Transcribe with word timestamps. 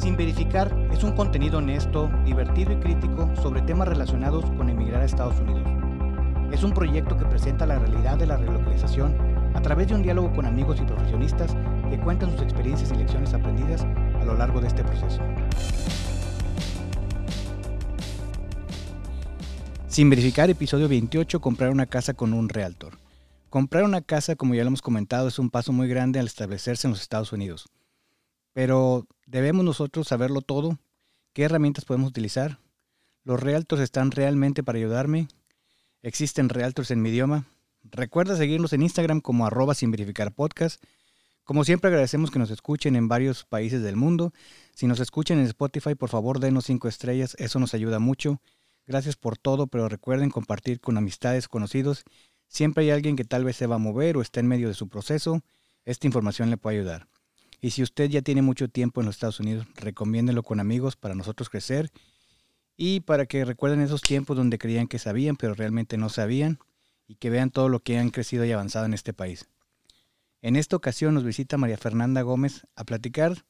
Sin 0.00 0.16
verificar 0.16 0.74
es 0.90 1.04
un 1.04 1.12
contenido 1.12 1.58
honesto, 1.58 2.10
divertido 2.24 2.72
y 2.72 2.76
crítico 2.76 3.30
sobre 3.42 3.60
temas 3.60 3.86
relacionados 3.86 4.46
con 4.56 4.70
emigrar 4.70 5.02
a 5.02 5.04
Estados 5.04 5.38
Unidos. 5.38 5.68
Es 6.50 6.62
un 6.62 6.72
proyecto 6.72 7.18
que 7.18 7.26
presenta 7.26 7.66
la 7.66 7.78
realidad 7.78 8.16
de 8.16 8.24
la 8.24 8.38
relocalización 8.38 9.14
a 9.52 9.60
través 9.60 9.88
de 9.88 9.96
un 9.96 10.02
diálogo 10.02 10.32
con 10.32 10.46
amigos 10.46 10.80
y 10.80 10.86
profesionistas 10.86 11.54
que 11.90 12.00
cuentan 12.00 12.30
sus 12.30 12.40
experiencias 12.40 12.90
y 12.92 12.94
lecciones 12.94 13.34
aprendidas 13.34 13.82
a 13.82 14.24
lo 14.24 14.38
largo 14.38 14.62
de 14.62 14.68
este 14.68 14.82
proceso. 14.82 15.20
Sin 19.86 20.08
verificar, 20.08 20.48
episodio 20.48 20.88
28, 20.88 21.40
comprar 21.42 21.68
una 21.68 21.84
casa 21.84 22.14
con 22.14 22.32
un 22.32 22.48
realtor. 22.48 22.94
Comprar 23.50 23.84
una 23.84 24.00
casa, 24.00 24.34
como 24.34 24.54
ya 24.54 24.62
lo 24.62 24.68
hemos 24.68 24.80
comentado, 24.80 25.28
es 25.28 25.38
un 25.38 25.50
paso 25.50 25.74
muy 25.74 25.88
grande 25.88 26.18
al 26.20 26.26
establecerse 26.26 26.86
en 26.86 26.92
los 26.92 27.02
Estados 27.02 27.34
Unidos. 27.34 27.68
Pero 28.52 29.06
debemos 29.26 29.64
nosotros 29.64 30.08
saberlo 30.08 30.40
todo. 30.40 30.78
¿Qué 31.32 31.44
herramientas 31.44 31.84
podemos 31.84 32.10
utilizar? 32.10 32.58
¿Los 33.24 33.40
realtors 33.40 33.82
están 33.82 34.10
realmente 34.10 34.62
para 34.62 34.78
ayudarme? 34.78 35.28
¿Existen 36.02 36.48
realtors 36.48 36.90
en 36.90 37.02
mi 37.02 37.10
idioma? 37.10 37.46
Recuerda 37.82 38.36
seguirnos 38.36 38.72
en 38.72 38.82
Instagram 38.82 39.20
como 39.20 39.46
arroba 39.46 39.74
sin 39.74 39.90
verificar. 39.90 40.34
Como 41.44 41.64
siempre 41.64 41.88
agradecemos 41.88 42.30
que 42.30 42.38
nos 42.38 42.50
escuchen 42.50 42.96
en 42.96 43.08
varios 43.08 43.44
países 43.44 43.82
del 43.82 43.96
mundo. 43.96 44.32
Si 44.74 44.86
nos 44.86 45.00
escuchan 45.00 45.38
en 45.38 45.46
Spotify, 45.46 45.94
por 45.94 46.08
favor 46.08 46.40
denos 46.40 46.66
cinco 46.66 46.88
estrellas, 46.88 47.36
eso 47.38 47.58
nos 47.58 47.74
ayuda 47.74 47.98
mucho. 47.98 48.40
Gracias 48.86 49.16
por 49.16 49.38
todo, 49.38 49.66
pero 49.66 49.88
recuerden 49.88 50.30
compartir 50.30 50.80
con 50.80 50.96
amistades, 50.96 51.48
conocidos. 51.48 52.04
Siempre 52.48 52.84
hay 52.84 52.90
alguien 52.90 53.16
que 53.16 53.24
tal 53.24 53.44
vez 53.44 53.56
se 53.56 53.66
va 53.66 53.76
a 53.76 53.78
mover 53.78 54.16
o 54.16 54.22
está 54.22 54.40
en 54.40 54.48
medio 54.48 54.68
de 54.68 54.74
su 54.74 54.88
proceso. 54.88 55.42
Esta 55.84 56.06
información 56.06 56.50
le 56.50 56.56
puede 56.56 56.78
ayudar. 56.78 57.08
Y 57.60 57.70
si 57.70 57.82
usted 57.82 58.08
ya 58.08 58.22
tiene 58.22 58.42
mucho 58.42 58.68
tiempo 58.68 59.00
en 59.00 59.06
los 59.06 59.16
Estados 59.16 59.40
Unidos, 59.40 59.66
recomiéndelo 59.74 60.42
con 60.42 60.60
amigos 60.60 60.96
para 60.96 61.14
nosotros 61.14 61.50
crecer 61.50 61.90
y 62.76 63.00
para 63.00 63.26
que 63.26 63.44
recuerden 63.44 63.82
esos 63.82 64.00
tiempos 64.00 64.36
donde 64.36 64.58
creían 64.58 64.88
que 64.88 64.98
sabían, 64.98 65.36
pero 65.36 65.54
realmente 65.54 65.98
no 65.98 66.08
sabían 66.08 66.58
y 67.06 67.16
que 67.16 67.28
vean 67.28 67.50
todo 67.50 67.68
lo 67.68 67.80
que 67.80 67.98
han 67.98 68.10
crecido 68.10 68.44
y 68.44 68.52
avanzado 68.52 68.86
en 68.86 68.94
este 68.94 69.12
país. 69.12 69.46
En 70.42 70.56
esta 70.56 70.76
ocasión 70.76 71.12
nos 71.12 71.24
visita 71.24 71.58
María 71.58 71.76
Fernanda 71.76 72.22
Gómez 72.22 72.66
a 72.76 72.84
platicar 72.84 73.44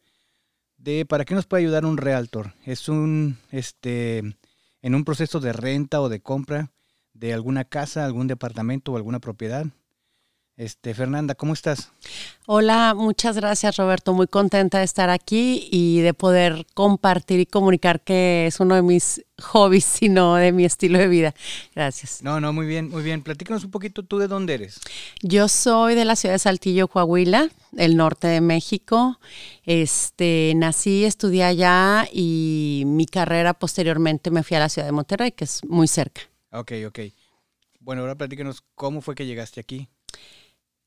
de 0.77 1.07
para 1.07 1.25
qué 1.25 1.35
nos 1.35 1.47
puede 1.47 1.63
ayudar 1.63 1.85
un 1.85 1.97
realtor. 1.97 2.55
Es 2.65 2.89
un 2.89 3.39
este 3.53 4.37
en 4.83 4.95
un 4.95 5.05
proceso 5.05 5.39
de 5.39 5.53
renta 5.53 6.01
o 6.01 6.09
de 6.09 6.21
compra 6.21 6.73
de 7.13 7.33
alguna 7.33 7.65
casa, 7.65 8.05
algún 8.05 8.27
departamento 8.27 8.93
o 8.93 8.97
alguna 8.97 9.21
propiedad. 9.21 9.67
Este, 10.61 10.93
Fernanda, 10.93 11.35
¿cómo 11.35 11.55
estás? 11.55 11.91
Hola, 12.45 12.93
muchas 12.95 13.35
gracias 13.35 13.79
Roberto, 13.79 14.13
muy 14.13 14.27
contenta 14.27 14.77
de 14.77 14.85
estar 14.85 15.09
aquí 15.09 15.67
y 15.73 16.01
de 16.01 16.13
poder 16.13 16.67
compartir 16.75 17.41
y 17.41 17.47
comunicar 17.47 18.03
que 18.03 18.45
es 18.47 18.61
uno 18.61 18.75
de 18.75 18.83
mis 18.83 19.25
hobbies, 19.41 19.85
sino 19.87 20.35
de 20.35 20.53
mi 20.53 20.67
estilo 20.67 20.99
de 20.99 21.09
vida. 21.09 21.35
Gracias. 21.75 22.23
No, 22.23 22.43
no, 22.43 22.53
muy 22.53 22.67
bien, 22.67 22.91
muy 22.91 23.03
bien. 23.03 23.23
Platícanos 23.23 23.65
un 23.65 23.71
poquito, 23.71 24.03
¿tú 24.03 24.19
de 24.19 24.29
dónde 24.29 24.53
eres? 24.53 24.81
Yo 25.23 25.49
soy 25.49 25.95
de 25.95 26.05
la 26.05 26.15
ciudad 26.15 26.35
de 26.35 26.41
Saltillo, 26.41 26.89
Coahuila, 26.89 27.49
el 27.79 27.97
norte 27.97 28.29
de 28.29 28.43
México. 28.43 29.19
Este, 29.65 30.53
nací, 30.57 31.07
estudié 31.07 31.45
allá 31.45 32.07
y 32.13 32.83
mi 32.85 33.07
carrera 33.07 33.55
posteriormente 33.55 34.31
me 34.31 34.43
fui 34.43 34.59
a 34.59 34.61
la 34.61 34.69
ciudad 34.69 34.87
de 34.87 34.93
Monterrey, 34.93 35.33
que 35.33 35.45
es 35.45 35.65
muy 35.65 35.89
cerca. 35.89 36.21
Ok, 36.53 36.73
ok. 36.87 36.99
Bueno, 37.79 38.03
ahora 38.03 38.15
platícanos 38.15 38.63
cómo 38.75 39.01
fue 39.01 39.15
que 39.15 39.25
llegaste 39.25 39.59
aquí. 39.59 39.89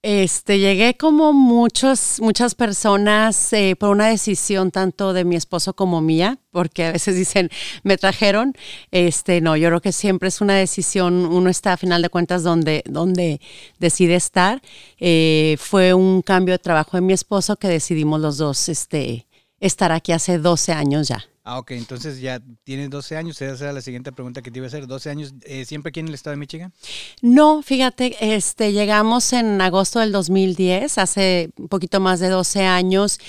Este, 0.03 0.59
llegué 0.59 0.97
como 0.97 1.31
muchos, 1.31 2.19
muchas 2.19 2.55
personas 2.55 3.53
eh, 3.53 3.77
por 3.77 3.87
una 3.87 4.07
decisión 4.07 4.69
tanto 4.69 5.13
de 5.13 5.23
mi 5.23 5.37
esposo 5.37 5.75
como 5.75 6.01
mía, 6.01 6.39
porque 6.51 6.83
a 6.83 6.91
veces 6.91 7.15
dicen, 7.15 7.49
me 7.83 7.97
trajeron. 7.97 8.53
Este, 8.91 9.39
no, 9.39 9.55
yo 9.55 9.69
creo 9.69 9.79
que 9.79 9.93
siempre 9.93 10.27
es 10.27 10.41
una 10.41 10.55
decisión, 10.55 11.25
uno 11.25 11.49
está 11.49 11.71
a 11.71 11.77
final 11.77 12.01
de 12.01 12.09
cuentas 12.09 12.43
donde, 12.43 12.83
donde 12.85 13.39
decide 13.79 14.15
estar. 14.15 14.61
Eh, 14.99 15.55
fue 15.57 15.93
un 15.93 16.21
cambio 16.21 16.55
de 16.55 16.59
trabajo 16.59 16.97
de 16.97 17.01
mi 17.01 17.13
esposo 17.13 17.55
que 17.55 17.69
decidimos 17.69 18.19
los 18.19 18.37
dos 18.37 18.67
este, 18.67 19.25
estar 19.61 19.93
aquí 19.93 20.11
hace 20.11 20.37
12 20.37 20.73
años 20.73 21.07
ya. 21.07 21.23
Ah, 21.45 21.59
ok, 21.59 21.71
entonces 21.71 22.21
ya 22.21 22.41
tienes 22.63 22.89
12 22.89 23.17
años, 23.17 23.41
esa 23.41 23.65
era 23.65 23.73
la 23.73 23.81
siguiente 23.81 24.13
pregunta 24.13 24.41
que 24.41 24.49
te 24.49 24.59
iba 24.59 24.65
a 24.65 24.69
hacer. 24.69 24.87
¿12 24.87 25.09
años 25.09 25.33
eh, 25.41 25.65
siempre 25.65 25.89
aquí 25.89 25.99
en 25.99 26.07
el 26.07 26.13
estado 26.13 26.31
de 26.31 26.37
Michigan? 26.37 26.71
No, 27.21 27.61
fíjate, 27.61 28.35
este, 28.35 28.71
llegamos 28.71 29.33
en 29.33 29.59
agosto 29.59 29.99
del 29.99 30.13
2010, 30.13 30.97
hace 30.97 31.49
un 31.57 31.67
poquito 31.67 31.99
más 31.99 32.21
de 32.21 32.29
12 32.29 32.65
años, 32.65 33.19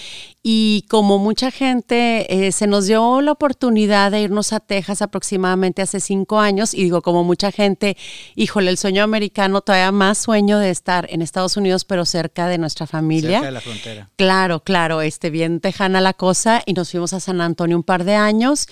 y 0.47 0.85
como 0.91 1.19
mucha 1.19 1.51
gente, 1.51 2.47
eh, 2.47 2.53
se 2.53 2.67
nos 2.67 2.87
dio 2.87 3.23
la 3.23 3.33
oportunidad 3.33 4.11
de 4.11 4.21
irnos 4.21 4.53
a 4.53 4.61
Texas 4.61 5.01
aproximadamente 5.01 5.81
hace 5.81 6.01
cinco 6.01 6.39
años. 6.39 6.75
Y 6.75 6.83
digo, 6.83 7.01
como 7.01 7.25
mucha 7.25 7.51
gente, 7.51 7.97
híjole, 8.35 8.71
el 8.71 8.77
sueño 8.77 9.03
americano, 9.03 9.63
todavía 9.63 9.91
más 9.91 10.19
sueño 10.19 10.59
de 10.59 10.69
estar 10.69 11.07
en 11.09 11.23
Estados 11.23 11.57
Unidos, 11.57 11.87
pero 11.87 12.05
cerca 12.05 12.47
de 12.47 12.59
nuestra 12.59 12.87
familia. 12.87 13.39
Cerca 13.39 13.47
de 13.47 13.53
la 13.53 13.61
frontera. 13.63 14.11
Claro, 14.17 14.61
claro, 14.61 15.01
este, 15.01 15.31
bien 15.31 15.61
tejana 15.61 16.03
la 16.03 16.13
cosa. 16.13 16.63
Y 16.67 16.75
nos 16.75 16.91
fuimos 16.91 17.15
a 17.15 17.21
San 17.21 17.41
Antonio 17.41 17.79
un 17.79 17.83
par 17.83 18.04
de 18.04 18.04
años. 18.13 18.67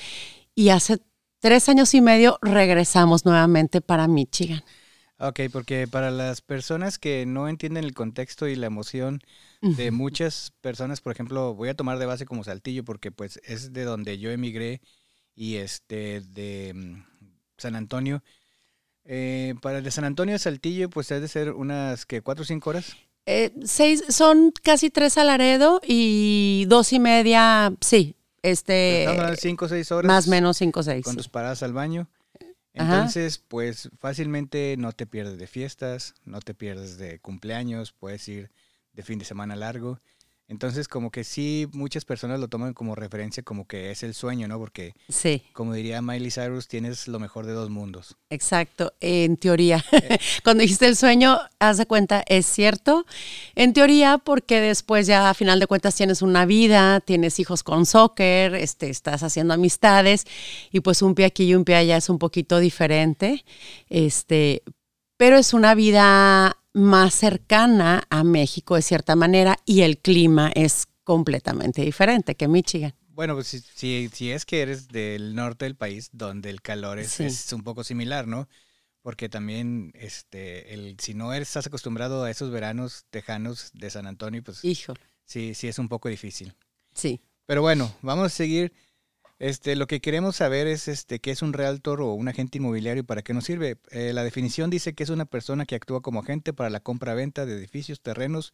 Y 0.54 0.68
hace 0.68 0.98
tres 1.40 1.68
años 1.68 1.94
y 1.94 2.00
medio 2.00 2.38
regresamos 2.42 3.24
nuevamente 3.24 3.80
para 3.80 4.06
Michigan. 4.06 4.62
Ok, 5.18 5.40
porque 5.52 5.86
para 5.86 6.10
las 6.10 6.40
personas 6.40 6.98
que 6.98 7.26
no 7.26 7.48
entienden 7.48 7.84
el 7.84 7.94
contexto 7.94 8.48
y 8.48 8.56
la 8.56 8.66
emoción 8.66 9.20
de 9.60 9.92
muchas 9.92 10.52
personas, 10.60 11.00
por 11.00 11.12
ejemplo, 11.12 11.54
voy 11.54 11.68
a 11.68 11.74
tomar 11.74 11.98
de 12.00 12.06
base 12.06 12.26
como 12.26 12.42
Saltillo 12.42 12.84
porque 12.84 13.12
pues 13.12 13.40
es 13.44 13.72
de 13.72 13.84
donde 13.84 14.18
yo 14.18 14.32
emigré 14.32 14.80
y 15.36 15.56
este 15.56 16.22
de 16.22 16.72
mm, 16.74 17.04
San 17.56 17.76
Antonio. 17.76 18.24
Eh, 19.04 19.54
para 19.62 19.78
el 19.78 19.84
de 19.84 19.92
San 19.92 20.04
Antonio 20.04 20.34
a 20.34 20.38
Saltillo 20.38 20.90
pues 20.90 21.08
debe 21.08 21.28
ser 21.28 21.52
unas 21.52 22.04
que 22.04 22.20
cuatro 22.22 22.42
o 22.42 22.46
cinco 22.46 22.70
horas. 22.70 22.96
Eh, 23.24 23.52
seis, 23.64 24.02
son 24.08 24.52
casi 24.62 24.90
tres 24.90 25.16
a 25.16 25.22
Laredo 25.22 25.80
y 25.86 26.64
dos 26.66 26.92
y 26.92 26.98
media, 26.98 27.72
sí, 27.80 28.16
este... 28.42 29.06
cinco 29.38 29.64
o 29.64 29.68
seis 29.68 29.90
horas. 29.92 30.06
Más 30.06 30.28
o 30.28 30.30
menos 30.30 30.56
cinco 30.56 30.80
o 30.80 30.82
seis. 30.82 31.04
Con 31.04 31.16
tus 31.16 31.28
paradas 31.28 31.62
al 31.62 31.72
baño. 31.72 32.08
Entonces, 32.74 33.38
pues 33.38 33.90
fácilmente 33.98 34.76
no 34.78 34.92
te 34.92 35.06
pierdes 35.06 35.38
de 35.38 35.46
fiestas, 35.46 36.14
no 36.24 36.40
te 36.40 36.54
pierdes 36.54 36.96
de 36.96 37.18
cumpleaños, 37.18 37.92
puedes 37.92 38.26
ir 38.28 38.50
de 38.94 39.02
fin 39.02 39.18
de 39.18 39.24
semana 39.24 39.56
largo. 39.56 40.00
Entonces, 40.52 40.86
como 40.86 41.10
que 41.10 41.24
sí, 41.24 41.66
muchas 41.72 42.04
personas 42.04 42.38
lo 42.38 42.46
toman 42.46 42.74
como 42.74 42.94
referencia, 42.94 43.42
como 43.42 43.66
que 43.66 43.90
es 43.90 44.02
el 44.02 44.12
sueño, 44.12 44.48
¿no? 44.48 44.58
Porque, 44.58 44.92
sí. 45.08 45.42
como 45.54 45.72
diría 45.72 46.02
Miley 46.02 46.30
Cyrus, 46.30 46.68
tienes 46.68 47.08
lo 47.08 47.18
mejor 47.18 47.46
de 47.46 47.52
dos 47.52 47.70
mundos. 47.70 48.18
Exacto, 48.28 48.92
en 49.00 49.36
teoría. 49.38 49.82
Eh. 49.92 50.18
Cuando 50.44 50.62
dijiste 50.62 50.86
el 50.86 50.96
sueño, 50.96 51.38
haz 51.58 51.76
de 51.78 51.86
cuenta, 51.86 52.24
es 52.26 52.44
cierto. 52.44 53.06
En 53.54 53.72
teoría, 53.72 54.18
porque 54.18 54.60
después 54.60 55.06
ya 55.06 55.30
a 55.30 55.34
final 55.34 55.60
de 55.60 55.66
cuentas 55.66 55.94
tienes 55.94 56.22
una 56.22 56.44
vida, 56.44 57.00
tienes 57.00 57.38
hijos 57.38 57.62
con 57.62 57.86
soccer, 57.86 58.54
este, 58.54 58.90
estás 58.90 59.22
haciendo 59.22 59.54
amistades, 59.54 60.26
y 60.72 60.80
pues 60.80 61.02
un 61.02 61.14
pie 61.14 61.26
aquí 61.26 61.44
y 61.44 61.54
un 61.54 61.64
pie 61.64 61.76
allá 61.76 61.98
es 61.98 62.08
un 62.08 62.18
poquito 62.18 62.58
diferente. 62.58 63.44
Este, 63.88 64.62
pero 65.16 65.36
es 65.36 65.54
una 65.54 65.74
vida 65.74 66.56
más 66.72 67.14
cercana 67.14 68.04
a 68.10 68.24
México 68.24 68.76
de 68.76 68.82
cierta 68.82 69.16
manera 69.16 69.58
y 69.66 69.82
el 69.82 69.98
clima 69.98 70.50
es 70.54 70.86
completamente 71.04 71.82
diferente 71.82 72.34
que 72.34 72.48
Michigan. 72.48 72.94
Bueno, 73.08 73.34
pues 73.34 73.48
si, 73.48 74.08
si, 74.08 74.30
es 74.30 74.46
que 74.46 74.62
eres 74.62 74.88
del 74.88 75.34
norte 75.34 75.66
del 75.66 75.76
país, 75.76 76.08
donde 76.12 76.48
el 76.48 76.62
calor 76.62 76.98
es, 76.98 77.20
es, 77.20 77.52
un 77.52 77.62
poco 77.62 77.84
similar, 77.84 78.26
¿no? 78.26 78.48
Porque 79.02 79.28
también, 79.28 79.92
este, 79.94 80.72
el, 80.72 80.96
si 80.98 81.12
no 81.12 81.32
eres, 81.34 81.48
estás 81.48 81.66
acostumbrado 81.66 82.24
a 82.24 82.30
esos 82.30 82.50
veranos 82.50 83.04
tejanos 83.10 83.70
de 83.74 83.90
San 83.90 84.06
Antonio, 84.06 84.42
pues 84.42 84.64
Hijo. 84.64 84.94
sí, 85.26 85.54
sí 85.54 85.68
es 85.68 85.78
un 85.78 85.88
poco 85.88 86.08
difícil. 86.08 86.54
Sí. 86.94 87.20
Pero 87.44 87.60
bueno, 87.60 87.94
vamos 88.00 88.26
a 88.26 88.30
seguir 88.30 88.72
este, 89.42 89.74
lo 89.74 89.88
que 89.88 90.00
queremos 90.00 90.36
saber 90.36 90.68
es 90.68 90.86
este, 90.86 91.18
qué 91.18 91.32
es 91.32 91.42
un 91.42 91.52
realtor 91.52 92.00
o 92.00 92.14
un 92.14 92.28
agente 92.28 92.58
inmobiliario 92.58 93.00
y 93.00 93.04
para 93.04 93.22
qué 93.22 93.34
nos 93.34 93.42
sirve. 93.42 93.76
Eh, 93.90 94.12
la 94.12 94.22
definición 94.22 94.70
dice 94.70 94.94
que 94.94 95.02
es 95.02 95.10
una 95.10 95.24
persona 95.24 95.66
que 95.66 95.74
actúa 95.74 96.00
como 96.00 96.20
agente 96.20 96.52
para 96.52 96.70
la 96.70 96.78
compra-venta 96.78 97.44
de 97.44 97.54
edificios, 97.54 98.00
terrenos, 98.00 98.52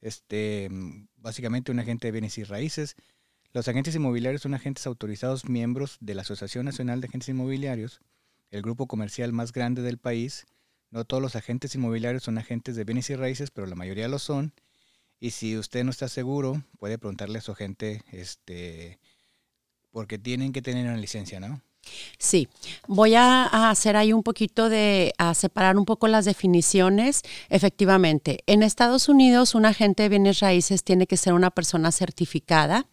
este, 0.00 0.70
básicamente 1.16 1.70
un 1.70 1.80
agente 1.80 2.06
de 2.06 2.12
bienes 2.12 2.38
y 2.38 2.44
raíces. 2.44 2.96
Los 3.52 3.68
agentes 3.68 3.94
inmobiliarios 3.94 4.40
son 4.40 4.54
agentes 4.54 4.86
autorizados 4.86 5.50
miembros 5.50 5.98
de 6.00 6.14
la 6.14 6.22
Asociación 6.22 6.64
Nacional 6.64 7.02
de 7.02 7.08
Agentes 7.08 7.28
Inmobiliarios, 7.28 8.00
el 8.48 8.62
grupo 8.62 8.86
comercial 8.86 9.34
más 9.34 9.52
grande 9.52 9.82
del 9.82 9.98
país. 9.98 10.46
No 10.88 11.04
todos 11.04 11.22
los 11.22 11.36
agentes 11.36 11.74
inmobiliarios 11.74 12.22
son 12.22 12.38
agentes 12.38 12.74
de 12.74 12.84
bienes 12.84 13.10
y 13.10 13.16
raíces, 13.16 13.50
pero 13.50 13.66
la 13.66 13.74
mayoría 13.74 14.08
lo 14.08 14.18
son. 14.18 14.54
Y 15.20 15.32
si 15.32 15.58
usted 15.58 15.84
no 15.84 15.90
está 15.90 16.08
seguro, 16.08 16.64
puede 16.78 16.96
preguntarle 16.96 17.36
a 17.36 17.42
su 17.42 17.52
agente 17.52 18.02
este, 18.12 18.98
porque 19.92 20.18
tienen 20.18 20.52
que 20.52 20.62
tener 20.62 20.86
una 20.86 20.96
licencia, 20.96 21.38
¿no? 21.38 21.62
Sí, 22.18 22.48
voy 22.86 23.14
a, 23.16 23.70
hacer 23.70 23.96
ahí 23.96 24.12
un 24.12 24.22
poquito 24.22 24.68
de, 24.68 25.12
a 25.18 25.34
separar 25.34 25.76
un 25.76 25.84
poco 25.84 26.06
las 26.06 26.24
definiciones. 26.24 27.22
Efectivamente, 27.48 28.44
en 28.46 28.62
Estados 28.62 29.08
Unidos 29.08 29.54
un 29.54 29.66
agente 29.66 30.04
de 30.04 30.08
bienes 30.08 30.40
raíces 30.40 30.84
tiene 30.84 31.06
que 31.06 31.16
ser 31.16 31.32
una 31.32 31.50
persona 31.50 31.90
certificada. 31.90 32.86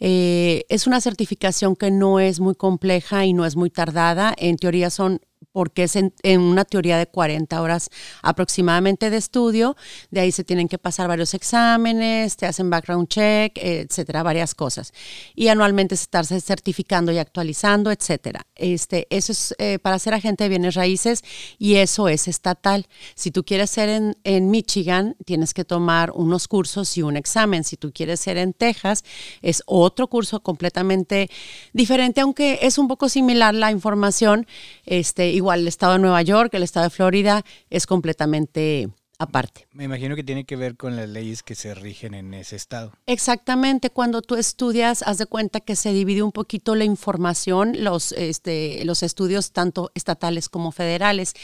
Eh, 0.00 0.64
es 0.68 0.86
una 0.86 1.00
certificación 1.00 1.76
que 1.76 1.90
no 1.90 2.18
es 2.18 2.40
muy 2.40 2.54
compleja 2.56 3.24
y 3.24 3.32
no 3.32 3.46
es 3.46 3.54
muy 3.54 3.70
tardada. 3.70 4.34
En 4.36 4.56
teoría 4.56 4.90
son 4.90 5.20
porque 5.54 5.84
es 5.84 5.94
en, 5.94 6.12
una 6.40 6.64
teoría 6.64 6.98
de 6.98 7.06
40 7.06 7.62
horas 7.62 7.88
aproximadamente 8.22 9.08
de 9.08 9.16
estudio. 9.16 9.76
De 10.10 10.18
ahí 10.18 10.32
se 10.32 10.42
tienen 10.42 10.66
que 10.66 10.78
pasar 10.78 11.06
varios 11.06 11.32
exámenes, 11.32 12.36
te 12.36 12.44
hacen 12.44 12.70
background 12.70 13.06
check, 13.06 13.56
etcétera, 13.56 14.24
varias 14.24 14.52
cosas. 14.56 14.92
Y 15.36 15.46
anualmente 15.46 15.94
se 15.96 16.02
estarse 16.02 16.40
certificando 16.40 17.12
y 17.12 17.18
actualizando, 17.18 17.92
etcétera. 17.92 18.48
Este, 18.56 19.06
eso 19.10 19.30
es 19.30 19.54
eh, 19.58 19.78
para 19.78 20.00
ser 20.00 20.14
agente 20.14 20.42
de 20.42 20.50
bienes 20.50 20.74
raíces 20.74 21.22
y 21.56 21.76
eso 21.76 22.08
es 22.08 22.26
estatal. 22.26 22.88
Si 23.14 23.30
tú 23.30 23.44
quieres 23.44 23.70
ser 23.70 23.88
en, 23.90 24.16
en 24.24 24.50
Michigan, 24.50 25.14
tienes 25.24 25.54
que 25.54 25.64
tomar 25.64 26.10
unos 26.10 26.48
cursos 26.48 26.96
y 26.96 27.02
un 27.02 27.16
examen. 27.16 27.62
Si 27.62 27.76
tú 27.76 27.92
quieres 27.94 28.18
ser 28.18 28.38
en 28.38 28.54
Texas, 28.54 29.04
es 29.40 29.62
otro 29.66 30.08
curso 30.08 30.40
completamente 30.40 31.30
diferente, 31.72 32.22
aunque 32.22 32.58
es 32.62 32.76
un 32.76 32.88
poco 32.88 33.08
similar 33.08 33.54
la 33.54 33.70
información. 33.70 34.48
Este, 34.84 35.30
igual 35.44 35.60
el 35.60 35.68
estado 35.68 35.92
de 35.94 35.98
Nueva 36.00 36.22
York, 36.22 36.52
el 36.54 36.62
estado 36.62 36.84
de 36.84 36.90
Florida 36.90 37.44
es 37.70 37.86
completamente 37.86 38.88
aparte. 39.18 39.66
Me 39.72 39.84
imagino 39.84 40.16
que 40.16 40.24
tiene 40.24 40.44
que 40.44 40.56
ver 40.56 40.76
con 40.76 40.96
las 40.96 41.08
leyes 41.08 41.42
que 41.42 41.54
se 41.54 41.74
rigen 41.74 42.14
en 42.14 42.34
ese 42.34 42.56
estado. 42.56 42.92
Exactamente, 43.06 43.90
cuando 43.90 44.22
tú 44.22 44.34
estudias, 44.36 45.02
haz 45.02 45.18
de 45.18 45.26
cuenta 45.26 45.60
que 45.60 45.76
se 45.76 45.92
divide 45.92 46.22
un 46.22 46.32
poquito 46.32 46.74
la 46.74 46.84
información, 46.84 47.84
los, 47.84 48.12
este, 48.12 48.84
los 48.84 49.02
estudios 49.02 49.52
tanto 49.52 49.90
estatales 49.94 50.48
como 50.48 50.72
federales. 50.72 51.34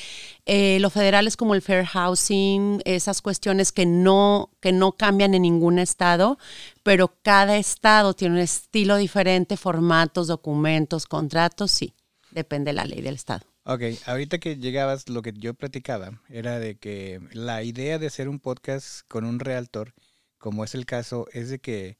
Eh, 0.46 0.78
los 0.80 0.92
federales 0.92 1.36
como 1.36 1.54
el 1.54 1.62
fair 1.62 1.84
housing, 1.84 2.80
esas 2.84 3.22
cuestiones 3.22 3.72
que 3.72 3.86
no, 3.86 4.50
que 4.60 4.72
no 4.72 4.92
cambian 4.92 5.34
en 5.34 5.42
ningún 5.42 5.78
estado, 5.78 6.38
pero 6.82 7.14
cada 7.22 7.56
estado 7.56 8.14
tiene 8.14 8.36
un 8.36 8.40
estilo 8.40 8.96
diferente, 8.96 9.56
formatos, 9.56 10.26
documentos, 10.26 11.06
contratos, 11.06 11.70
sí, 11.70 11.94
depende 12.30 12.70
de 12.70 12.74
la 12.74 12.84
ley 12.84 13.00
del 13.00 13.14
estado. 13.14 13.49
Ok, 13.64 13.82
ahorita 14.06 14.38
que 14.38 14.56
llegabas, 14.56 15.08
lo 15.08 15.22
que 15.22 15.32
yo 15.34 15.54
platicaba 15.54 16.20
era 16.28 16.58
de 16.58 16.76
que 16.78 17.20
la 17.32 17.62
idea 17.62 17.98
de 17.98 18.06
hacer 18.06 18.28
un 18.28 18.40
podcast 18.40 19.02
con 19.06 19.24
un 19.24 19.38
realtor, 19.38 19.94
como 20.38 20.64
es 20.64 20.74
el 20.74 20.86
caso, 20.86 21.26
es 21.32 21.50
de 21.50 21.58
que 21.60 21.96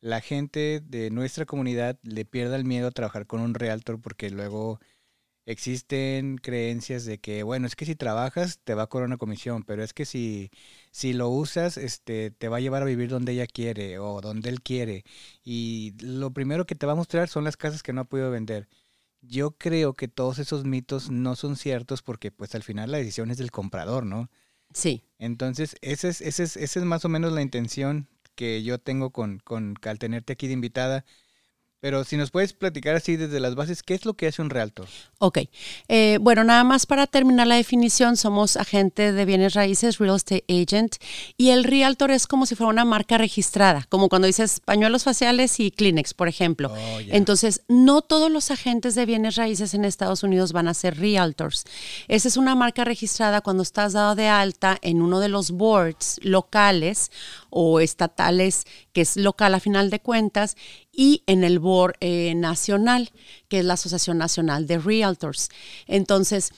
la 0.00 0.20
gente 0.20 0.80
de 0.84 1.10
nuestra 1.10 1.46
comunidad 1.46 1.98
le 2.02 2.24
pierda 2.26 2.56
el 2.56 2.64
miedo 2.64 2.88
a 2.88 2.90
trabajar 2.92 3.26
con 3.26 3.40
un 3.40 3.54
realtor 3.54 4.00
porque 4.00 4.30
luego 4.30 4.80
existen 5.46 6.38
creencias 6.38 7.04
de 7.06 7.18
que, 7.18 7.42
bueno, 7.42 7.66
es 7.66 7.76
que 7.76 7.86
si 7.86 7.96
trabajas 7.96 8.60
te 8.64 8.74
va 8.74 8.84
a 8.84 8.88
cobrar 8.88 9.08
una 9.08 9.18
comisión, 9.18 9.64
pero 9.64 9.82
es 9.84 9.94
que 9.94 10.04
si, 10.06 10.50
si 10.92 11.14
lo 11.14 11.30
usas, 11.30 11.78
este, 11.78 12.30
te 12.32 12.48
va 12.48 12.58
a 12.58 12.60
llevar 12.60 12.82
a 12.82 12.86
vivir 12.86 13.10
donde 13.10 13.32
ella 13.32 13.46
quiere 13.46 13.98
o 13.98 14.20
donde 14.20 14.50
él 14.50 14.62
quiere. 14.62 15.04
Y 15.44 15.94
lo 16.00 16.32
primero 16.32 16.66
que 16.66 16.74
te 16.76 16.86
va 16.86 16.92
a 16.92 16.96
mostrar 16.96 17.28
son 17.28 17.44
las 17.44 17.56
casas 17.56 17.82
que 17.82 17.92
no 17.92 18.02
ha 18.02 18.04
podido 18.04 18.30
vender 18.30 18.68
yo 19.20 19.52
creo 19.52 19.94
que 19.94 20.08
todos 20.08 20.38
esos 20.38 20.64
mitos 20.64 21.10
no 21.10 21.36
son 21.36 21.56
ciertos 21.56 22.02
porque 22.02 22.30
pues 22.30 22.54
al 22.54 22.62
final 22.62 22.92
la 22.92 22.98
decisión 22.98 23.30
es 23.30 23.38
del 23.38 23.50
comprador, 23.50 24.06
¿no? 24.06 24.30
Sí. 24.72 25.04
Entonces, 25.18 25.76
esa 25.80 26.08
es, 26.08 26.20
ese 26.20 26.44
es, 26.44 26.56
esa 26.56 26.78
es 26.80 26.84
más 26.84 27.04
o 27.04 27.08
menos 27.08 27.32
la 27.32 27.42
intención 27.42 28.08
que 28.34 28.62
yo 28.62 28.78
tengo 28.78 29.10
con, 29.10 29.40
con 29.40 29.74
al 29.82 29.98
tenerte 29.98 30.32
aquí 30.34 30.46
de 30.46 30.52
invitada 30.52 31.04
pero 31.80 32.02
si 32.04 32.16
nos 32.16 32.30
puedes 32.30 32.52
platicar 32.52 32.96
así 32.96 33.16
desde 33.16 33.38
las 33.38 33.54
bases, 33.54 33.82
¿qué 33.82 33.94
es 33.94 34.04
lo 34.04 34.14
que 34.14 34.26
hace 34.26 34.42
un 34.42 34.50
realtor? 34.50 34.86
Ok. 35.18 35.38
Eh, 35.88 36.18
bueno, 36.20 36.42
nada 36.42 36.64
más 36.64 36.86
para 36.86 37.06
terminar 37.06 37.46
la 37.46 37.54
definición, 37.54 38.16
somos 38.16 38.56
agente 38.56 39.12
de 39.12 39.24
bienes 39.24 39.54
raíces, 39.54 39.98
real 39.98 40.16
estate 40.16 40.44
agent, 40.48 40.96
y 41.36 41.50
el 41.50 41.64
realtor 41.64 42.10
es 42.10 42.26
como 42.26 42.46
si 42.46 42.56
fuera 42.56 42.70
una 42.70 42.84
marca 42.84 43.16
registrada, 43.16 43.86
como 43.88 44.08
cuando 44.08 44.26
dices 44.26 44.60
pañuelos 44.64 45.04
faciales 45.04 45.60
y 45.60 45.70
Kleenex, 45.70 46.14
por 46.14 46.26
ejemplo. 46.26 46.72
Oh, 46.72 46.98
Entonces, 47.08 47.62
no 47.68 48.02
todos 48.02 48.30
los 48.30 48.50
agentes 48.50 48.96
de 48.96 49.06
bienes 49.06 49.36
raíces 49.36 49.72
en 49.74 49.84
Estados 49.84 50.22
Unidos 50.24 50.52
van 50.52 50.66
a 50.66 50.74
ser 50.74 50.98
realtors. 50.98 51.64
Esa 52.08 52.28
es 52.28 52.36
una 52.36 52.56
marca 52.56 52.84
registrada 52.84 53.40
cuando 53.40 53.62
estás 53.62 53.92
dado 53.92 54.16
de 54.16 54.26
alta 54.28 54.78
en 54.82 55.00
uno 55.00 55.20
de 55.20 55.28
los 55.28 55.52
boards 55.52 56.18
locales 56.22 57.10
o 57.50 57.80
estatales, 57.80 58.64
que 58.92 59.02
es 59.02 59.16
local 59.16 59.54
a 59.54 59.60
final 59.60 59.90
de 59.90 60.00
cuentas, 60.00 60.56
y 60.92 61.22
en 61.26 61.44
el 61.44 61.58
board 61.58 61.94
eh, 62.00 62.34
nacional, 62.34 63.10
que 63.48 63.60
es 63.60 63.64
la 63.64 63.74
Asociación 63.74 64.18
Nacional 64.18 64.66
de 64.66 64.78
Realtors. 64.78 65.48
Entonces, 65.86 66.52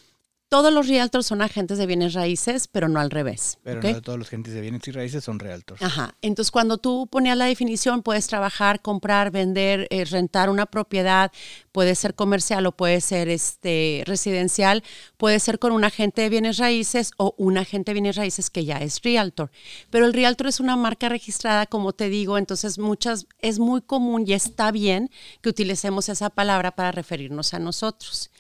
todos 0.50 0.73
los 0.73 0.88
realtors 0.88 1.26
son 1.26 1.43
agentes 1.43 1.79
de 1.79 1.87
bienes 1.87 2.12
raíces, 2.12 2.67
pero 2.67 2.88
no 2.88 2.99
al 2.99 3.12
revés. 3.12 3.58
Pero 3.62 3.81
no 3.81 4.02
todos 4.02 4.19
los 4.19 4.26
agentes 4.26 4.52
de 4.52 4.61
bienes 4.61 4.87
y 4.88 4.91
raíces 4.91 5.23
son 5.23 5.38
realtors. 5.38 5.81
Ajá. 5.81 6.17
Entonces, 6.23 6.50
cuando 6.50 6.76
tú 6.76 7.06
ponías 7.06 7.37
la 7.37 7.44
definición, 7.44 8.02
puedes 8.02 8.26
trabajar, 8.26 8.82
comprar, 8.82 9.31
vender, 9.31 9.87
eh, 9.91 10.05
rentar 10.05 10.50
una 10.50 10.67
propiedad, 10.67 11.31
puede 11.70 11.94
ser 11.94 12.17
comercial 12.17 12.67
o 12.67 12.73
puede 12.73 13.00
ser 13.00 13.29
este, 13.29 14.02
residencial, 14.06 14.82
puede 15.19 15.38
ser 15.38 15.61
con 15.61 15.70
un 15.70 15.85
agente 15.85 16.23
de 16.23 16.29
bienes 16.29 16.58
raíces 16.58 17.12
o 17.17 17.32
un 17.38 17.56
agente 17.56 17.91
de 17.91 17.94
bienes 17.94 18.17
raíces 18.17 18.50
que 18.50 18.64
ya 18.64 18.79
es 18.79 19.00
realtor. 19.02 19.52
Pero 19.88 20.05
el 20.05 20.12
realtor 20.12 20.49
es 20.49 20.58
una 20.58 20.75
marca 20.75 21.08
registrada, 21.08 21.67
como 21.67 21.93
te 21.93 22.08
digo, 22.08 22.38
entonces 22.38 22.76
muchas, 22.76 23.29
es 23.38 23.61
muy 23.61 23.82
común 23.82 24.25
y 24.26 24.32
está 24.32 24.73
bien 24.73 25.11
que 25.43 25.50
utilicemos 25.50 26.08
esa 26.08 26.29
palabra 26.29 26.73
para 26.73 26.91
referirnos 26.91 27.55
a 27.55 27.61
nosotros. 27.61 28.32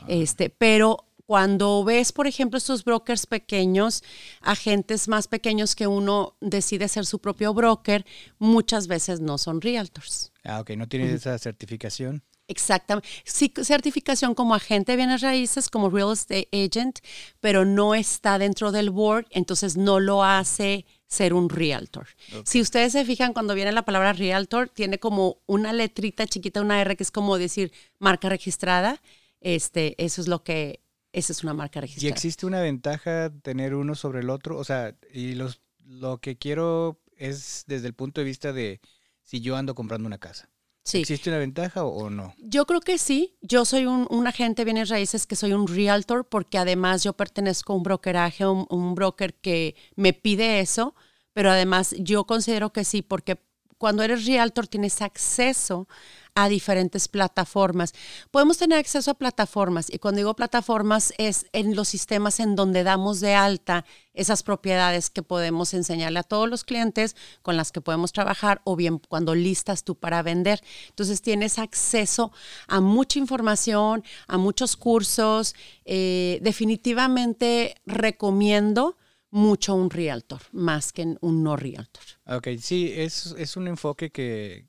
Ah. 0.00 0.06
Este, 0.08 0.48
pero 0.48 1.07
cuando 1.28 1.84
ves, 1.84 2.10
por 2.10 2.26
ejemplo, 2.26 2.56
estos 2.56 2.84
brokers 2.84 3.26
pequeños, 3.26 4.02
agentes 4.40 5.08
más 5.08 5.28
pequeños 5.28 5.76
que 5.76 5.86
uno 5.86 6.38
decide 6.40 6.88
ser 6.88 7.04
su 7.04 7.18
propio 7.18 7.52
broker, 7.52 8.06
muchas 8.38 8.86
veces 8.86 9.20
no 9.20 9.36
son 9.36 9.60
realtors. 9.60 10.32
Ah, 10.42 10.60
ok, 10.60 10.70
no 10.70 10.88
tienen 10.88 11.14
esa 11.14 11.38
certificación. 11.38 12.22
Exactamente. 12.46 13.06
Sí, 13.26 13.52
certificación 13.62 14.34
como 14.34 14.54
agente 14.54 14.92
de 14.92 14.96
bienes 14.96 15.20
raíces, 15.20 15.68
como 15.68 15.90
real 15.90 16.14
estate 16.14 16.48
agent, 16.50 17.00
pero 17.40 17.66
no 17.66 17.94
está 17.94 18.38
dentro 18.38 18.72
del 18.72 18.88
board, 18.88 19.26
entonces 19.28 19.76
no 19.76 20.00
lo 20.00 20.24
hace 20.24 20.86
ser 21.08 21.34
un 21.34 21.50
realtor. 21.50 22.06
Si 22.44 22.62
ustedes 22.62 22.92
se 22.92 23.04
fijan, 23.04 23.34
cuando 23.34 23.54
viene 23.54 23.72
la 23.72 23.84
palabra 23.84 24.14
realtor, 24.14 24.70
tiene 24.70 24.98
como 24.98 25.42
una 25.44 25.74
letrita 25.74 26.26
chiquita, 26.26 26.62
una 26.62 26.80
R, 26.80 26.96
que 26.96 27.02
es 27.02 27.10
como 27.10 27.36
decir 27.36 27.70
marca 27.98 28.30
registrada. 28.30 29.02
Este, 29.42 29.94
eso 30.02 30.22
es 30.22 30.26
lo 30.26 30.42
que 30.42 30.80
esa 31.12 31.32
es 31.32 31.42
una 31.42 31.54
marca 31.54 31.80
registrada. 31.80 32.08
¿Y 32.08 32.12
existe 32.12 32.46
una 32.46 32.60
ventaja 32.60 33.30
tener 33.42 33.74
uno 33.74 33.94
sobre 33.94 34.20
el 34.20 34.30
otro? 34.30 34.58
O 34.58 34.64
sea, 34.64 34.94
y 35.12 35.34
los, 35.34 35.60
lo 35.84 36.18
que 36.18 36.36
quiero 36.36 37.00
es 37.16 37.64
desde 37.66 37.86
el 37.86 37.94
punto 37.94 38.20
de 38.20 38.26
vista 38.26 38.52
de 38.52 38.80
si 39.22 39.40
yo 39.40 39.56
ando 39.56 39.74
comprando 39.74 40.06
una 40.06 40.18
casa. 40.18 40.48
Sí. 40.84 41.00
¿Existe 41.00 41.28
una 41.28 41.38
ventaja 41.38 41.84
o, 41.84 42.08
no? 42.08 42.34
Yo 42.38 42.64
creo 42.64 42.80
que 42.80 42.96
sí. 42.96 43.36
Yo 43.42 43.66
soy 43.66 43.84
un, 43.84 44.26
agente 44.26 44.62
de 44.62 44.64
bienes 44.64 44.88
raíces 44.88 45.26
que 45.26 45.36
soy 45.36 45.52
un 45.52 45.66
realtor 45.66 46.26
porque 46.26 46.56
además 46.56 47.02
yo 47.02 47.12
pertenezco 47.12 47.74
a 47.74 47.76
un 47.76 47.82
brokeraje, 47.82 48.46
un, 48.46 48.66
un 48.70 48.94
broker 48.94 49.34
que 49.34 49.76
me 49.96 50.14
pide 50.14 50.60
eso, 50.60 50.94
pero 51.34 51.50
además 51.50 51.94
yo 51.98 52.24
considero 52.24 52.72
que 52.72 52.84
sí 52.84 53.02
porque 53.02 53.38
cuando 53.78 54.02
eres 54.02 54.26
realtor 54.26 54.66
tienes 54.66 55.00
acceso 55.02 55.88
a 56.34 56.48
diferentes 56.48 57.08
plataformas. 57.08 57.94
Podemos 58.30 58.58
tener 58.58 58.78
acceso 58.78 59.10
a 59.10 59.14
plataformas 59.14 59.88
y 59.90 59.98
cuando 59.98 60.18
digo 60.18 60.36
plataformas 60.36 61.12
es 61.18 61.46
en 61.52 61.74
los 61.74 61.88
sistemas 61.88 62.38
en 62.38 62.54
donde 62.54 62.84
damos 62.84 63.18
de 63.18 63.34
alta 63.34 63.84
esas 64.14 64.44
propiedades 64.44 65.10
que 65.10 65.24
podemos 65.24 65.74
enseñarle 65.74 66.20
a 66.20 66.22
todos 66.22 66.48
los 66.48 66.62
clientes 66.62 67.16
con 67.42 67.56
las 67.56 67.72
que 67.72 67.80
podemos 67.80 68.12
trabajar 68.12 68.60
o 68.64 68.76
bien 68.76 69.00
cuando 69.00 69.34
listas 69.34 69.82
tú 69.82 69.96
para 69.96 70.22
vender. 70.22 70.60
Entonces 70.90 71.22
tienes 71.22 71.58
acceso 71.58 72.30
a 72.68 72.80
mucha 72.80 73.18
información, 73.18 74.04
a 74.28 74.38
muchos 74.38 74.76
cursos. 74.76 75.56
Eh, 75.84 76.38
definitivamente 76.42 77.74
recomiendo 77.84 78.96
mucho 79.30 79.74
un 79.74 79.90
realtor, 79.90 80.40
más 80.52 80.92
que 80.92 81.16
un 81.20 81.42
no 81.42 81.56
realtor. 81.56 82.02
Ok, 82.26 82.48
sí, 82.60 82.92
es, 82.94 83.34
es 83.38 83.56
un 83.56 83.68
enfoque 83.68 84.10
que, 84.10 84.68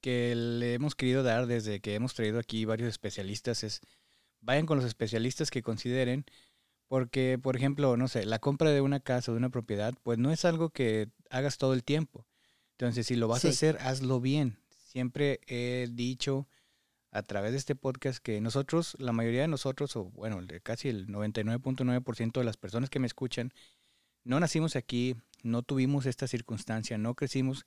que 0.00 0.34
le 0.34 0.74
hemos 0.74 0.94
querido 0.94 1.22
dar 1.22 1.46
desde 1.46 1.80
que 1.80 1.94
hemos 1.94 2.14
traído 2.14 2.38
aquí 2.38 2.64
varios 2.64 2.88
especialistas 2.88 3.64
es 3.64 3.80
vayan 4.44 4.66
con 4.66 4.76
los 4.76 4.86
especialistas 4.86 5.50
que 5.50 5.62
consideren, 5.62 6.24
porque, 6.86 7.38
por 7.42 7.56
ejemplo, 7.56 7.96
no 7.96 8.08
sé, 8.08 8.26
la 8.26 8.38
compra 8.38 8.70
de 8.70 8.80
una 8.80 9.00
casa 9.00 9.30
o 9.30 9.34
de 9.34 9.38
una 9.38 9.50
propiedad, 9.50 9.94
pues 10.02 10.18
no 10.18 10.30
es 10.30 10.44
algo 10.44 10.70
que 10.70 11.08
hagas 11.30 11.58
todo 11.58 11.72
el 11.74 11.82
tiempo. 11.82 12.26
Entonces, 12.72 13.06
si 13.06 13.16
lo 13.16 13.28
vas 13.28 13.44
a 13.44 13.48
hacer, 13.48 13.78
hazlo 13.80 14.20
bien. 14.20 14.58
Siempre 14.84 15.40
he 15.46 15.88
dicho 15.90 16.46
a 17.10 17.22
través 17.22 17.52
de 17.52 17.58
este 17.58 17.74
podcast 17.74 18.18
que 18.22 18.40
nosotros, 18.40 18.96
la 18.98 19.12
mayoría 19.12 19.42
de 19.42 19.48
nosotros, 19.48 19.96
o 19.96 20.04
bueno, 20.10 20.40
casi 20.62 20.88
el 20.88 21.06
99.9% 21.06 22.32
de 22.32 22.44
las 22.44 22.56
personas 22.56 22.90
que 22.90 22.98
me 22.98 23.06
escuchan, 23.06 23.52
no 24.24 24.40
nacimos 24.40 24.76
aquí, 24.76 25.16
no 25.42 25.62
tuvimos 25.62 26.06
esta 26.06 26.26
circunstancia, 26.26 26.98
no 26.98 27.14
crecimos 27.14 27.66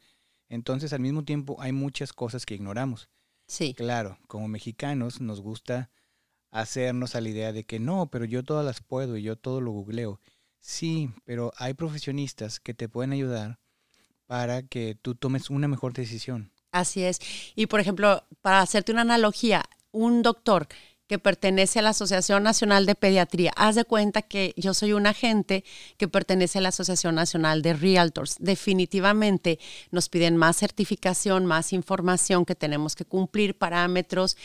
entonces, 0.50 0.94
al 0.94 1.00
mismo 1.00 1.24
tiempo, 1.24 1.58
hay 1.60 1.72
muchas 1.72 2.14
cosas 2.14 2.46
que 2.46 2.56
ignoramos. 2.56 3.10
Sí. 3.48 3.74
Claro, 3.74 4.18
como 4.28 4.48
mexicanos 4.48 5.22
nos 5.22 5.42
gusta 5.42 5.90
hacernos 6.52 7.16
a 7.16 7.22
la 7.22 7.30
idea 7.30 7.52
de 7.52 7.66
que 7.66 7.80
no, 7.80 8.10
pero 8.10 8.26
yo 8.26 8.44
todas 8.44 8.66
las 8.66 8.82
puedo 8.82 9.18
y 9.18 9.24
yo 9.24 9.36
todo 9.36 9.62
lo 9.62 9.72
googleo. 9.72 10.20
Sí, 10.60 11.12
pero 11.24 11.54
hay 11.58 11.74
profesionistas 11.74 12.60
que 12.60 12.74
te 12.74 12.90
pueden 12.90 13.12
ayudar 13.12 13.60
para 14.26 14.64
que 14.64 14.96
tú 15.02 15.16
tomes 15.16 15.50
una 15.50 15.68
mejor 15.68 15.94
decisión. 15.94 16.52
Así 16.72 17.04
es. 17.04 17.20
Y 17.56 17.68
por 17.68 17.80
ejemplo, 17.80 18.26
para 18.42 18.62
hacerte 18.62 18.92
una 18.92 19.02
analogía, 19.02 19.64
un 19.92 20.22
doctor 20.22 20.68
que 21.08 21.20
pertenece 21.20 21.80
a 21.80 21.82
la 21.82 21.90
Asociación 21.90 22.44
Nacional 22.44 22.86
de 22.86 22.96
Pediatría. 22.96 23.54
Haz 23.56 23.76
de 23.76 23.86
cuenta 23.86 24.22
que 24.22 24.54
yo 24.58 24.74
soy 24.74 24.94
un 24.94 25.08
agente 25.08 25.64
que 25.98 26.08
pertenece 26.08 26.60
a 26.60 26.62
la 26.62 26.70
Asociación 26.70 27.16
Nacional 27.16 27.62
de 27.62 27.74
Realtors. 27.74 28.36
Definitivamente 28.40 29.60
nos 29.92 30.10
piden 30.10 30.38
más 30.38 30.58
certificación, 30.58 31.46
más 31.46 31.74
información 31.74 32.46
que 32.46 32.56
tenemos 32.56 32.96
que 32.96 33.06
cumplir, 33.06 33.58
parámetros. 33.58 34.38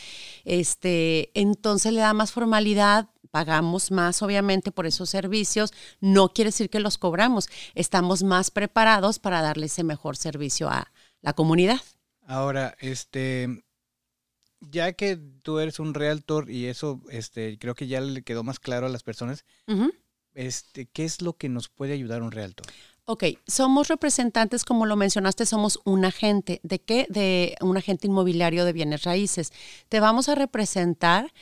Este, 0.45 1.31
entonces 1.33 1.91
le 1.93 1.99
da 1.99 2.13
más 2.13 2.31
formalidad, 2.31 3.09
pagamos 3.31 3.91
más 3.91 4.21
obviamente 4.21 4.71
por 4.71 4.85
esos 4.85 5.09
servicios. 5.09 5.73
No 5.99 6.29
quiere 6.29 6.49
decir 6.49 6.69
que 6.69 6.79
los 6.79 6.97
cobramos. 6.97 7.49
Estamos 7.75 8.23
más 8.23 8.51
preparados 8.51 9.19
para 9.19 9.41
darle 9.41 9.65
ese 9.65 9.83
mejor 9.83 10.15
servicio 10.15 10.69
a 10.69 10.91
la 11.21 11.33
comunidad. 11.33 11.81
Ahora, 12.25 12.75
este, 12.79 13.63
ya 14.71 14.93
que 14.93 15.17
tú 15.41 15.59
eres 15.59 15.79
un 15.79 15.93
realtor 15.93 16.49
y 16.49 16.67
eso, 16.67 17.01
este, 17.09 17.57
creo 17.57 17.75
que 17.75 17.87
ya 17.87 18.01
le 18.01 18.23
quedó 18.23 18.43
más 18.43 18.59
claro 18.59 18.85
a 18.85 18.89
las 18.89 19.03
personas, 19.03 19.45
este, 20.33 20.85
¿qué 20.87 21.05
es 21.05 21.21
lo 21.21 21.33
que 21.33 21.49
nos 21.49 21.69
puede 21.69 21.93
ayudar 21.93 22.21
un 22.21 22.31
realtor? 22.31 22.65
Ok, 23.05 23.25
somos 23.45 23.89
representantes, 23.89 24.63
como 24.63 24.85
lo 24.85 24.95
mencionaste, 24.95 25.45
somos 25.45 25.79
un 25.83 26.05
agente. 26.05 26.61
¿De 26.63 26.79
qué? 26.79 27.05
De 27.09 27.55
un 27.59 27.75
agente 27.75 28.07
inmobiliario 28.07 28.63
de 28.63 28.71
bienes 28.71 29.03
raíces. 29.03 29.51
Te 29.89 29.99
vamos 29.99 30.29
a 30.29 30.35
representar 30.35 31.33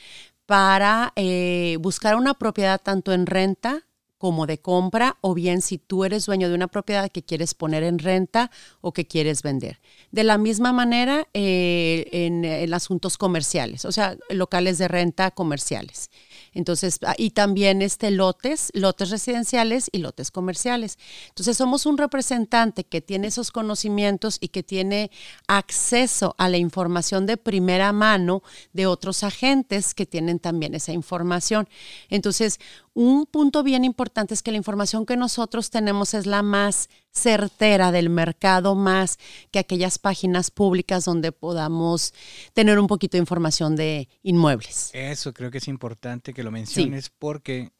para 0.44 1.12
eh, 1.14 1.78
buscar 1.80 2.16
una 2.16 2.34
propiedad 2.34 2.80
tanto 2.82 3.12
en 3.12 3.26
renta 3.26 3.86
como 4.22 4.46
de 4.46 4.58
compra 4.58 5.18
o 5.20 5.34
bien 5.34 5.62
si 5.62 5.78
tú 5.78 6.04
eres 6.04 6.26
dueño 6.26 6.48
de 6.48 6.54
una 6.54 6.68
propiedad 6.68 7.10
que 7.10 7.24
quieres 7.24 7.54
poner 7.54 7.82
en 7.82 7.98
renta 7.98 8.52
o 8.80 8.92
que 8.92 9.04
quieres 9.04 9.42
vender. 9.42 9.80
De 10.12 10.22
la 10.22 10.38
misma 10.38 10.72
manera 10.72 11.26
eh, 11.34 12.06
en, 12.12 12.44
en, 12.44 12.72
asuntos 12.72 13.18
comerciales, 13.18 13.84
o 13.84 13.90
sea, 13.90 14.16
locales 14.30 14.78
de 14.78 14.86
renta 14.86 15.32
comerciales. 15.32 16.08
Entonces, 16.54 17.00
ah, 17.04 17.14
y 17.18 17.30
también 17.30 17.82
este 17.82 18.12
lotes, 18.12 18.70
lotes 18.74 19.10
residenciales 19.10 19.88
y 19.90 19.98
lotes 19.98 20.30
comerciales. 20.30 20.98
Entonces, 21.28 21.56
somos 21.56 21.84
un 21.84 21.98
representante 21.98 22.84
que 22.84 23.00
tiene 23.00 23.26
esos 23.26 23.50
conocimientos 23.50 24.38
y 24.40 24.48
que 24.48 24.62
tiene 24.62 25.10
acceso 25.48 26.36
a 26.38 26.48
la 26.48 26.58
información 26.58 27.26
de 27.26 27.38
primera 27.38 27.92
mano 27.92 28.44
de 28.72 28.86
otros 28.86 29.24
agentes 29.24 29.94
que 29.94 30.06
tienen 30.06 30.38
también 30.38 30.74
esa 30.74 30.92
información. 30.92 31.68
Entonces, 32.08 32.60
un 32.94 33.26
punto 33.26 33.62
bien 33.62 33.84
importante 33.84 34.34
es 34.34 34.42
que 34.42 34.50
la 34.50 34.58
información 34.58 35.06
que 35.06 35.16
nosotros 35.16 35.70
tenemos 35.70 36.14
es 36.14 36.26
la 36.26 36.42
más 36.42 36.90
certera 37.10 37.90
del 37.90 38.10
mercado, 38.10 38.74
más 38.74 39.18
que 39.50 39.58
aquellas 39.58 39.98
páginas 39.98 40.50
públicas 40.50 41.04
donde 41.04 41.32
podamos 41.32 42.12
tener 42.52 42.78
un 42.78 42.86
poquito 42.86 43.16
de 43.16 43.22
información 43.22 43.76
de 43.76 44.08
inmuebles. 44.22 44.90
Eso 44.92 45.32
creo 45.32 45.50
que 45.50 45.58
es 45.58 45.68
importante 45.68 46.34
que 46.34 46.42
lo 46.42 46.50
menciones 46.50 47.10
porque 47.10 47.72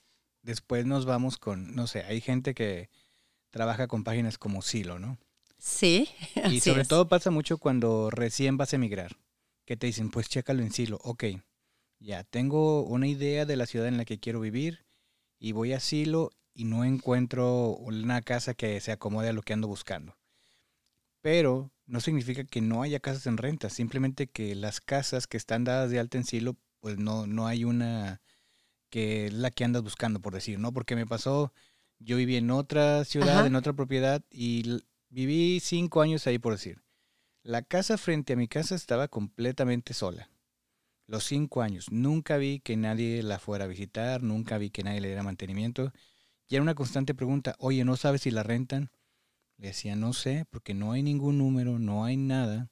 después 0.42 0.87
nos 0.87 1.04
vamos 1.04 1.37
con, 1.37 1.75
no 1.75 1.87
sé, 1.87 2.04
hay 2.04 2.21
gente 2.21 2.54
que 2.54 2.88
trabaja 3.50 3.88
con 3.88 4.04
páginas 4.04 4.38
como 4.38 4.62
Silo, 4.62 4.99
¿no? 4.99 5.19
Sí. 5.59 6.09
Y 6.50 6.61
sobre 6.61 6.85
todo 6.85 7.09
pasa 7.09 7.31
mucho 7.31 7.59
cuando 7.59 8.11
recién 8.11 8.57
vas 8.57 8.73
a 8.73 8.76
emigrar, 8.76 9.19
que 9.66 9.76
te 9.76 9.87
dicen, 9.87 10.11
pues 10.11 10.28
chécalo 10.28 10.62
en 10.62 10.73
Silo, 10.73 10.99
ok, 11.04 11.25
ya 12.00 12.25
tengo 12.25 12.83
una 12.83 13.07
idea 13.07 13.45
de 13.45 13.57
la 13.57 13.66
ciudad 13.66 13.88
en 13.88 13.99
la 13.99 14.04
que 14.04 14.19
quiero 14.19 14.40
vivir 14.40 14.85
y 15.43 15.51
voy 15.51 15.73
a 15.73 15.79
asilo 15.79 16.31
y 16.55 16.65
no 16.67 16.85
encuentro 16.85 17.71
una 17.71 18.23
casa 18.23 18.55
que 18.55 18.81
se 18.81 18.93
acomode 18.93 19.29
a 19.29 19.33
lo 19.33 19.43
que 19.43 19.53
ando 19.53 19.67
buscando. 19.67 20.17
Pero 21.21 21.73
no 21.85 22.01
significa 22.01 22.45
que 22.45 22.61
no 22.61 22.83
haya 22.83 23.01
casas 23.01 23.27
en 23.27 23.37
renta, 23.37 23.69
simplemente 23.69 24.29
que 24.29 24.55
las 24.55 24.81
casas 24.81 25.27
que 25.27 25.37
están 25.37 25.65
dadas 25.65 25.91
de 25.91 25.99
alta 25.99 26.17
en 26.17 26.25
silo, 26.25 26.57
pues 26.79 26.97
no, 26.97 27.27
no 27.27 27.49
hay 27.49 27.65
una 27.65 28.23
que 28.89 29.27
es 29.27 29.33
la 29.33 29.51
que 29.51 29.65
andas 29.65 29.83
buscando, 29.83 30.21
por 30.21 30.33
decir, 30.33 30.61
¿no? 30.61 30.73
Porque 30.73 30.95
me 30.95 31.07
pasó, 31.07 31.53
yo 31.99 32.17
viví 32.17 32.37
en 32.37 32.53
otra 32.53 33.05
ciudad, 33.05 33.45
en 33.45 33.57
otra 33.57 33.73
propiedad, 33.73 34.23
y 34.31 34.81
viví 35.09 35.59
cinco 35.59 36.03
años 36.03 36.29
ahí, 36.29 36.39
por 36.39 36.53
decir. 36.53 36.83
La 37.43 37.63
casa 37.63 37.99
frente 37.99 38.35
a 38.35 38.37
mi 38.37 38.47
casa 38.47 38.77
estaba 38.77 39.09
completamente 39.09 39.93
sola 39.93 40.32
los 41.06 41.25
cinco 41.25 41.62
años. 41.62 41.90
Nunca 41.90 42.37
vi 42.37 42.61
que 42.61 42.76
nadie 42.76 43.23
la 43.23 43.38
fuera 43.38 43.64
a 43.64 43.68
visitar, 43.68 44.23
nunca 44.23 44.59
vi 44.59 44.71
que 44.71 44.82
nadie 44.82 45.00
le 45.00 45.09
diera 45.09 45.23
mantenimiento. 45.23 45.92
Y 46.49 46.56
era 46.56 46.62
una 46.62 46.75
constante 46.75 47.14
pregunta, 47.14 47.54
oye, 47.59 47.85
¿no 47.85 47.97
sabes 47.97 48.23
si 48.23 48.30
la 48.30 48.42
rentan? 48.42 48.90
Le 49.56 49.68
decía, 49.68 49.97
no 49.97 50.12
sé, 50.12 50.44
porque 50.50 50.75
no 50.75 50.92
hay 50.92 51.02
ningún 51.02 51.38
número, 51.38 51.78
no 51.78 52.04
hay 52.04 52.16
nada. 52.16 52.71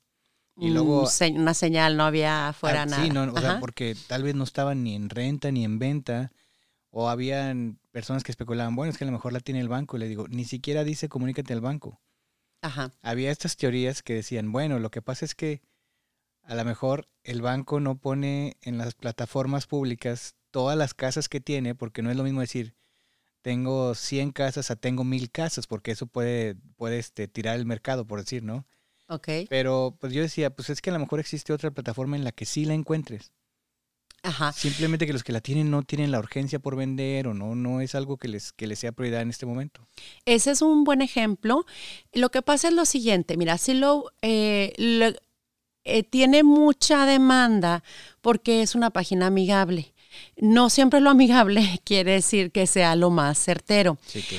Y 0.56 0.70
luego... 0.70 1.08
Una 1.34 1.54
señal, 1.54 1.96
no 1.96 2.04
había 2.04 2.49
afuera 2.49 2.82
ah, 2.82 2.87
nada. 2.87 3.02
Sí, 3.02 3.10
no, 3.10 3.32
o 3.32 3.40
sea, 3.40 3.60
porque 3.60 3.96
tal 4.08 4.22
vez 4.22 4.34
no 4.34 4.44
estaban 4.44 4.82
ni 4.82 4.94
en 4.94 5.08
renta 5.08 5.50
ni 5.50 5.64
en 5.64 5.78
venta. 5.78 6.32
O 6.90 7.08
habían 7.08 7.78
personas 7.92 8.25
que 8.25 8.32
especulaban, 8.32 8.75
bueno, 8.75 8.90
es 8.90 8.99
que 8.99 9.04
a 9.04 9.06
lo 9.06 9.12
mejor 9.12 9.32
la 9.32 9.40
tiene 9.40 9.60
el 9.60 9.68
banco. 9.68 9.96
Y 9.96 10.00
le 10.00 10.08
digo, 10.08 10.26
ni 10.28 10.44
siquiera 10.44 10.84
dice 10.84 11.08
comunícate 11.08 11.52
al 11.52 11.60
banco. 11.60 12.00
Ajá. 12.62 12.92
Había 13.00 13.30
estas 13.30 13.56
teorías 13.56 14.02
que 14.02 14.14
decían, 14.14 14.52
bueno, 14.52 14.78
lo 14.78 14.90
que 14.90 15.00
pasa 15.00 15.25
es 15.25 15.34
que 15.34 15.62
a 16.42 16.54
lo 16.54 16.64
mejor 16.64 17.09
el 17.25 17.42
banco 17.42 17.80
no 17.80 17.99
pone 17.99 18.56
en 18.62 18.78
las 18.78 18.94
plataformas 18.94 19.66
públicas 19.66 20.35
todas 20.50 20.76
las 20.76 20.94
casas 20.94 21.28
que 21.28 21.40
tiene, 21.40 21.75
porque 21.75 22.02
no 22.02 22.11
es 22.11 22.16
lo 22.16 22.25
mismo 22.25 22.40
decir, 22.40 22.75
tengo 23.42 23.94
100 23.94 24.32
casas 24.32 24.70
a 24.70 24.76
tengo 24.76 25.04
1000 25.04 25.30
casas, 25.30 25.66
porque 25.66 25.92
eso 25.92 26.06
puede, 26.06 26.56
puede 26.76 26.99
este, 26.99 27.28
tirar 27.28 27.56
el 27.56 27.66
mercado, 27.66 28.06
por 28.06 28.20
decir, 28.20 28.42
¿no? 28.42 28.66
Ok. 29.09 29.28
Pero 29.49 29.97
pues 30.00 30.12
yo 30.12 30.23
decía, 30.23 30.50
pues 30.50 30.70
es 30.70 30.80
que 30.80 30.90
a 30.90 30.92
lo 30.92 30.99
mejor 30.99 31.20
existe 31.20 31.52
otra 31.52 31.70
plataforma 31.70 32.16
en 32.16 32.25
la 32.25 32.32
que 32.32 32.44
sí 32.44 32.64
la 32.64 32.75
encuentres. 32.75 33.32
Ajá. 34.23 34.52
Simplemente 34.52 35.06
que 35.06 35.14
los 35.14 35.25
que 35.25 35.32
la 35.32 35.40
tienen 35.40 35.70
no 35.70 35.82
tienen 35.82 36.11
la 36.11 36.18
urgencia 36.18 36.59
por 36.59 36.76
vender 36.76 37.26
o 37.26 37.35
no, 37.35 37.54
no 37.54 37.80
es 37.80 37.94
algo 37.94 38.18
que 38.18 38.28
les, 38.28 38.52
que 38.52 38.66
les 38.66 38.78
sea 38.78 38.92
prioridad 38.92 39.23
en 39.23 39.30
este 39.30 39.47
momento. 39.47 39.87
Ese 40.26 40.50
es 40.50 40.61
un 40.61 40.85
buen 40.85 41.00
ejemplo. 41.00 41.64
Lo 42.12 42.28
que 42.30 42.42
pasa 42.42 42.68
es 42.68 42.75
lo 42.75 42.85
siguiente, 42.85 43.37
mira, 43.38 43.56
si 43.56 43.73
lo, 43.75 44.12
eh, 44.20 44.75
eh, 45.99 46.02
tiene 46.02 46.42
mucha 46.42 47.06
demanda 47.06 47.82
porque 48.20 48.62
es 48.62 48.75
una 48.75 48.90
página 48.90 49.26
amigable. 49.26 49.92
No 50.37 50.70
siempre 50.70 51.00
lo 51.00 51.11
amigable 51.11 51.80
quiere 51.85 52.12
decir 52.12 52.50
que 52.50 52.66
sea 52.66 52.97
lo 52.97 53.11
más 53.11 53.38
certero. 53.38 53.99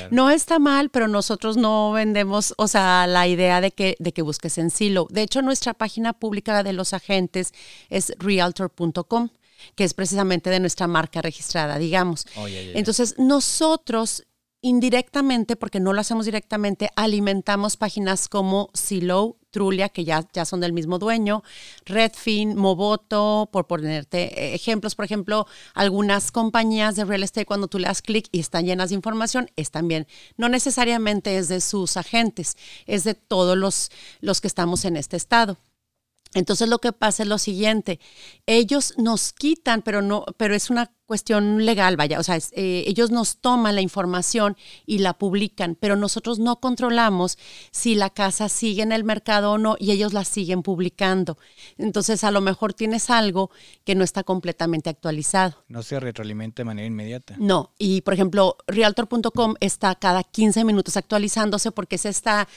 No 0.10 0.30
está 0.30 0.60
mal, 0.60 0.90
pero 0.90 1.08
nosotros 1.08 1.58
no 1.58 1.92
vendemos, 1.92 2.54
o 2.58 2.68
sea, 2.68 3.08
la 3.08 3.28
idea 3.28 3.62
de 3.62 3.72
que, 3.72 3.96
de 4.00 4.12
que 4.12 4.22
busques 4.22 4.58
en 4.58 4.70
silo. 4.70 5.08
De 5.10 5.22
hecho, 5.22 5.42
nuestra 5.42 5.74
página 5.74 6.14
pública 6.14 6.64
de 6.64 6.74
los 6.74 6.94
agentes 6.94 7.54
es 7.90 8.14
realtor.com 8.20 9.30
que 9.76 9.84
es 9.84 9.94
precisamente 9.94 10.50
de 10.50 10.60
nuestra 10.60 10.88
marca 10.88 11.22
registrada, 11.22 11.78
digamos. 11.78 12.26
Oh, 12.36 12.48
Entonces, 12.48 13.14
nosotros 13.20 14.24
indirectamente, 14.62 15.56
porque 15.56 15.80
no 15.80 15.94
lo 15.94 16.02
hacemos 16.02 16.26
directamente, 16.26 16.90
alimentamos 16.96 17.78
páginas 17.78 18.28
como 18.28 18.70
Silo, 18.74 19.38
Trulia, 19.52 19.90
que 19.90 20.04
ya, 20.04 20.28
ya 20.34 20.46
son 20.46 20.62
del 20.62 20.74
mismo 20.74 20.98
dueño, 20.98 21.44
Redfin, 21.86 22.56
Moboto, 22.56 23.50
por 23.52 23.68
ponerte 23.68 24.56
ejemplos. 24.56 24.96
Por 24.96 25.06
ejemplo, 25.06 25.46
algunas 25.74 26.32
compañías 26.32 26.96
de 26.96 27.06
real 27.06 27.24
estate, 27.24 27.46
cuando 27.46 27.68
tú 27.68 27.78
le 27.78 27.88
das 27.88 28.02
clic 28.02 28.28
y 28.32 28.40
están 28.40 28.66
llenas 28.66 28.90
de 28.90 28.96
información, 28.96 29.50
es 29.56 29.72
también, 29.72 30.08
no 30.38 30.50
necesariamente 30.50 31.38
es 31.38 31.48
de 31.48 31.62
sus 31.62 31.98
agentes, 31.98 32.58
es 32.88 33.04
de 33.04 33.14
todos 33.14 33.58
los, 33.58 33.92
los 34.22 34.42
que 34.42 34.48
estamos 34.48 34.86
en 34.86 34.98
este 34.98 35.18
estado. 35.18 35.58
Entonces 36.34 36.70
lo 36.70 36.80
que 36.80 36.94
pasa 36.94 37.24
es 37.24 37.30
lo 37.30 37.38
siguiente, 37.38 38.00
ellos 38.46 38.94
nos 38.98 39.34
quitan, 39.34 39.82
pero 39.82 40.02
no, 40.02 40.26
pero 40.38 40.56
es 40.56 40.70
una 40.70 40.92
cuestión 41.06 41.66
legal, 41.66 41.98
vaya, 41.98 42.22
o 42.22 42.24
sea, 42.24 42.38
eh, 42.54 42.86
ellos 42.88 43.12
nos 43.12 43.42
toman 43.42 43.76
la 43.76 43.82
información 43.82 44.56
y 44.86 45.00
la 45.00 45.12
publican, 45.12 45.76
pero 45.76 45.98
nosotros 45.98 46.40
no 46.40 46.62
controlamos 46.62 47.38
si 47.72 47.96
la 47.96 48.10
casa 48.12 48.48
sigue 48.48 48.82
en 48.82 48.94
el 48.94 49.04
mercado 49.04 49.52
o 49.52 49.58
no 49.58 49.76
y 49.78 49.92
ellos 49.92 50.14
la 50.14 50.24
siguen 50.24 50.64
publicando. 50.64 51.38
Entonces 51.78 52.24
a 52.24 52.32
lo 52.32 52.40
mejor 52.40 52.74
tienes 52.74 53.10
algo 53.10 53.52
que 53.84 53.94
no 53.94 54.06
está 54.06 54.24
completamente 54.24 54.90
actualizado. 54.90 55.66
No 55.68 55.84
se 55.84 56.00
retroalimenta 56.00 56.62
de 56.62 56.66
manera 56.66 56.88
inmediata. 56.88 57.36
No, 57.38 57.74
y 57.78 58.00
por 58.02 58.14
ejemplo, 58.14 58.56
realtor.com 58.68 59.56
está 59.60 59.94
cada 59.96 60.24
15 60.24 60.64
minutos 60.64 60.96
actualizándose 60.96 61.74
porque 61.74 61.98
se 61.98 62.08
está 62.08 62.48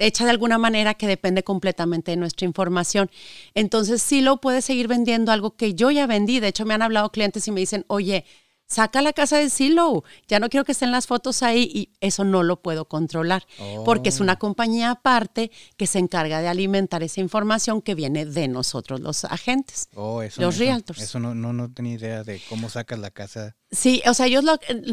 hecha 0.00 0.24
de 0.24 0.30
alguna 0.30 0.58
manera 0.58 0.94
que 0.94 1.06
depende 1.06 1.44
completamente 1.44 2.10
de 2.10 2.16
nuestra 2.16 2.46
información. 2.46 3.10
Entonces, 3.54 4.02
sí 4.02 4.20
lo 4.20 4.38
puedes 4.38 4.64
seguir 4.64 4.88
vendiendo 4.88 5.32
algo 5.32 5.56
que 5.56 5.74
yo 5.74 5.90
ya 5.90 6.06
vendí. 6.06 6.40
De 6.40 6.48
hecho, 6.48 6.66
me 6.66 6.74
han 6.74 6.82
hablado 6.82 7.10
clientes 7.12 7.46
y 7.46 7.52
me 7.52 7.60
dicen, 7.60 7.84
oye, 7.88 8.24
saca 8.70 9.02
la 9.02 9.12
casa 9.12 9.36
de 9.36 9.50
Silo, 9.50 10.04
ya 10.28 10.38
no 10.38 10.48
quiero 10.48 10.64
que 10.64 10.72
estén 10.72 10.92
las 10.92 11.08
fotos 11.08 11.42
ahí 11.42 11.68
y 11.74 11.90
eso 12.00 12.24
no 12.24 12.42
lo 12.44 12.62
puedo 12.62 12.86
controlar, 12.86 13.44
porque 13.84 14.10
es 14.10 14.20
una 14.20 14.34
oh. 14.34 14.38
compañía 14.38 14.92
aparte 14.92 15.50
que 15.76 15.86
se 15.88 15.98
encarga 15.98 16.40
de 16.40 16.48
alimentar 16.48 17.02
esa 17.02 17.20
información 17.20 17.82
que 17.82 17.96
viene 17.96 18.24
de 18.24 18.46
nosotros 18.46 19.00
los 19.00 19.24
agentes, 19.24 19.88
oh, 19.94 20.22
eso, 20.22 20.40
los 20.40 20.58
realtors. 20.58 21.02
Eso 21.02 21.18
no, 21.18 21.34
no, 21.34 21.52
no 21.52 21.72
tenía 21.72 21.94
idea 21.94 22.22
de 22.22 22.40
cómo 22.48 22.70
sacas 22.70 23.00
la 23.00 23.10
casa. 23.10 23.56
Sí, 23.72 24.02
o 24.06 24.14
sea, 24.14 24.26
ellos 24.26 24.44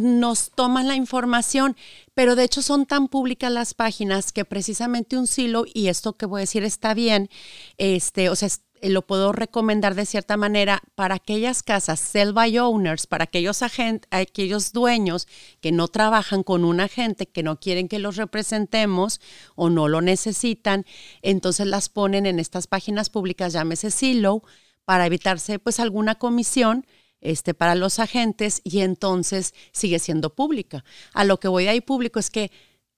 nos 0.02 0.52
toman 0.52 0.88
la 0.88 0.96
información, 0.96 1.76
pero 2.14 2.36
de 2.36 2.44
hecho 2.44 2.62
son 2.62 2.86
tan 2.86 3.08
públicas 3.08 3.52
las 3.52 3.74
páginas 3.74 4.32
que 4.32 4.44
precisamente 4.46 5.18
un 5.18 5.28
silo, 5.28 5.66
y 5.72 5.88
esto 5.88 6.14
que 6.14 6.26
voy 6.26 6.40
a 6.40 6.42
decir 6.42 6.64
está 6.64 6.94
bien, 6.94 7.30
este, 7.78 8.30
o 8.30 8.36
sea, 8.36 8.48
eh, 8.48 8.52
lo 8.82 9.02
puedo 9.02 9.32
recomendar 9.32 9.96
de 9.96 10.06
cierta 10.06 10.38
manera 10.38 10.82
para 10.96 11.16
aquellas 11.16 11.64
casas 11.64 12.00
sell 12.00 12.34
by 12.34 12.58
owners, 12.58 13.08
para 13.08 13.26
aquellos 13.26 13.62
agentes, 13.62 14.08
aquellos 14.12 14.72
dueños 14.72 15.28
que 15.62 15.72
no 15.72 15.88
trabajan 15.88 16.44
con 16.44 16.64
un 16.64 16.80
agente, 16.80 17.28
que 17.28 17.44
no 17.44 17.60
quieren 17.60 17.88
que 17.88 18.00
los 18.00 18.16
representemos 18.16 19.20
o 19.56 19.70
no 19.70 19.88
lo 19.88 20.02
necesitan, 20.02 20.86
entonces 21.22 21.68
las 21.68 21.90
ponen 21.90 22.26
en 22.26 22.40
estas 22.40 22.68
páginas 22.68 23.10
públicas, 23.10 23.54
llámese 23.54 23.92
Silo, 23.92 24.44
para 24.86 25.06
evitarse 25.06 25.60
pues 25.60 25.80
alguna 25.80 26.16
comisión 26.16 26.86
este, 27.20 27.54
para 27.54 27.76
los 27.76 28.00
agentes 28.00 28.62
y 28.64 28.80
entonces 28.80 29.54
sigue 29.72 30.00
siendo 30.00 30.34
pública. 30.34 30.84
A 31.14 31.24
lo 31.24 31.40
que 31.40 31.48
voy 31.48 31.66
de 31.66 31.72
ahí 31.72 31.82
público 31.82 32.20
es 32.20 32.30
que 32.30 32.52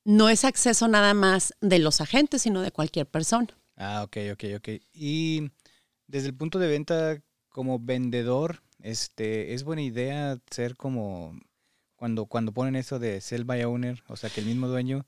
no 0.03 0.29
es 0.29 0.45
acceso 0.45 0.87
nada 0.87 1.13
más 1.13 1.53
de 1.61 1.79
los 1.79 2.01
agentes, 2.01 2.41
sino 2.43 2.61
de 2.61 2.71
cualquier 2.71 3.05
persona. 3.05 3.47
Ah, 3.77 4.03
ok, 4.03 4.17
ok, 4.33 4.43
ok. 4.57 4.69
Y 4.93 5.51
desde 6.09 6.27
el 6.27 6.35
punto 6.35 6.59
de 6.59 6.67
venta 6.67 7.21
como 7.49 7.79
vendedor, 7.79 8.61
este, 8.81 9.53
es 9.53 9.63
buena 9.63 9.81
idea 9.81 10.39
ser 10.49 10.75
como 10.75 11.39
cuando, 11.95 12.25
cuando 12.25 12.51
ponen 12.51 12.75
eso 12.75 12.99
de 12.99 13.21
sell 13.21 13.43
by 13.43 13.63
owner, 13.63 14.03
o 14.07 14.15
sea, 14.15 14.29
que 14.29 14.41
el 14.41 14.47
mismo 14.47 14.67
dueño, 14.67 15.05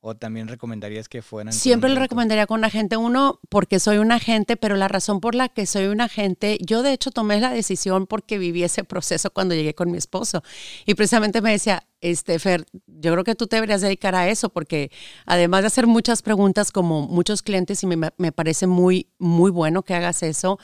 o 0.00 0.16
también 0.16 0.48
recomendarías 0.48 1.08
que 1.08 1.22
fueran. 1.22 1.52
Siempre 1.52 1.88
le 1.88 2.00
recomendaría 2.00 2.46
con 2.46 2.58
un 2.58 2.64
agente. 2.64 2.96
Uno, 2.96 3.38
porque 3.48 3.78
soy 3.78 3.98
un 3.98 4.10
agente, 4.10 4.56
pero 4.56 4.74
la 4.74 4.88
razón 4.88 5.20
por 5.20 5.36
la 5.36 5.48
que 5.48 5.64
soy 5.64 5.86
un 5.86 6.00
agente, 6.00 6.58
yo 6.60 6.82
de 6.82 6.92
hecho 6.92 7.12
tomé 7.12 7.38
la 7.38 7.50
decisión 7.50 8.08
porque 8.08 8.38
viví 8.38 8.64
ese 8.64 8.82
proceso 8.82 9.30
cuando 9.30 9.54
llegué 9.54 9.74
con 9.74 9.92
mi 9.92 9.98
esposo. 9.98 10.42
Y 10.86 10.94
precisamente 10.94 11.40
me 11.40 11.52
decía, 11.52 11.86
este, 12.02 12.38
Fer, 12.40 12.66
yo 12.86 13.12
creo 13.12 13.22
que 13.22 13.36
tú 13.36 13.46
te 13.46 13.56
deberías 13.56 13.80
dedicar 13.80 14.16
a 14.16 14.28
eso 14.28 14.48
porque 14.48 14.90
además 15.24 15.62
de 15.62 15.68
hacer 15.68 15.86
muchas 15.86 16.20
preguntas 16.20 16.72
como 16.72 17.06
muchos 17.06 17.42
clientes 17.42 17.82
y 17.84 17.86
me, 17.86 18.10
me, 18.16 18.32
parece 18.32 18.66
muy, 18.66 19.06
muy 19.18 19.52
bueno 19.52 19.84
que 19.84 19.94
hagas 19.94 20.24
eso, 20.24 20.58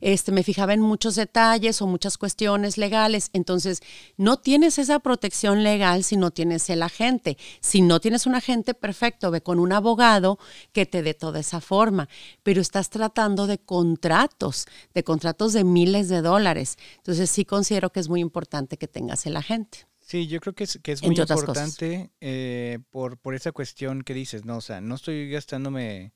este, 0.00 0.32
me 0.32 0.42
fijaba 0.42 0.74
en 0.74 0.80
muchos 0.80 1.14
detalles 1.14 1.80
o 1.80 1.86
muchas 1.86 2.18
cuestiones 2.18 2.76
legales. 2.76 3.30
Entonces, 3.32 3.80
no 4.16 4.38
tienes 4.38 4.78
esa 4.78 4.98
protección 4.98 5.62
legal 5.62 6.02
si 6.02 6.16
no 6.16 6.32
tienes 6.32 6.68
el 6.70 6.82
agente. 6.82 7.38
Si 7.60 7.82
no 7.82 8.00
tienes 8.00 8.26
un 8.26 8.34
agente, 8.34 8.74
perfecto, 8.74 9.30
ve 9.30 9.42
con 9.42 9.60
un 9.60 9.72
abogado 9.72 10.40
que 10.72 10.86
te 10.86 11.02
dé 11.02 11.14
toda 11.14 11.38
esa 11.38 11.60
forma. 11.60 12.08
Pero 12.42 12.60
estás 12.60 12.90
tratando 12.90 13.46
de 13.46 13.58
contratos, 13.58 14.66
de 14.92 15.04
contratos 15.04 15.52
de 15.52 15.62
miles 15.62 16.08
de 16.08 16.20
dólares. 16.20 16.78
Entonces, 16.96 17.30
sí 17.30 17.44
considero 17.44 17.90
que 17.90 18.00
es 18.00 18.08
muy 18.08 18.20
importante 18.20 18.76
que 18.76 18.88
tengas 18.88 19.24
el 19.26 19.36
agente. 19.36 19.89
Sí, 20.10 20.26
yo 20.26 20.40
creo 20.40 20.54
que 20.54 20.64
es, 20.64 20.80
que 20.82 20.90
es 20.90 21.04
muy 21.04 21.14
importante 21.14 22.10
eh, 22.20 22.80
por, 22.90 23.16
por 23.16 23.36
esa 23.36 23.52
cuestión 23.52 24.02
que 24.02 24.12
dices, 24.12 24.44
¿no? 24.44 24.56
O 24.56 24.60
sea, 24.60 24.80
no 24.80 24.96
estoy 24.96 25.30
gastándome 25.30 26.14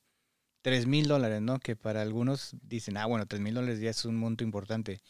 tres 0.62 0.88
mil 0.88 1.06
dólares, 1.06 1.40
¿no? 1.40 1.60
Que 1.60 1.76
para 1.76 2.02
algunos 2.02 2.56
dicen, 2.60 2.96
ah, 2.96 3.06
bueno, 3.06 3.26
tres 3.26 3.40
mil 3.40 3.54
dólares 3.54 3.78
ya 3.78 3.90
es 3.90 4.04
un 4.04 4.16
monto 4.16 4.42
importante. 4.42 5.00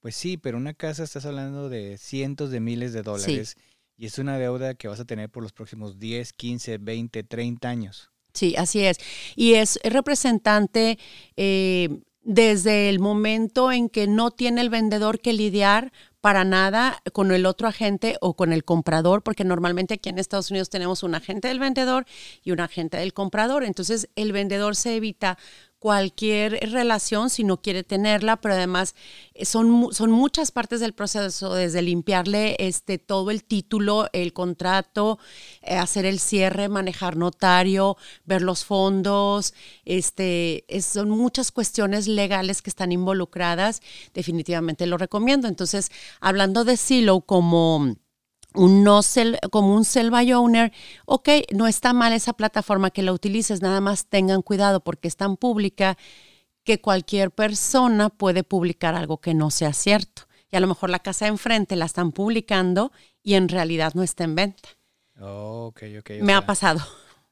Pues 0.00 0.16
sí, 0.16 0.38
pero 0.38 0.56
una 0.56 0.72
casa 0.72 1.04
estás 1.04 1.26
hablando 1.26 1.68
de 1.68 1.98
cientos 1.98 2.50
de 2.50 2.60
miles 2.60 2.94
de 2.94 3.02
dólares 3.02 3.54
y 3.98 4.06
es 4.06 4.16
una 4.18 4.38
deuda 4.38 4.72
que 4.76 4.88
vas 4.88 5.00
a 5.00 5.04
tener 5.04 5.28
por 5.28 5.42
los 5.42 5.52
próximos 5.52 5.98
10, 5.98 6.32
15, 6.32 6.78
20, 6.78 7.24
30 7.24 7.68
años. 7.68 8.12
Sí, 8.32 8.54
así 8.56 8.80
es. 8.80 8.96
Y 9.36 9.56
es 9.56 9.78
representante 9.84 10.98
eh, 11.36 11.90
desde 12.22 12.88
el 12.88 12.98
momento 12.98 13.70
en 13.70 13.90
que 13.90 14.06
no 14.06 14.30
tiene 14.30 14.62
el 14.62 14.70
vendedor 14.70 15.20
que 15.20 15.34
lidiar 15.34 15.92
para 16.22 16.44
nada 16.44 17.02
con 17.12 17.32
el 17.32 17.46
otro 17.46 17.66
agente 17.66 18.16
o 18.20 18.34
con 18.34 18.52
el 18.52 18.64
comprador, 18.64 19.22
porque 19.22 19.42
normalmente 19.42 19.94
aquí 19.94 20.08
en 20.08 20.18
Estados 20.18 20.52
Unidos 20.52 20.70
tenemos 20.70 21.02
un 21.02 21.16
agente 21.16 21.48
del 21.48 21.58
vendedor 21.58 22.06
y 22.44 22.52
un 22.52 22.60
agente 22.60 22.96
del 22.96 23.12
comprador. 23.12 23.64
Entonces 23.64 24.08
el 24.14 24.30
vendedor 24.30 24.76
se 24.76 24.96
evita 24.96 25.36
cualquier 25.82 26.70
relación 26.70 27.28
si 27.28 27.42
no 27.42 27.60
quiere 27.60 27.82
tenerla, 27.82 28.36
pero 28.36 28.54
además 28.54 28.94
eh, 29.34 29.44
son, 29.44 29.88
son 29.90 30.12
muchas 30.12 30.52
partes 30.52 30.78
del 30.78 30.92
proceso, 30.92 31.54
desde 31.54 31.82
limpiarle 31.82 32.54
este, 32.60 32.98
todo 32.98 33.32
el 33.32 33.42
título, 33.42 34.06
el 34.12 34.32
contrato, 34.32 35.18
eh, 35.60 35.74
hacer 35.74 36.06
el 36.06 36.20
cierre, 36.20 36.68
manejar 36.68 37.16
notario, 37.16 37.96
ver 38.24 38.42
los 38.42 38.64
fondos, 38.64 39.54
este, 39.84 40.64
son 40.80 41.10
muchas 41.10 41.50
cuestiones 41.50 42.06
legales 42.06 42.62
que 42.62 42.70
están 42.70 42.92
involucradas, 42.92 43.82
definitivamente 44.14 44.86
lo 44.86 44.98
recomiendo. 44.98 45.48
Entonces, 45.48 45.90
hablando 46.20 46.64
de 46.64 46.76
Silo 46.76 47.22
como 47.22 47.96
un 48.54 48.84
no 48.84 49.00
como 49.50 49.74
un 49.74 49.84
sell 49.84 50.10
by 50.10 50.32
owner, 50.32 50.72
ok, 51.06 51.28
no 51.52 51.66
está 51.66 51.92
mal 51.92 52.12
esa 52.12 52.32
plataforma 52.32 52.90
que 52.90 53.02
la 53.02 53.12
utilices, 53.12 53.62
nada 53.62 53.80
más 53.80 54.06
tengan 54.06 54.42
cuidado 54.42 54.82
porque 54.82 55.08
es 55.08 55.16
tan 55.16 55.36
pública 55.36 55.96
que 56.64 56.80
cualquier 56.80 57.30
persona 57.30 58.08
puede 58.08 58.44
publicar 58.44 58.94
algo 58.94 59.20
que 59.20 59.34
no 59.34 59.50
sea 59.50 59.72
cierto. 59.72 60.22
Y 60.50 60.56
a 60.56 60.60
lo 60.60 60.66
mejor 60.66 60.90
la 60.90 60.98
casa 60.98 61.24
de 61.24 61.30
enfrente 61.30 61.76
la 61.76 61.86
están 61.86 62.12
publicando 62.12 62.92
y 63.22 63.34
en 63.34 63.48
realidad 63.48 63.94
no 63.94 64.02
está 64.02 64.24
en 64.24 64.34
venta. 64.34 64.68
Oh, 65.20 65.72
Me 66.20 66.34
ha 66.34 66.44
pasado. 66.44 66.80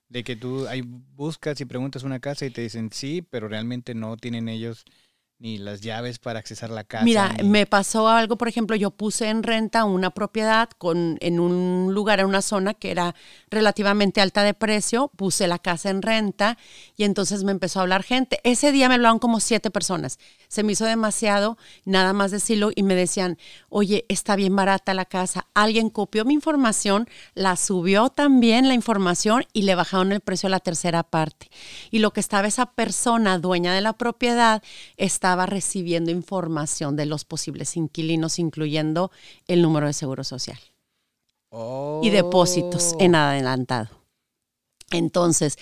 De 0.09 0.25
que 0.25 0.37
tú 0.37 0.67
ahí 0.67 0.83
buscas 0.83 1.61
y 1.61 1.65
preguntas 1.65 2.03
una 2.03 2.19
casa 2.19 2.47
y 2.47 2.51
te 2.51 2.63
dicen 2.63 2.91
sí, 2.93 3.23
pero 3.23 3.47
realmente 3.47 3.95
no 3.95 4.17
tienen 4.17 4.49
ellos 4.49 4.85
ni 5.41 5.57
las 5.57 5.81
llaves 5.81 6.19
para 6.19 6.39
accesar 6.39 6.69
la 6.69 6.85
casa. 6.85 7.03
Mira, 7.03 7.35
me 7.43 7.65
pasó 7.65 8.09
algo, 8.09 8.37
por 8.37 8.47
ejemplo, 8.47 8.77
yo 8.77 8.91
puse 8.91 9.29
en 9.29 9.43
renta 9.43 9.85
una 9.85 10.11
propiedad 10.11 10.69
con, 10.77 11.17
en 11.21 11.41
un 11.41 11.95
lugar, 11.95 12.21
en 12.21 12.27
una 12.27 12.43
zona 12.43 12.75
que 12.75 12.91
era 12.91 13.15
relativamente 13.51 14.21
alta 14.21 14.43
de 14.43 14.53
precio, 14.53 15.11
puse 15.17 15.49
la 15.49 15.59
casa 15.59 15.89
en 15.89 16.03
renta 16.03 16.59
y 16.95 17.05
entonces 17.05 17.43
me 17.43 17.53
empezó 17.53 17.79
a 17.79 17.83
hablar 17.83 18.03
gente. 18.03 18.39
Ese 18.45 18.71
día 18.71 18.89
me 18.89 18.97
hablaron 18.97 19.19
como 19.19 19.41
siete 19.41 19.71
personas. 19.71 20.19
Se 20.49 20.63
me 20.63 20.73
hizo 20.73 20.85
demasiado, 20.85 21.57
nada 21.87 22.13
más 22.13 22.31
decirlo, 22.33 22.71
y 22.75 22.83
me 22.83 22.95
decían, 22.95 23.39
oye, 23.71 24.05
está 24.09 24.37
bien 24.37 24.55
barata 24.55 24.93
la 24.93 25.07
casa. 25.07 25.47
Alguien 25.55 25.89
copió 25.89 26.27
mi 26.27 26.35
información, 26.35 27.09
la 27.35 27.57
subió 27.57 28.11
también 28.11 28.69
la 28.69 28.75
información 28.75 29.47
y 29.55 29.63
le 29.63 29.75
bajaron 29.75 30.13
el 30.13 30.21
precio 30.21 30.49
a 30.49 30.51
la 30.51 30.61
tercera 30.61 31.03
parte. 31.03 31.49
Y 31.91 32.01
lo 32.01 32.13
que 32.13 32.21
estaba 32.21 32.47
esa 32.47 32.67
persona, 32.67 33.39
dueña 33.39 33.73
de 33.73 33.81
la 33.81 33.95
propiedad, 33.95 34.63
está 34.99 35.30
estaba 35.31 35.47
recibiendo 35.47 36.11
información 36.11 36.97
de 36.97 37.07
los 37.07 37.25
posibles 37.25 37.77
inquilinos, 37.77 38.41
incluyendo 38.41 39.13
el 39.47 39.63
número 39.63 39.87
de 39.87 39.93
seguro 39.93 40.25
social 40.25 40.59
y 42.03 42.11
depósitos 42.11 42.97
en 42.99 43.15
oh. 43.15 43.19
adelantado. 43.19 43.91
Entonces, 44.91 45.57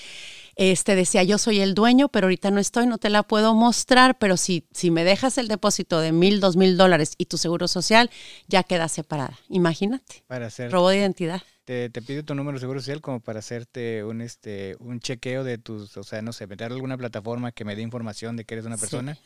este 0.56 0.96
decía, 0.96 1.22
yo 1.22 1.36
soy 1.36 1.60
el 1.60 1.74
dueño, 1.74 2.08
pero 2.08 2.28
ahorita 2.28 2.50
no 2.50 2.60
estoy, 2.60 2.86
no 2.86 2.96
te 2.96 3.10
la 3.10 3.24
puedo 3.24 3.54
mostrar, 3.54 4.16
pero 4.16 4.38
si, 4.38 4.66
si 4.72 4.90
me 4.90 5.04
dejas 5.04 5.36
el 5.36 5.48
depósito 5.48 6.00
de 6.00 6.12
mil, 6.12 6.40
dos 6.40 6.56
mil 6.56 6.78
dólares 6.78 7.12
y 7.18 7.26
tu 7.26 7.36
seguro 7.36 7.68
social, 7.68 8.08
ya 8.46 8.62
queda 8.62 8.88
separada. 8.88 9.38
Imagínate. 9.50 10.24
Para 10.28 10.46
hacer. 10.46 10.72
Robo 10.72 10.88
de 10.88 10.96
identidad. 10.96 11.42
Te, 11.66 11.90
te 11.90 12.00
pide 12.00 12.22
tu 12.22 12.34
número 12.34 12.56
de 12.56 12.60
seguro 12.60 12.80
social 12.80 13.02
como 13.02 13.20
para 13.20 13.40
hacerte 13.40 14.02
un, 14.02 14.22
este, 14.22 14.76
un 14.80 14.98
chequeo 15.00 15.44
de 15.44 15.58
tus, 15.58 15.94
o 15.98 16.04
sea, 16.04 16.22
no 16.22 16.32
sé, 16.32 16.46
meter 16.46 16.72
alguna 16.72 16.96
plataforma 16.96 17.52
que 17.52 17.66
me 17.66 17.76
dé 17.76 17.82
información 17.82 18.34
de 18.36 18.46
que 18.46 18.54
eres 18.54 18.64
una 18.64 18.78
persona. 18.78 19.18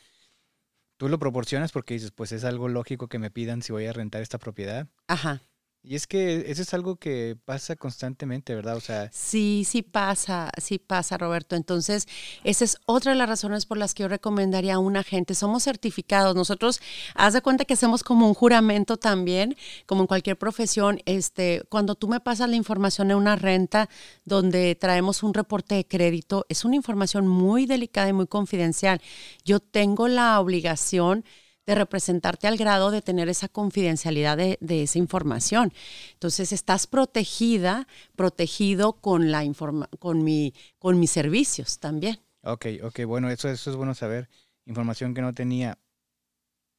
Tú 0.97 1.09
lo 1.09 1.19
proporcionas 1.19 1.71
porque 1.71 1.95
dices, 1.95 2.11
pues 2.11 2.31
es 2.31 2.43
algo 2.43 2.69
lógico 2.69 3.07
que 3.07 3.19
me 3.19 3.31
pidan 3.31 3.61
si 3.61 3.71
voy 3.71 3.85
a 3.85 3.93
rentar 3.93 4.21
esta 4.21 4.37
propiedad. 4.37 4.87
Ajá. 5.07 5.41
Y 5.85 5.95
es 5.95 6.07
que 6.07 6.45
eso 6.49 6.61
es 6.61 6.73
algo 6.73 6.95
que 6.95 7.35
pasa 7.43 7.75
constantemente, 7.75 8.55
¿verdad? 8.55 8.77
O 8.77 8.79
sea. 8.79 9.09
Sí, 9.11 9.65
sí 9.67 9.81
pasa, 9.81 10.49
sí 10.57 10.79
pasa, 10.79 11.17
Roberto. 11.17 11.57
Entonces, 11.57 12.07
esa 12.45 12.63
es 12.63 12.77
otra 12.85 13.11
de 13.11 13.17
las 13.17 13.27
razones 13.27 13.65
por 13.65 13.77
las 13.77 13.93
que 13.93 14.03
yo 14.03 14.07
recomendaría 14.07 14.75
a 14.75 14.79
un 14.79 14.95
agente. 14.95 15.35
Somos 15.35 15.63
certificados. 15.63 16.37
Nosotros, 16.37 16.79
haz 17.15 17.33
de 17.33 17.41
cuenta 17.41 17.65
que 17.65 17.73
hacemos 17.73 18.01
como 18.01 18.29
un 18.29 18.33
juramento 18.33 18.95
también, 18.95 19.57
como 19.85 20.03
en 20.03 20.07
cualquier 20.07 20.37
profesión. 20.37 21.01
Este, 21.05 21.63
cuando 21.67 21.95
tú 21.95 22.07
me 22.07 22.21
pasas 22.21 22.49
la 22.49 22.55
información 22.55 23.11
en 23.11 23.17
una 23.17 23.35
renta 23.35 23.89
donde 24.23 24.75
traemos 24.75 25.21
un 25.21 25.33
reporte 25.33 25.75
de 25.75 25.85
crédito, 25.85 26.45
es 26.47 26.63
una 26.63 26.77
información 26.77 27.27
muy 27.27 27.65
delicada 27.65 28.07
y 28.07 28.13
muy 28.13 28.27
confidencial. 28.27 29.01
Yo 29.43 29.59
tengo 29.59 30.07
la 30.07 30.39
obligación 30.39 31.25
de 31.65 31.75
representarte 31.75 32.47
al 32.47 32.57
grado 32.57 32.91
de 32.91 33.01
tener 33.01 33.29
esa 33.29 33.47
confidencialidad 33.47 34.37
de, 34.37 34.57
esa 34.83 34.97
información. 34.97 35.73
Entonces 36.13 36.51
estás 36.51 36.87
protegida, 36.87 37.87
protegido 38.15 38.93
con 38.93 39.31
la 39.31 39.43
informa 39.43 39.89
con 39.99 40.23
mi, 40.23 40.53
con 40.79 40.99
mis 40.99 41.11
servicios 41.11 41.79
también. 41.79 42.19
Ok, 42.41 42.65
ok, 42.83 43.05
bueno, 43.05 43.29
eso, 43.29 43.49
eso 43.49 43.69
es 43.71 43.75
bueno 43.75 43.93
saber. 43.93 44.29
Información 44.65 45.13
que 45.13 45.21
no 45.21 45.33
tenía. 45.33 45.77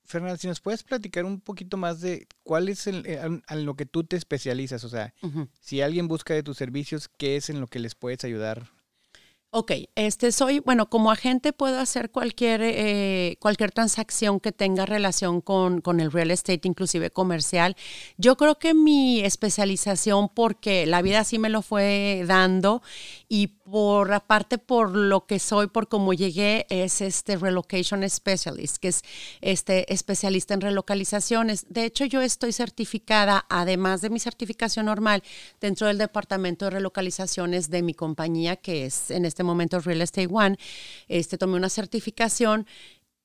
Fernanda, 0.04 0.36
si 0.36 0.46
nos 0.46 0.60
puedes 0.60 0.82
platicar 0.82 1.24
un 1.24 1.40
poquito 1.40 1.78
más 1.78 2.02
de 2.02 2.26
cuál 2.42 2.68
es 2.68 2.86
el, 2.86 3.06
eh, 3.06 3.20
en 3.22 3.64
lo 3.64 3.74
que 3.74 3.86
tú 3.86 4.04
te 4.04 4.16
especializas, 4.16 4.84
o 4.84 4.90
sea, 4.90 5.14
si 5.60 5.80
alguien 5.80 6.08
busca 6.08 6.34
de 6.34 6.42
tus 6.42 6.58
servicios, 6.58 7.08
¿qué 7.08 7.36
es 7.36 7.48
en 7.48 7.60
lo 7.60 7.68
que 7.68 7.78
les 7.78 7.94
puedes 7.94 8.22
ayudar 8.24 8.70
Ok, 9.56 9.70
este 9.94 10.32
soy, 10.32 10.58
bueno, 10.58 10.90
como 10.90 11.12
agente 11.12 11.52
puedo 11.52 11.78
hacer 11.78 12.10
cualquier, 12.10 12.60
eh, 12.60 13.36
cualquier 13.38 13.70
transacción 13.70 14.40
que 14.40 14.50
tenga 14.50 14.84
relación 14.84 15.40
con, 15.40 15.80
con, 15.80 16.00
el 16.00 16.10
real 16.10 16.32
estate, 16.32 16.66
inclusive 16.66 17.12
comercial. 17.12 17.76
Yo 18.16 18.36
creo 18.36 18.58
que 18.58 18.74
mi 18.74 19.20
especialización, 19.20 20.28
porque 20.28 20.86
la 20.86 21.02
vida 21.02 21.22
sí 21.22 21.38
me 21.38 21.50
lo 21.50 21.62
fue 21.62 22.24
dando 22.26 22.82
y 23.36 23.48
por 23.48 24.12
aparte 24.12 24.58
por 24.58 24.94
lo 24.94 25.26
que 25.26 25.40
soy, 25.40 25.66
por 25.66 25.88
cómo 25.88 26.12
llegué, 26.12 26.66
es 26.70 27.00
este 27.00 27.36
relocation 27.36 28.08
specialist, 28.08 28.76
que 28.76 28.86
es 28.86 29.02
este 29.40 29.92
especialista 29.92 30.54
en 30.54 30.60
relocalizaciones. 30.60 31.66
De 31.68 31.84
hecho, 31.84 32.04
yo 32.04 32.20
estoy 32.20 32.52
certificada, 32.52 33.44
además 33.48 34.02
de 34.02 34.10
mi 34.10 34.20
certificación 34.20 34.86
normal, 34.86 35.24
dentro 35.60 35.88
del 35.88 35.98
departamento 35.98 36.66
de 36.66 36.70
relocalizaciones 36.70 37.70
de 37.70 37.82
mi 37.82 37.92
compañía, 37.92 38.54
que 38.54 38.86
es 38.86 39.10
en 39.10 39.24
este 39.24 39.42
momento 39.42 39.80
Real 39.80 40.02
Estate 40.02 40.28
One. 40.30 40.56
Este, 41.08 41.36
tomé 41.36 41.56
una 41.56 41.70
certificación 41.70 42.68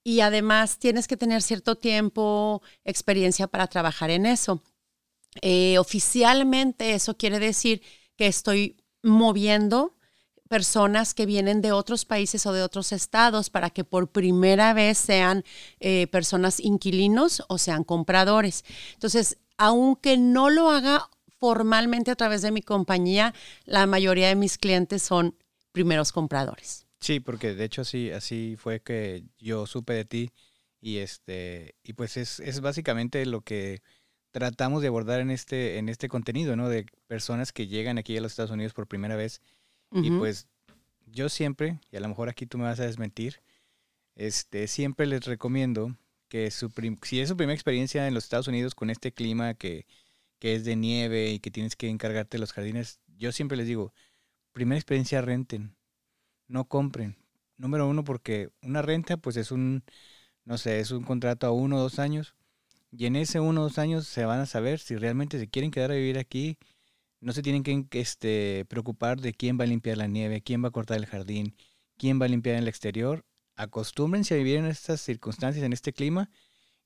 y 0.04 0.22
además 0.22 0.80
tienes 0.80 1.08
que 1.08 1.17
tener 1.17 1.43
cierto 1.43 1.76
tiempo, 1.76 2.63
experiencia 2.84 3.45
para 3.45 3.67
trabajar 3.67 4.10
en 4.10 4.26
eso. 4.26 4.63
Eh, 5.43 5.78
oficialmente 5.78 6.95
eso 6.95 7.15
quiere 7.15 7.38
decir 7.38 7.84
que 8.17 8.26
estoy 8.26 8.76
moviendo 9.04 9.99
personas 10.50 11.14
que 11.14 11.28
vienen 11.28 11.62
de 11.62 11.72
otros 11.72 12.04
países 12.04 12.46
o 12.46 12.52
de 12.52 12.64
otros 12.64 12.92
estados 12.92 13.50
para 13.50 13.70
que 13.70 13.84
por 13.86 14.12
primera 14.12 14.74
vez 14.74 14.98
sean 14.98 15.46
eh, 15.80 16.08
personas 16.08 16.60
inquilinos 16.60 17.44
o 17.48 17.58
sean 17.58 17.84
compradores. 17.84 18.66
Entonces, 18.96 19.38
aunque 19.58 20.18
no 20.18 20.50
lo 20.50 20.72
haga 20.72 21.08
formalmente 21.38 22.12
a 22.12 22.16
través 22.16 22.42
de 22.42 22.52
mi 22.52 22.62
compañía, 22.62 23.34
la 23.66 23.86
mayoría 23.86 24.28
de 24.28 24.36
mis 24.36 24.58
clientes 24.58 25.04
son 25.04 25.36
primeros 25.72 26.12
compradores. 26.12 26.88
Sí, 27.00 27.20
porque 27.20 27.54
de 27.54 27.64
hecho 27.64 27.82
así, 27.82 28.12
así 28.12 28.56
fue 28.58 28.82
que 28.82 29.24
yo 29.38 29.68
supe 29.68 29.94
de 29.94 30.06
ti 30.06 30.32
y 30.82 30.98
este 30.98 31.76
y 31.84 31.94
pues 31.94 32.18
es, 32.18 32.40
es 32.40 32.60
básicamente 32.60 33.26
lo 33.26 33.42
que 33.42 33.82
tratamos 34.32 34.82
de 34.82 34.88
abordar 34.88 35.22
en 35.22 35.30
este 35.30 35.78
en 35.78 35.90
este 35.90 36.10
contenido, 36.10 36.56
¿no? 36.56 36.70
De 36.70 36.88
personas 37.08 37.54
que 37.54 37.68
llegan 37.68 37.98
aquí 37.98 38.18
a 38.18 38.22
los 38.22 38.32
Estados 38.32 38.52
Unidos 38.52 38.74
por 38.74 38.88
primera 38.88 39.16
vez 39.16 39.42
y 39.91 40.12
pues 40.12 40.47
yo 41.08 41.30
siempre, 41.30 41.80
y 41.91 41.97
a 41.97 41.99
lo 41.99 42.08
mejor 42.08 42.30
aquí 42.30 42.45
tú 42.45 42.58
me 42.58 42.65
vas 42.65 42.80
a 42.80 42.86
desmentir, 42.86 43.41
este, 44.15 44.67
siempre 44.67 45.06
les 45.08 45.25
recomiendo 45.25 45.95
que 46.28 46.52
su 46.52 46.71
si 47.04 47.19
es 47.19 47.30
su 47.30 47.38
primera 47.38 47.56
experiencia 47.56 48.08
en 48.08 48.13
los 48.13 48.25
Estados 48.25 48.47
Unidos 48.47 48.75
con 48.75 48.89
este 48.89 49.12
clima 49.12 49.56
que, 49.56 49.88
que 50.39 50.56
es 50.56 50.65
de 50.65 50.75
nieve 50.75 51.32
y 51.32 51.39
que 51.39 51.52
tienes 51.52 51.75
que 51.75 51.89
encargarte 51.89 52.38
de 52.38 52.41
los 52.41 52.54
jardines, 52.54 52.99
yo 53.17 53.32
siempre 53.32 53.58
les 53.58 53.67
digo, 53.67 53.93
primera 54.54 54.78
experiencia 54.78 55.21
renten, 55.21 55.75
no 56.47 56.65
compren. 56.65 57.17
Número 57.58 57.88
uno, 57.88 58.04
porque 58.04 58.49
una 58.62 58.82
renta 58.82 59.17
pues 59.17 59.38
es 59.38 59.52
un, 59.52 59.84
no 60.45 60.58
sé, 60.58 60.80
es 60.80 60.91
un 60.91 61.04
contrato 61.04 61.47
a 61.47 61.52
uno 61.52 61.78
o 61.78 61.82
dos 61.82 61.99
años. 61.99 62.36
Y 62.91 63.06
en 63.06 63.15
ese 63.15 63.39
uno 63.39 63.62
o 63.62 63.63
dos 63.65 63.78
años 63.78 64.08
se 64.08 64.25
van 64.25 64.39
a 64.39 64.45
saber 64.45 64.80
si 64.80 64.95
realmente 64.95 65.39
se 65.39 65.47
quieren 65.47 65.71
quedar 65.71 65.91
a 65.91 65.95
vivir 65.95 66.17
aquí 66.17 66.58
no 67.21 67.34
se 67.34 67.41
tienen 67.41 67.63
que 67.63 67.99
este, 67.99 68.65
preocupar 68.69 69.19
de 69.19 69.34
quién 69.34 69.60
va 69.60 69.63
a 69.63 69.67
limpiar 69.67 69.97
la 69.97 70.08
nieve, 70.08 70.41
quién 70.41 70.63
va 70.63 70.69
a 70.69 70.71
cortar 70.71 70.97
el 70.97 71.05
jardín, 71.05 71.55
quién 71.97 72.21
va 72.21 72.25
a 72.25 72.29
limpiar 72.29 72.55
el 72.55 72.67
exterior. 72.67 73.25
Acostúmbrense 73.55 74.34
a 74.34 74.38
vivir 74.38 74.58
en 74.58 74.65
estas 74.65 75.01
circunstancias, 75.01 75.65
en 75.65 75.73
este 75.73 75.91
clima, 75.91 76.29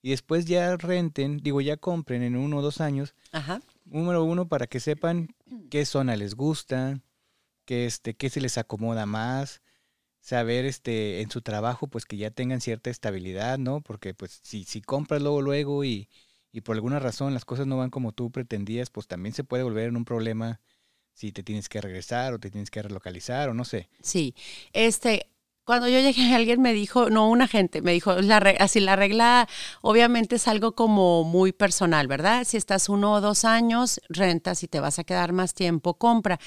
y 0.01 0.09
después 0.09 0.45
ya 0.45 0.75
renten, 0.75 1.37
digo, 1.37 1.61
ya 1.61 1.77
compren 1.77 2.23
en 2.23 2.35
uno 2.35 2.57
o 2.57 2.61
dos 2.61 2.81
años. 2.81 3.15
Ajá. 3.31 3.61
Número 3.85 4.23
uno, 4.23 4.47
para 4.47 4.67
que 4.67 4.79
sepan 4.79 5.35
qué 5.69 5.85
zona 5.85 6.15
les 6.15 6.35
gusta, 6.35 6.99
qué, 7.65 7.85
este, 7.85 8.15
qué 8.15 8.29
se 8.29 8.41
les 8.41 8.57
acomoda 8.57 9.05
más, 9.05 9.61
saber 10.19 10.65
este, 10.65 11.21
en 11.21 11.29
su 11.29 11.41
trabajo, 11.41 11.87
pues 11.87 12.05
que 12.05 12.17
ya 12.17 12.31
tengan 12.31 12.59
cierta 12.59 12.89
estabilidad, 12.89 13.59
¿no? 13.59 13.81
Porque 13.81 14.13
pues 14.13 14.39
si, 14.41 14.63
si 14.63 14.81
compras 14.81 15.21
luego, 15.21 15.41
luego 15.41 15.83
y 15.83 16.09
y 16.53 16.61
por 16.61 16.75
alguna 16.75 16.99
razón 16.99 17.33
las 17.33 17.43
cosas 17.43 17.67
no 17.67 17.77
van 17.77 17.89
como 17.89 18.13
tú 18.13 18.31
pretendías, 18.31 18.89
pues 18.89 19.07
también 19.07 19.33
se 19.33 19.43
puede 19.43 19.63
volver 19.63 19.89
en 19.89 19.97
un 19.97 20.05
problema 20.05 20.61
si 21.13 21.31
te 21.31 21.43
tienes 21.43 21.67
que 21.67 21.81
regresar 21.81 22.33
o 22.33 22.39
te 22.39 22.49
tienes 22.49 22.71
que 22.71 22.81
relocalizar 22.81 23.49
o 23.49 23.53
no 23.53 23.65
sé. 23.65 23.89
Sí, 24.01 24.35
este, 24.71 25.32
cuando 25.65 25.87
yo 25.87 25.99
llegué, 25.99 26.33
alguien 26.35 26.61
me 26.61 26.73
dijo, 26.73 27.09
no, 27.09 27.29
una 27.29 27.47
gente 27.47 27.81
me 27.81 27.93
dijo, 27.93 28.15
la 28.21 28.37
así 28.59 28.79
la 28.79 28.95
regla 28.95 29.47
obviamente 29.81 30.35
es 30.35 30.47
algo 30.47 30.73
como 30.75 31.23
muy 31.23 31.51
personal, 31.51 32.07
¿verdad? 32.07 32.43
Si 32.45 32.57
estás 32.57 32.89
uno 32.89 33.13
o 33.13 33.21
dos 33.21 33.45
años, 33.45 34.01
rentas 34.09 34.63
y 34.63 34.67
te 34.67 34.79
vas 34.79 34.99
a 34.99 35.03
quedar 35.03 35.33
más 35.33 35.53
tiempo, 35.53 35.95
compra. 35.95 36.39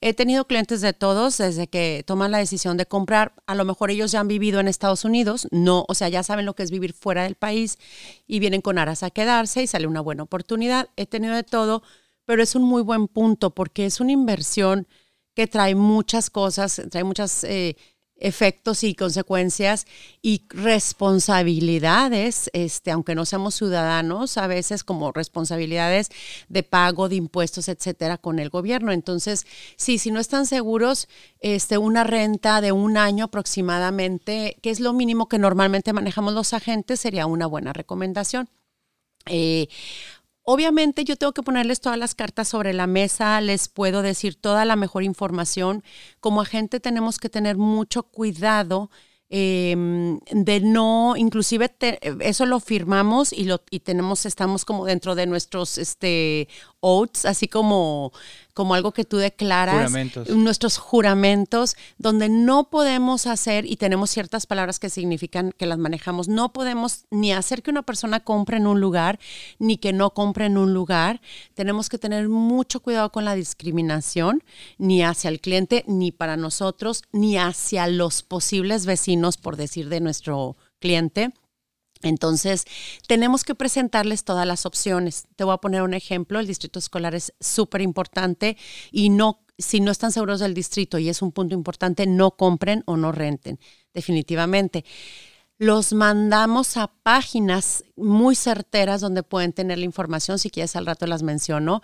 He 0.00 0.14
tenido 0.14 0.46
clientes 0.46 0.80
de 0.80 0.92
todos 0.92 1.38
desde 1.38 1.68
que 1.68 2.04
toman 2.06 2.30
la 2.30 2.38
decisión 2.38 2.76
de 2.76 2.86
comprar. 2.86 3.34
A 3.46 3.54
lo 3.54 3.64
mejor 3.64 3.90
ellos 3.90 4.12
ya 4.12 4.20
han 4.20 4.28
vivido 4.28 4.60
en 4.60 4.68
Estados 4.68 5.04
Unidos, 5.04 5.48
no, 5.50 5.84
o 5.88 5.94
sea, 5.94 6.08
ya 6.08 6.22
saben 6.22 6.46
lo 6.46 6.54
que 6.54 6.62
es 6.62 6.70
vivir 6.70 6.92
fuera 6.94 7.24
del 7.24 7.34
país 7.34 7.78
y 8.26 8.38
vienen 8.38 8.60
con 8.62 8.78
aras 8.78 9.02
a 9.02 9.10
quedarse 9.10 9.62
y 9.62 9.66
sale 9.66 9.86
una 9.86 10.00
buena 10.00 10.22
oportunidad. 10.22 10.88
He 10.96 11.06
tenido 11.06 11.34
de 11.34 11.42
todo, 11.42 11.82
pero 12.24 12.42
es 12.42 12.54
un 12.54 12.62
muy 12.62 12.82
buen 12.82 13.08
punto 13.08 13.50
porque 13.50 13.86
es 13.86 14.00
una 14.00 14.12
inversión 14.12 14.86
que 15.34 15.46
trae 15.46 15.74
muchas 15.74 16.30
cosas, 16.30 16.82
trae 16.90 17.04
muchas... 17.04 17.44
Eh, 17.44 17.76
efectos 18.22 18.84
y 18.84 18.94
consecuencias 18.94 19.86
y 20.22 20.44
responsabilidades, 20.48 22.50
este, 22.52 22.92
aunque 22.92 23.16
no 23.16 23.26
seamos 23.26 23.56
ciudadanos, 23.56 24.38
a 24.38 24.46
veces 24.46 24.84
como 24.84 25.10
responsabilidades 25.10 26.08
de 26.48 26.62
pago 26.62 27.08
de 27.08 27.16
impuestos, 27.16 27.68
etcétera, 27.68 28.18
con 28.18 28.38
el 28.38 28.48
gobierno. 28.48 28.92
Entonces, 28.92 29.44
sí, 29.76 29.98
si 29.98 30.12
no 30.12 30.20
están 30.20 30.46
seguros, 30.46 31.08
este, 31.40 31.78
una 31.78 32.04
renta 32.04 32.60
de 32.60 32.70
un 32.70 32.96
año 32.96 33.24
aproximadamente, 33.24 34.56
que 34.62 34.70
es 34.70 34.78
lo 34.78 34.92
mínimo 34.92 35.28
que 35.28 35.38
normalmente 35.38 35.92
manejamos 35.92 36.32
los 36.32 36.54
agentes, 36.54 37.00
sería 37.00 37.26
una 37.26 37.46
buena 37.46 37.72
recomendación. 37.72 38.48
Eh, 39.26 39.68
Obviamente 40.44 41.04
yo 41.04 41.16
tengo 41.16 41.32
que 41.32 41.42
ponerles 41.42 41.80
todas 41.80 41.98
las 41.98 42.14
cartas 42.14 42.48
sobre 42.48 42.72
la 42.72 42.88
mesa, 42.88 43.40
les 43.40 43.68
puedo 43.68 44.02
decir 44.02 44.34
toda 44.34 44.64
la 44.64 44.74
mejor 44.74 45.04
información. 45.04 45.84
Como 46.20 46.40
agente 46.40 46.80
tenemos 46.80 47.18
que 47.18 47.28
tener 47.28 47.56
mucho 47.56 48.02
cuidado 48.02 48.90
em, 49.28 50.18
de 50.30 50.60
no, 50.60 51.14
inclusive 51.16 51.70
eso 52.20 52.46
lo 52.46 52.60
firmamos 52.60 53.32
y 53.32 53.44
lo 53.44 53.62
y 53.70 53.80
tenemos, 53.80 54.26
estamos 54.26 54.64
como 54.64 54.84
dentro 54.84 55.14
de 55.14 55.26
nuestros 55.26 55.78
este 55.78 56.48
oaths, 56.82 57.24
así 57.24 57.48
como 57.48 58.12
como 58.54 58.74
algo 58.74 58.92
que 58.92 59.04
tú 59.04 59.16
declaras, 59.16 59.90
nuestros 60.28 60.76
juramentos, 60.76 61.74
donde 61.96 62.28
no 62.28 62.68
podemos 62.68 63.26
hacer, 63.26 63.64
y 63.64 63.76
tenemos 63.76 64.10
ciertas 64.10 64.46
palabras 64.46 64.78
que 64.78 64.90
significan 64.90 65.52
que 65.56 65.66
las 65.66 65.78
manejamos, 65.78 66.28
no 66.28 66.52
podemos 66.52 67.04
ni 67.10 67.32
hacer 67.32 67.62
que 67.62 67.70
una 67.70 67.82
persona 67.82 68.20
compre 68.20 68.58
en 68.58 68.66
un 68.66 68.80
lugar, 68.80 69.18
ni 69.58 69.78
que 69.78 69.92
no 69.92 70.10
compre 70.10 70.46
en 70.46 70.58
un 70.58 70.74
lugar. 70.74 71.20
Tenemos 71.54 71.88
que 71.88 71.98
tener 71.98 72.28
mucho 72.28 72.80
cuidado 72.80 73.10
con 73.10 73.24
la 73.24 73.34
discriminación, 73.34 74.42
ni 74.76 75.02
hacia 75.02 75.30
el 75.30 75.40
cliente, 75.40 75.84
ni 75.86 76.12
para 76.12 76.36
nosotros, 76.36 77.04
ni 77.12 77.38
hacia 77.38 77.86
los 77.86 78.22
posibles 78.22 78.84
vecinos, 78.84 79.38
por 79.38 79.56
decir 79.56 79.88
de 79.88 80.00
nuestro 80.00 80.56
cliente. 80.78 81.32
Entonces, 82.02 82.64
tenemos 83.06 83.44
que 83.44 83.54
presentarles 83.54 84.24
todas 84.24 84.46
las 84.46 84.66
opciones. 84.66 85.24
Te 85.36 85.44
voy 85.44 85.54
a 85.54 85.58
poner 85.58 85.82
un 85.82 85.94
ejemplo. 85.94 86.40
El 86.40 86.46
distrito 86.46 86.78
escolar 86.78 87.14
es 87.14 87.32
súper 87.40 87.80
importante 87.80 88.56
y 88.90 89.08
no, 89.08 89.44
si 89.58 89.80
no 89.80 89.90
están 89.92 90.12
seguros 90.12 90.40
del 90.40 90.54
distrito 90.54 90.98
y 90.98 91.08
es 91.08 91.22
un 91.22 91.32
punto 91.32 91.54
importante, 91.54 92.06
no 92.06 92.32
compren 92.32 92.82
o 92.86 92.96
no 92.96 93.12
renten, 93.12 93.58
definitivamente. 93.94 94.84
Los 95.58 95.92
mandamos 95.92 96.76
a 96.76 96.88
páginas 96.88 97.84
muy 97.94 98.34
certeras 98.34 99.00
donde 99.00 99.22
pueden 99.22 99.52
tener 99.52 99.78
la 99.78 99.84
información, 99.84 100.40
si 100.40 100.50
quieres 100.50 100.74
al 100.74 100.86
rato 100.86 101.06
las 101.06 101.22
menciono, 101.22 101.82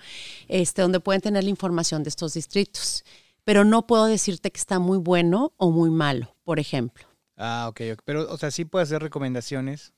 este, 0.49 0.83
donde 0.83 0.99
pueden 0.99 1.21
tener 1.21 1.45
la 1.45 1.51
información 1.51 2.03
de 2.03 2.09
estos 2.09 2.35
distritos. 2.35 3.05
Pero 3.45 3.65
no 3.65 3.87
puedo 3.87 4.07
decirte 4.07 4.51
que 4.51 4.59
está 4.59 4.79
muy 4.79 4.99
bueno 4.99 5.53
o 5.59 5.71
muy 5.71 5.91
malo, 5.91 6.35
por 6.43 6.59
ejemplo. 6.59 7.08
Ah, 7.39 7.67
ok, 7.71 7.81
pero, 8.05 8.31
o 8.31 8.37
sea, 8.37 8.51
sí 8.51 8.65
puede 8.65 8.83
hacer 8.83 9.01
recomendaciones. 9.01 9.93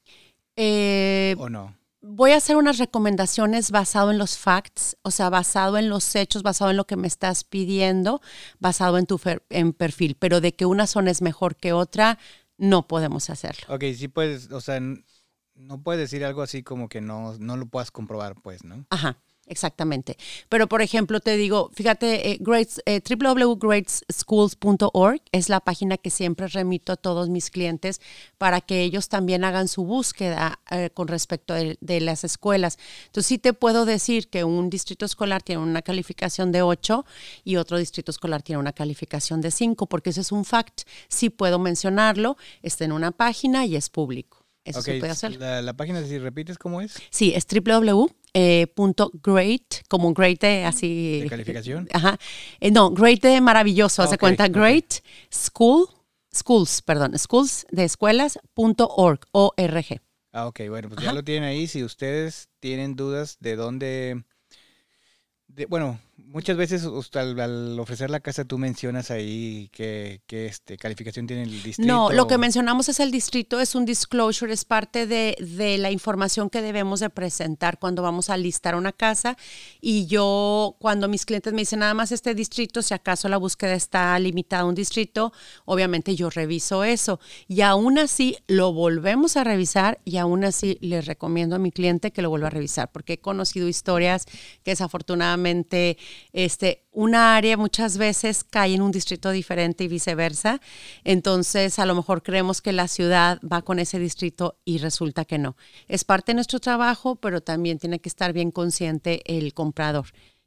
Eh, 0.57 1.35
¿O 1.39 1.49
no? 1.49 1.75
Voy 2.03 2.33
a 2.33 2.37
hacer 2.37 2.57
unas 2.57 2.79
recomendaciones 2.79 3.71
basado 3.71 4.11
en 4.11 4.19
los 4.19 4.39
facts, 4.39 4.97
o 5.03 5.11
sea, 5.11 5.29
basado 5.29 5.77
en 5.77 5.89
los 5.89 6.15
hechos, 6.15 6.43
basado 6.43 6.71
en 6.71 6.77
lo 6.77 6.87
que 6.87 6.97
me 6.97 7.07
estás 7.07 7.45
pidiendo, 7.45 8.23
basado 8.59 8.97
en 8.97 9.07
tu 9.07 9.21
en 9.51 9.73
perfil, 9.73 10.17
pero 10.19 10.41
de 10.41 10.55
que 10.55 10.65
una 10.65 10.87
zona 10.87 11.11
es 11.11 11.21
mejor 11.21 11.57
que 11.57 11.73
otra, 11.73 12.19
no 12.57 12.87
podemos 12.89 13.29
hacerlo. 13.29 13.67
Ok, 13.69 13.85
sí 13.97 14.09
puedes, 14.09 14.51
o 14.51 14.61
sea, 14.61 14.81
no 14.81 15.83
puedes 15.83 16.01
decir 16.01 16.25
algo 16.25 16.43
así 16.43 16.63
como 16.63 16.89
que 16.89 17.01
no, 17.01 17.37
no 17.39 17.57
lo 17.57 17.67
puedas 17.67 17.91
comprobar, 17.91 18.35
pues, 18.43 18.65
¿no? 18.65 18.87
Ajá. 18.91 19.19
Exactamente. 19.51 20.17
Pero, 20.49 20.69
por 20.69 20.81
ejemplo, 20.81 21.21
te 21.21 21.37
digo, 21.37 21.71
fíjate, 21.75 22.31
eh, 22.31 22.39
grades, 22.41 22.81
eh, 22.87 23.01
www.gradesschools.org 23.07 25.21
es 25.33 25.49
la 25.49 25.59
página 25.61 25.99
que 25.99 26.11
siempre 26.11 26.47
remito 26.47 26.93
a 26.93 26.97
todos 26.97 27.29
mis 27.29 27.51
clientes 27.51 28.01
para 28.39 28.61
que 28.61 28.83
ellos 28.83 29.09
también 29.09 29.43
hagan 29.45 29.67
su 29.69 29.85
búsqueda 29.85 30.61
eh, 30.71 30.91
con 30.95 31.09
respecto 31.09 31.53
de, 31.53 31.77
de, 31.81 32.01
las 32.01 32.23
escuelas. 32.25 32.79
Entonces, 33.07 33.27
sí 33.27 33.39
te 33.39 33.53
puedo 33.53 33.85
decir 33.85 34.29
que 34.29 34.45
un 34.45 34.71
distrito 34.71 35.05
escolar 35.05 35.43
tiene 35.43 35.63
una 35.63 35.83
calificación 35.83 36.53
de 36.53 36.63
8 36.63 37.05
y 37.45 37.57
otro 37.57 37.77
distrito 37.77 38.13
escolar 38.13 38.43
tiene 38.43 38.61
una 38.61 38.73
calificación 38.73 39.41
de 39.41 39.51
5, 39.51 39.87
porque 39.87 40.11
eso 40.11 40.21
es 40.21 40.31
un 40.33 40.45
fact. 40.45 40.83
Sí 41.09 41.29
puedo 41.29 41.59
mencionarlo, 41.59 42.37
está 42.63 42.85
en 42.85 42.93
una 42.93 43.11
página 43.11 43.67
y 43.67 43.75
es 43.77 43.91
público. 43.91 44.41
Eso 44.65 44.83
se 44.83 44.99
puede 44.99 45.13
hacer. 45.13 45.41
La, 45.41 45.73
página, 45.75 46.05
si 46.05 46.19
repites, 46.19 46.59
¿cómo 46.59 46.81
es? 46.81 46.95
Sí, 47.11 47.33
es 47.35 47.47
www.great, 47.47 48.15
eh, 48.35 48.67
como 49.89 50.13
great 50.13 50.41
de 50.41 50.65
así. 50.65 51.21
¿De 51.23 51.29
calificación? 51.29 51.89
Ajá. 51.93 52.19
Eh, 52.61 52.71
no, 52.71 52.91
great 52.91 53.21
de 53.21 53.41
maravilloso, 53.41 54.03
hace 54.03 54.19
cuenta, 54.19 54.49
great 54.49 55.03
school, 55.33 55.89
schools, 56.35 56.83
perdón, 56.83 57.19
schools 57.19 57.67
de 57.71 57.85
escuelas.org, 57.85 59.21
O-R-G. 59.33 60.01
Ah, 60.33 60.47
ok, 60.47 60.61
bueno, 60.69 60.89
pues 60.89 61.03
ya 61.03 61.13
lo 61.13 61.25
tienen 61.25 61.45
ahí. 61.45 61.67
Si 61.67 61.83
ustedes 61.83 62.49
tienen 62.61 62.95
dudas 62.95 63.37
de 63.41 63.57
dónde 63.57 64.25
bueno, 65.69 66.01
muchas 66.27 66.57
veces 66.57 66.85
al, 67.15 67.79
ofrecer 67.79 68.11
la 68.11 68.21
casa 68.21 68.45
tú 68.45 68.59
mencionas 68.59 69.11
ahí 69.11 69.69
que, 69.73 70.21
este, 70.29 70.77
calificación 70.77 71.27
tiene 71.27 71.45
el 71.45 71.63
distrito. 71.63 71.93
No, 71.93 72.11
lo 72.11 72.27
que 72.27 72.39
mencionamos 72.39 72.89
es 72.89 73.01
el 73.01 73.11
distrito, 73.11 73.61
es 73.61 73.75
un 73.75 73.85
disclosure, 73.85 74.53
es 74.53 74.65
parte 74.65 75.07
de, 75.07 75.37
de, 75.41 75.79
la 75.79 75.91
información 75.91 76.51
que 76.51 76.63
debemos 76.63 77.01
de 77.01 77.11
presentar 77.11 77.79
cuando 77.79 78.03
vamos 78.03 78.31
a 78.31 78.37
listar 78.37 78.75
una 78.75 78.93
casa. 78.93 79.37
Y 79.81 80.07
yo, 80.07 80.77
cuando 80.79 81.09
mis 81.09 81.27
clientes 81.27 81.53
me 81.53 81.63
dicen 81.63 81.81
nada 81.81 81.95
más 81.95 82.13
este 82.13 82.35
distrito, 82.35 82.83
si 82.83 82.95
acaso 82.95 83.29
la 83.29 83.37
búsqueda 83.37 83.75
está 83.75 84.19
limitada 84.19 84.63
a 84.63 84.67
un 84.67 84.75
distrito, 84.75 85.33
obviamente 85.65 86.15
yo 86.17 86.31
reviso 86.31 86.85
eso. 86.85 87.21
Y 87.49 87.63
aún 87.63 87.99
así 87.99 88.37
lo 88.47 88.73
volvemos 88.73 89.37
a 89.37 89.45
revisar 89.45 90.01
y 90.05 90.17
aún 90.17 90.45
así 90.45 90.79
les 90.81 91.07
recomiendo 91.07 91.57
a 91.57 91.59
mi 91.59 91.73
cliente 91.73 92.13
que 92.13 92.23
lo 92.23 92.31
vuelva 92.31 92.49
a 92.49 92.51
revisar, 92.51 92.91
porque 92.93 93.15
he 93.15 93.21
conocido 93.21 93.69
historias 93.69 94.27
que 94.63 94.73
desafortunadamente 94.73 95.99
este, 96.33 96.85
una 96.93 97.37
área 97.37 97.57
muchas 97.57 97.99
veces 97.99 98.45
cae 98.45 98.75
en 98.75 98.83
un 98.83 98.93
distrito 98.93 99.31
diferente 99.31 99.85
y 99.85 99.89
viceversa. 99.89 100.61
Entonces, 101.05 101.79
a 101.79 101.87
lo 101.87 101.95
mejor 101.95 102.23
creemos 102.23 102.61
que 102.61 102.73
la 102.73 102.89
ciudad 102.89 103.41
va 103.41 103.63
con 103.63 103.79
ese 103.79 103.99
distrito 103.99 104.59
y 104.65 104.79
resulta 104.79 105.25
que 105.25 105.39
no. 105.39 105.57
Es 105.89 106.05
parte 106.05 106.33
de 106.33 106.37
nuestro 106.37 106.61
trabajo, 106.61 107.17
pero 107.17 107.41
también 107.41 107.79
tiene 107.79 108.01
que 108.01 108.09
estar 108.09 108.33
bien 108.33 108.51
consciente 108.51 109.23
el 109.27 109.55
comprador. 109.55 110.07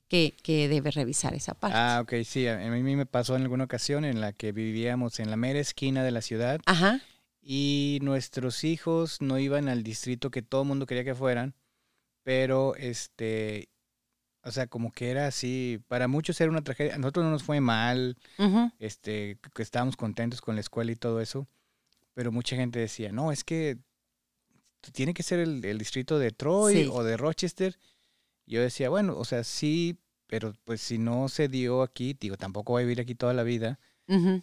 Que, 0.09 0.35
que, 0.43 0.67
debe 0.67 0.91
revisar 0.91 1.33
esa 1.33 1.55
parte. 1.55 1.75
Ah, 1.75 1.99
ok, 2.03 2.23
sí, 2.23 2.47
a 2.47 2.57
mí 2.57 2.95
me 2.95 3.07
pasó 3.07 3.35
en 3.35 3.41
alguna 3.41 3.63
ocasión 3.63 4.05
en 4.05 4.21
la 4.21 4.31
que 4.31 4.51
vivíamos 4.51 5.19
en 5.19 5.31
la 5.31 5.37
mera 5.37 5.59
esquina 5.59 6.03
de 6.03 6.11
la 6.11 6.21
ciudad 6.21 6.59
Ajá. 6.67 7.01
y 7.41 7.97
nuestros 8.03 8.63
hijos 8.63 9.21
no 9.21 9.39
iban 9.39 9.69
al 9.69 9.81
distrito 9.81 10.29
que 10.29 10.43
todo 10.43 10.61
el 10.63 10.67
mundo 10.67 10.85
quería 10.85 11.03
que 11.03 11.15
fueran, 11.15 11.55
pero 12.23 12.75
este 12.75 13.69
o 14.43 14.51
sea, 14.51 14.67
como 14.67 14.91
que 14.91 15.09
era 15.09 15.27
así, 15.27 15.81
para 15.87 16.07
muchos 16.07 16.39
era 16.41 16.51
una 16.51 16.63
tragedia. 16.63 16.95
A 16.95 16.97
nosotros 16.97 17.25
no 17.25 17.31
nos 17.31 17.43
fue 17.43 17.61
mal, 17.61 18.17
este, 18.77 19.39
que 19.55 19.63
estábamos 19.63 19.95
contentos 19.95 20.41
con 20.41 20.55
la 20.55 20.61
escuela 20.61 20.91
y 20.91 20.95
todo 20.95 21.21
eso, 21.21 21.47
pero 22.13 22.31
mucha 22.31 22.55
gente 22.55 22.79
decía, 22.79 23.11
no, 23.11 23.31
es 23.31 23.43
que 23.43 23.77
tiene 24.91 25.13
que 25.13 25.23
ser 25.23 25.39
el, 25.39 25.77
distrito 25.77 26.19
de 26.19 26.31
Troy 26.31 26.89
o 26.91 27.03
de 27.03 27.15
Rochester. 27.15 27.77
yo 28.45 28.61
decía, 28.61 28.89
bueno, 28.89 29.17
o 29.17 29.23
sea, 29.23 29.45
sí, 29.45 29.97
pero 30.27 30.53
pues 30.65 30.81
si 30.81 30.97
no 30.97 31.29
se 31.29 31.47
dio 31.47 31.81
aquí, 31.81 32.15
digo, 32.19 32.35
tampoco 32.35 32.73
voy 32.73 32.83
a 32.83 32.85
vivir 32.85 32.99
aquí 32.99 33.15
toda 33.15 33.33
la 33.33 33.43
vida. 33.43 33.79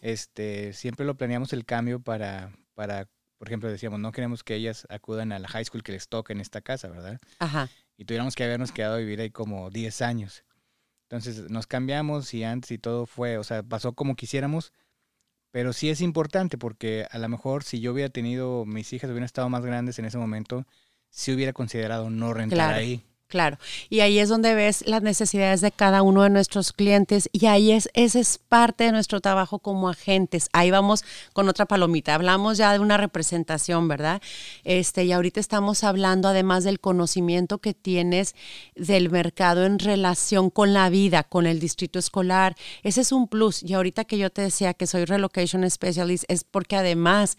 Este, 0.01 0.73
siempre 0.73 1.05
lo 1.05 1.17
planeamos 1.17 1.53
el 1.53 1.67
cambio 1.67 2.01
para, 2.01 2.57
para, 2.75 3.07
por 3.37 3.49
ejemplo, 3.49 3.71
decíamos, 3.71 4.01
no 4.01 4.11
queremos 4.11 4.43
que 4.43 4.55
ellas 4.55 4.87
acudan 4.89 5.31
a 5.31 5.39
la 5.39 5.47
high 5.49 5.65
school 5.65 5.83
que 5.83 5.93
les 5.93 6.09
toque 6.09 6.33
en 6.33 6.41
esta 6.41 6.63
casa, 6.63 6.89
¿verdad? 6.89 7.21
Ajá 7.39 7.69
y 8.01 8.07
tuviéramos 8.07 8.35
que 8.35 8.45
habernos 8.45 8.73
quedado 8.73 8.95
a 8.95 8.99
vivir 8.99 9.21
ahí 9.21 9.29
como 9.29 9.69
10 9.69 10.01
años. 10.01 10.43
Entonces 11.03 11.51
nos 11.51 11.67
cambiamos 11.67 12.33
y 12.33 12.45
antes 12.45 12.71
y 12.71 12.79
todo 12.79 13.05
fue, 13.05 13.37
o 13.37 13.45
sea, 13.45 13.63
pasó 13.63 13.93
como 13.93 14.17
quisiéramos, 14.17 14.73
pero 15.51 15.75
sí 15.75 15.91
es 15.91 16.01
importante 16.01 16.57
porque 16.57 17.07
a 17.11 17.19
lo 17.19 17.29
mejor 17.29 17.63
si 17.63 17.79
yo 17.81 17.93
hubiera 17.93 18.09
tenido, 18.09 18.65
mis 18.65 18.91
hijas 18.95 19.11
hubieran 19.11 19.27
estado 19.27 19.51
más 19.51 19.67
grandes 19.67 19.99
en 19.99 20.07
ese 20.07 20.17
momento, 20.17 20.67
sí 21.11 21.31
hubiera 21.35 21.53
considerado 21.53 22.09
no 22.09 22.33
rentar 22.33 22.73
ahí. 22.73 23.05
Claro, 23.31 23.59
y 23.89 24.01
ahí 24.01 24.19
es 24.19 24.29
donde 24.29 24.57
ves 24.57 24.85
las 24.89 25.03
necesidades 25.03 25.61
de 25.61 25.71
cada 25.71 26.03
uno 26.03 26.25
de 26.25 26.31
nuestros 26.31 26.73
clientes 26.73 27.29
y 27.31 27.47
ahí 27.47 27.71
es, 27.71 27.89
ese 27.95 28.19
es 28.19 28.39
parte 28.39 28.83
de 28.83 28.91
nuestro 28.91 29.21
trabajo 29.21 29.61
como 29.61 29.89
agentes. 29.89 30.49
Ahí 30.53 30.73
vamos 30.73 31.05
con 31.33 31.49
otra 31.49 31.65
palomita, 31.65 32.13
hablamos 32.17 32.59
ya 32.59 32.73
de 32.73 32.81
una 32.81 32.97
representación, 32.97 33.87
¿verdad? 33.87 34.21
Este, 34.65 35.05
y 35.05 35.13
ahorita 35.13 35.39
estamos 35.39 35.85
hablando 35.85 36.27
además 36.27 36.65
del 36.65 36.81
conocimiento 36.81 37.59
que 37.59 37.73
tienes 37.73 38.35
del 38.75 39.11
mercado 39.11 39.65
en 39.65 39.79
relación 39.79 40.51
con 40.51 40.75
la 40.75 40.91
vida, 40.91 41.23
con 41.23 41.47
el 41.47 41.61
distrito 41.61 42.01
escolar. 42.01 42.57
Ese 42.83 43.03
es 43.03 43.13
un 43.13 43.29
plus. 43.29 43.63
Y 43.63 43.75
ahorita 43.75 44.05
que 44.07 44.19
yo 44.19 44.31
te 44.31 44.43
decía 44.43 44.75
que 44.75 44.89
soy 44.89 45.05
relocation 45.05 45.71
specialist 45.71 46.25
es 46.27 46.43
porque 46.43 46.75
además 46.75 47.39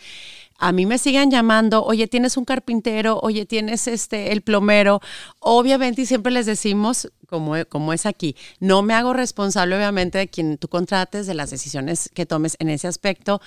a 0.61 0.71
mí 0.71 0.85
me 0.85 0.99
siguen 0.99 1.31
llamando, 1.31 1.83
oye, 1.83 2.07
tienes 2.07 2.37
un 2.37 2.45
carpintero, 2.45 3.19
oye, 3.23 3.47
tienes 3.47 3.87
este 3.87 4.31
el 4.31 4.43
plomero. 4.43 5.01
Obviamente, 5.39 6.03
y 6.03 6.05
siempre 6.05 6.31
les 6.31 6.45
decimos, 6.45 7.11
como, 7.27 7.55
como 7.67 7.93
es 7.93 8.05
aquí, 8.05 8.35
no 8.59 8.83
me 8.83 8.93
hago 8.93 9.13
responsable, 9.13 9.75
obviamente, 9.75 10.19
de 10.19 10.27
quien 10.27 10.59
tú 10.59 10.67
contrates, 10.67 11.25
de 11.25 11.33
las 11.33 11.49
decisiones 11.49 12.11
que 12.13 12.27
tomes 12.27 12.57
en 12.59 12.69
ese 12.69 12.87
aspecto, 12.87 13.41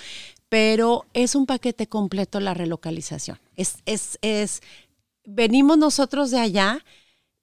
pero 0.49 1.07
es 1.15 1.37
un 1.37 1.47
paquete 1.47 1.87
completo 1.87 2.41
la 2.41 2.53
relocalización. 2.53 3.39
Es, 3.55 3.77
es, 3.87 4.19
es, 4.21 4.61
venimos 5.25 5.79
nosotros 5.79 6.33
de 6.33 6.41
allá 6.41 6.85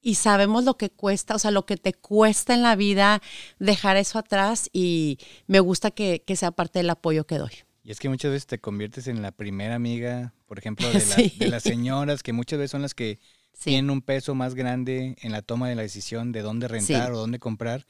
y 0.01 0.15
sabemos 0.15 0.65
lo 0.65 0.75
que 0.75 0.89
cuesta, 0.89 1.35
o 1.35 1.39
sea, 1.39 1.51
lo 1.51 1.65
que 1.65 1.77
te 1.77 1.93
cuesta 1.93 2.53
en 2.53 2.61
la 2.61 2.75
vida 2.75 3.21
dejar 3.57 3.95
eso 3.95 4.19
atrás 4.19 4.69
y 4.73 5.17
me 5.47 5.61
gusta 5.61 5.91
que, 5.91 6.23
que 6.27 6.35
sea 6.35 6.51
parte 6.51 6.79
del 6.79 6.89
apoyo 6.89 7.25
que 7.25 7.37
doy. 7.37 7.51
Y 7.83 7.91
es 7.91 7.99
que 7.99 8.09
muchas 8.09 8.31
veces 8.31 8.47
te 8.47 8.59
conviertes 8.59 9.07
en 9.07 9.21
la 9.21 9.31
primera 9.31 9.75
amiga, 9.75 10.33
por 10.45 10.59
ejemplo, 10.59 10.87
de, 10.91 11.47
las 11.47 11.63
señoras, 11.63 12.23
que 12.23 12.33
muchas 12.33 12.59
veces 12.59 12.71
son 12.71 12.81
las 12.81 12.93
que 12.93 13.19
tienen 13.59 13.89
un 13.89 14.01
peso 14.01 14.35
más 14.35 14.55
grande 14.55 15.15
en 15.21 15.31
la 15.31 15.41
toma 15.41 15.67
de 15.67 15.75
la 15.75 15.81
decisión 15.81 16.31
de 16.31 16.41
dónde 16.41 16.67
rentar 16.67 17.11
o 17.11 17.17
dónde 17.17 17.39
comprar. 17.39 17.85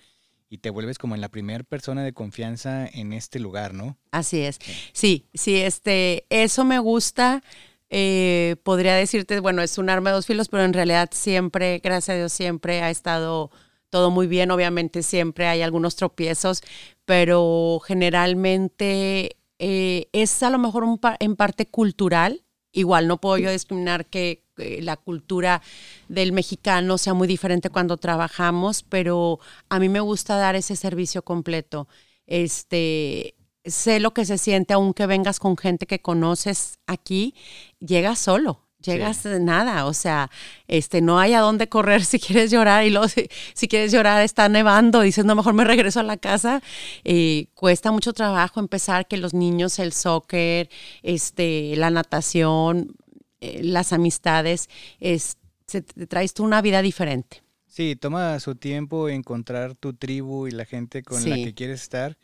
Y 0.50 0.58
te 0.58 0.70
vuelves 0.70 0.98
como 0.98 1.16
en 1.16 1.22
la 1.22 1.30
primera 1.30 1.64
persona 1.64 2.04
de 2.04 2.12
confianza 2.12 2.86
en 2.86 3.14
este 3.14 3.40
lugar, 3.40 3.74
¿no? 3.74 3.98
Así 4.12 4.42
es. 4.42 4.60
Sí, 4.92 5.30
sí, 5.34 5.58
este, 5.58 6.26
eso 6.30 6.66
me 6.66 6.78
gusta. 6.80 7.42
Eh, 7.90 8.58
podría 8.64 8.96
decirte, 8.96 9.40
bueno, 9.40 9.62
es 9.62 9.78
un 9.78 9.90
arma 9.90 10.10
de 10.10 10.16
dos 10.16 10.26
filos, 10.26 10.50
pero 10.50 10.64
en 10.64 10.74
realidad 10.74 11.10
siempre, 11.14 11.80
gracias 11.80 12.10
a 12.16 12.18
Dios, 12.18 12.34
siempre 12.34 12.82
ha 12.82 12.90
estado 12.90 13.50
todo 13.90 14.12
muy 14.12 14.28
bien. 14.28 14.52
Obviamente 14.52 15.04
siempre 15.04 15.48
hay 15.48 15.62
algunos 15.62 15.96
tropiezos, 15.96 16.64
pero 17.06 17.80
generalmente 17.86 19.38
eh, 19.64 20.10
es 20.12 20.42
a 20.42 20.50
lo 20.50 20.58
mejor 20.58 20.84
un 20.84 21.00
en 21.20 21.36
parte 21.36 21.68
cultural. 21.68 22.44
Igual 22.74 23.08
no 23.08 23.22
puedo 23.22 23.38
yo 23.38 23.52
discriminar 23.52 24.08
que 24.08 24.44
la 24.58 24.98
cultura 24.98 25.62
del 26.08 26.32
mexicano 26.32 26.98
sea 26.98 27.14
muy 27.14 27.28
diferente 27.28 27.70
cuando 27.70 27.98
trabajamos, 27.98 28.84
pero 28.84 29.40
a 29.70 29.80
mí 29.80 29.90
me 29.90 30.00
gusta 30.00 30.38
dar 30.38 30.56
ese 30.56 30.76
servicio 30.76 31.24
completo. 31.24 31.88
Este, 32.28 33.36
sé 33.66 34.00
lo 34.00 34.14
que 34.14 34.26
se 34.26 34.38
siente 34.38 34.74
aunque 34.74 35.06
vengas 35.06 35.40
con 35.40 35.58
gente 35.58 35.86
que 35.86 36.02
conoces 36.02 36.80
aquí, 36.88 37.36
llegas 37.80 38.20
solo 38.20 38.71
llegas 38.82 39.24
de 39.24 39.40
nada, 39.40 39.86
o 39.86 39.94
sea, 39.94 40.30
este, 40.68 41.02
no 41.02 41.20
hay 41.20 41.34
a 41.34 41.40
dónde 41.40 41.70
correr 41.70 42.04
si 42.06 42.20
quieres 42.20 42.52
llorar 42.52 42.86
y 42.86 42.90
luego 42.90 43.08
si, 43.08 43.68
quieres 43.68 43.92
llorar 43.92 44.22
está 44.24 44.50
nevando, 44.50 45.02
dices, 45.02 45.26
no, 45.26 45.36
mejor 45.36 45.54
me 45.54 45.64
regreso 45.64 46.00
a 46.00 46.04
la 46.04 46.18
casa. 46.18 46.62
Eh, 47.04 47.48
cuesta 47.54 47.92
mucho 47.92 48.14
trabajo 48.14 48.60
empezar 48.60 49.08
que 49.08 49.18
los 49.18 49.34
niños, 49.34 49.80
el 49.80 49.94
soccer, 49.94 50.70
este, 51.04 51.76
la 51.76 51.90
natación, 51.90 52.96
eh, 53.40 53.62
las 53.64 53.94
amistades, 53.94 54.70
es, 55.00 55.38
se, 55.68 55.82
te 55.82 56.08
traes 56.08 56.34
tú 56.34 56.44
una 56.44 56.62
vida 56.62 56.82
diferente. 56.82 57.44
Sí, 57.68 57.96
toma 57.96 58.38
su 58.42 58.56
tiempo 58.56 59.08
encontrar 59.08 59.76
tu 59.76 59.94
tribu 59.94 60.48
y 60.48 60.52
la 60.52 60.66
gente 60.66 61.04
con 61.04 61.28
la 61.30 61.38
que 61.38 61.54
quieres 61.54 61.82
estar 61.82 62.18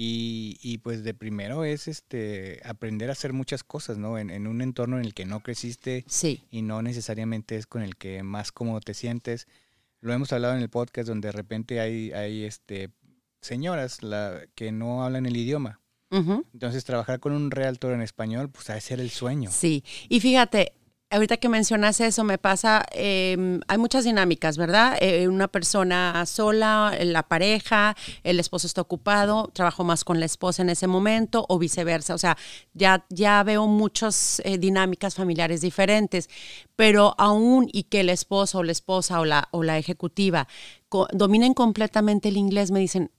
y, 0.00 0.58
y, 0.62 0.78
pues 0.78 1.02
de 1.02 1.12
primero 1.12 1.64
es 1.64 1.88
este 1.88 2.60
aprender 2.64 3.08
a 3.08 3.14
hacer 3.14 3.32
muchas 3.32 3.64
cosas, 3.64 3.98
¿no? 3.98 4.16
En, 4.16 4.30
en, 4.30 4.46
un 4.46 4.62
entorno 4.62 4.96
en 4.96 5.04
el 5.04 5.12
que 5.12 5.24
no 5.24 5.40
creciste 5.40 6.04
sí. 6.06 6.44
y 6.52 6.62
no 6.62 6.82
necesariamente 6.82 7.56
es 7.56 7.66
con 7.66 7.82
el 7.82 7.96
que 7.96 8.22
más 8.22 8.52
cómodo 8.52 8.78
te 8.78 8.94
sientes. 8.94 9.48
Lo 10.00 10.12
hemos 10.12 10.32
hablado 10.32 10.54
en 10.54 10.62
el 10.62 10.70
podcast 10.70 11.08
donde 11.08 11.26
de 11.26 11.32
repente 11.32 11.80
hay, 11.80 12.12
hay 12.12 12.44
este, 12.44 12.90
señoras 13.40 14.04
la, 14.04 14.42
que 14.54 14.70
no 14.70 15.02
hablan 15.02 15.26
el 15.26 15.36
idioma. 15.36 15.80
Entonces 16.10 16.84
trabajar 16.84 17.18
con 17.18 17.32
un 17.32 17.50
realtor 17.50 17.92
en 17.92 18.00
español, 18.00 18.50
pues 18.50 18.70
ha 18.70 18.74
de 18.74 18.80
ser 18.80 19.00
el 19.00 19.10
sueño. 19.10 19.50
Sí, 19.52 19.82
y 20.08 20.20
fíjate, 20.20 20.74
ahorita 21.10 21.38
que 21.38 21.48
mencionas 21.48 22.00
eso, 22.00 22.24
me 22.24 22.38
pasa, 22.38 22.84
em, 22.92 23.60
hay 23.68 23.78
muchas 23.78 24.04
dinámicas, 24.04 24.58
¿verdad? 24.58 24.98
Eh, 25.00 25.26
una 25.28 25.48
persona 25.48 26.24
sola, 26.26 26.96
la 27.02 27.22
pareja, 27.22 27.96
el 28.24 28.38
esposo 28.40 28.66
está 28.66 28.82
ocupado, 28.82 29.50
trabajo 29.54 29.84
más 29.84 30.04
con 30.04 30.20
la 30.20 30.26
esposa 30.26 30.62
en 30.62 30.70
ese 30.70 30.86
momento 30.86 31.46
o 31.48 31.58
viceversa. 31.58 32.14
O 32.14 32.18
sea, 32.18 32.36
ya, 32.74 33.06
ya 33.08 33.42
veo 33.42 33.66
muchas 33.66 34.42
eh, 34.44 34.58
dinámicas 34.58 35.14
familiares 35.14 35.60
diferentes, 35.62 36.28
pero 36.76 37.14
aún 37.18 37.68
y 37.72 37.84
que 37.84 38.00
el 38.00 38.10
esposo 38.10 38.58
o 38.58 38.62
la 38.62 38.72
esposa 38.72 39.20
o 39.20 39.24
la, 39.24 39.48
o 39.52 39.62
la 39.62 39.78
ejecutiva 39.78 40.46
dominen 41.12 41.54
completamente 41.54 42.28
el 42.28 42.36
inglés, 42.36 42.70
me 42.70 42.80
dicen, 42.80 43.10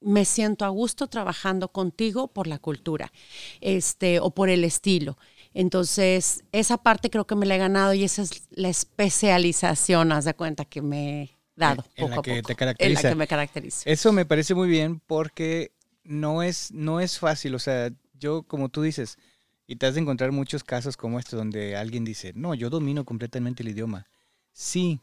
me 0.00 0.24
siento 0.24 0.64
a 0.64 0.68
gusto 0.68 1.06
trabajando 1.08 1.68
contigo 1.68 2.28
por 2.28 2.46
la 2.46 2.58
cultura 2.58 3.12
este, 3.60 4.20
o 4.20 4.30
por 4.30 4.48
el 4.48 4.64
estilo. 4.64 5.16
Entonces, 5.54 6.44
esa 6.52 6.78
parte 6.78 7.10
creo 7.10 7.26
que 7.26 7.34
me 7.34 7.46
la 7.46 7.56
he 7.56 7.58
ganado 7.58 7.94
y 7.94 8.04
esa 8.04 8.22
es 8.22 8.44
la 8.50 8.68
especialización, 8.68 10.12
haz 10.12 10.24
de 10.24 10.34
cuenta 10.34 10.64
que 10.64 10.82
me 10.82 11.22
he 11.22 11.30
dado. 11.56 11.84
En, 11.96 12.10
la 12.10 12.22
que 12.22 12.42
te 12.42 12.54
caracteriza. 12.54 13.00
En 13.00 13.04
la 13.04 13.10
que 13.10 13.16
me 13.16 13.26
caracteriza. 13.26 13.90
Eso 13.90 14.12
me 14.12 14.24
parece 14.24 14.54
muy 14.54 14.68
bien 14.68 15.00
porque 15.06 15.72
no 16.04 16.42
es, 16.42 16.72
no 16.72 17.00
es 17.00 17.18
fácil. 17.18 17.54
O 17.54 17.58
sea, 17.58 17.90
yo, 18.18 18.42
como 18.44 18.68
tú 18.68 18.82
dices, 18.82 19.18
y 19.66 19.76
te 19.76 19.86
has 19.86 19.94
de 19.94 20.00
encontrar 20.00 20.32
muchos 20.32 20.64
casos 20.64 20.96
como 20.96 21.18
este 21.18 21.36
donde 21.36 21.76
alguien 21.76 22.04
dice, 22.04 22.32
no, 22.34 22.54
yo 22.54 22.70
domino 22.70 23.04
completamente 23.04 23.62
el 23.62 23.70
idioma. 23.70 24.06
Sí, 24.52 25.00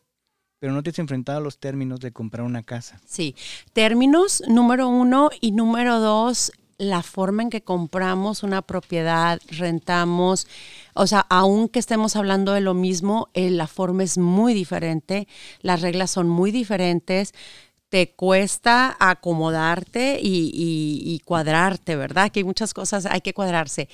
pero 0.59 0.73
no 0.73 0.83
te 0.83 0.89
has 0.89 0.99
enfrentado 0.99 1.37
a 1.39 1.41
los 1.41 1.57
términos 1.57 1.99
de 1.99 2.11
comprar 2.11 2.45
una 2.45 2.63
casa. 2.63 2.99
Sí, 3.05 3.35
términos 3.73 4.43
número 4.47 4.87
uno 4.87 5.29
y 5.39 5.51
número 5.51 5.99
dos, 5.99 6.51
la 6.79 7.03
forma 7.03 7.43
en 7.43 7.49
que 7.51 7.61
compramos 7.61 8.41
una 8.41 8.63
propiedad, 8.63 9.39
rentamos, 9.49 10.47
o 10.95 11.05
sea, 11.05 11.25
aunque 11.29 11.77
estemos 11.77 12.15
hablando 12.15 12.53
de 12.53 12.61
lo 12.61 12.73
mismo, 12.73 13.29
eh, 13.33 13.51
la 13.51 13.67
forma 13.67 14.03
es 14.03 14.17
muy 14.17 14.53
diferente, 14.55 15.27
las 15.61 15.81
reglas 15.81 16.09
son 16.09 16.29
muy 16.29 16.51
diferentes, 16.51 17.33
te 17.89 18.11
cuesta 18.11 18.95
acomodarte 18.99 20.19
y, 20.21 20.51
y 20.53 21.19
cuadrarte, 21.25 21.95
¿verdad? 21.95 22.31
Que 22.31 22.39
hay 22.39 22.43
muchas 22.43 22.73
cosas, 22.73 23.05
hay 23.05 23.21
que 23.21 23.33
cuadrarse 23.33 23.89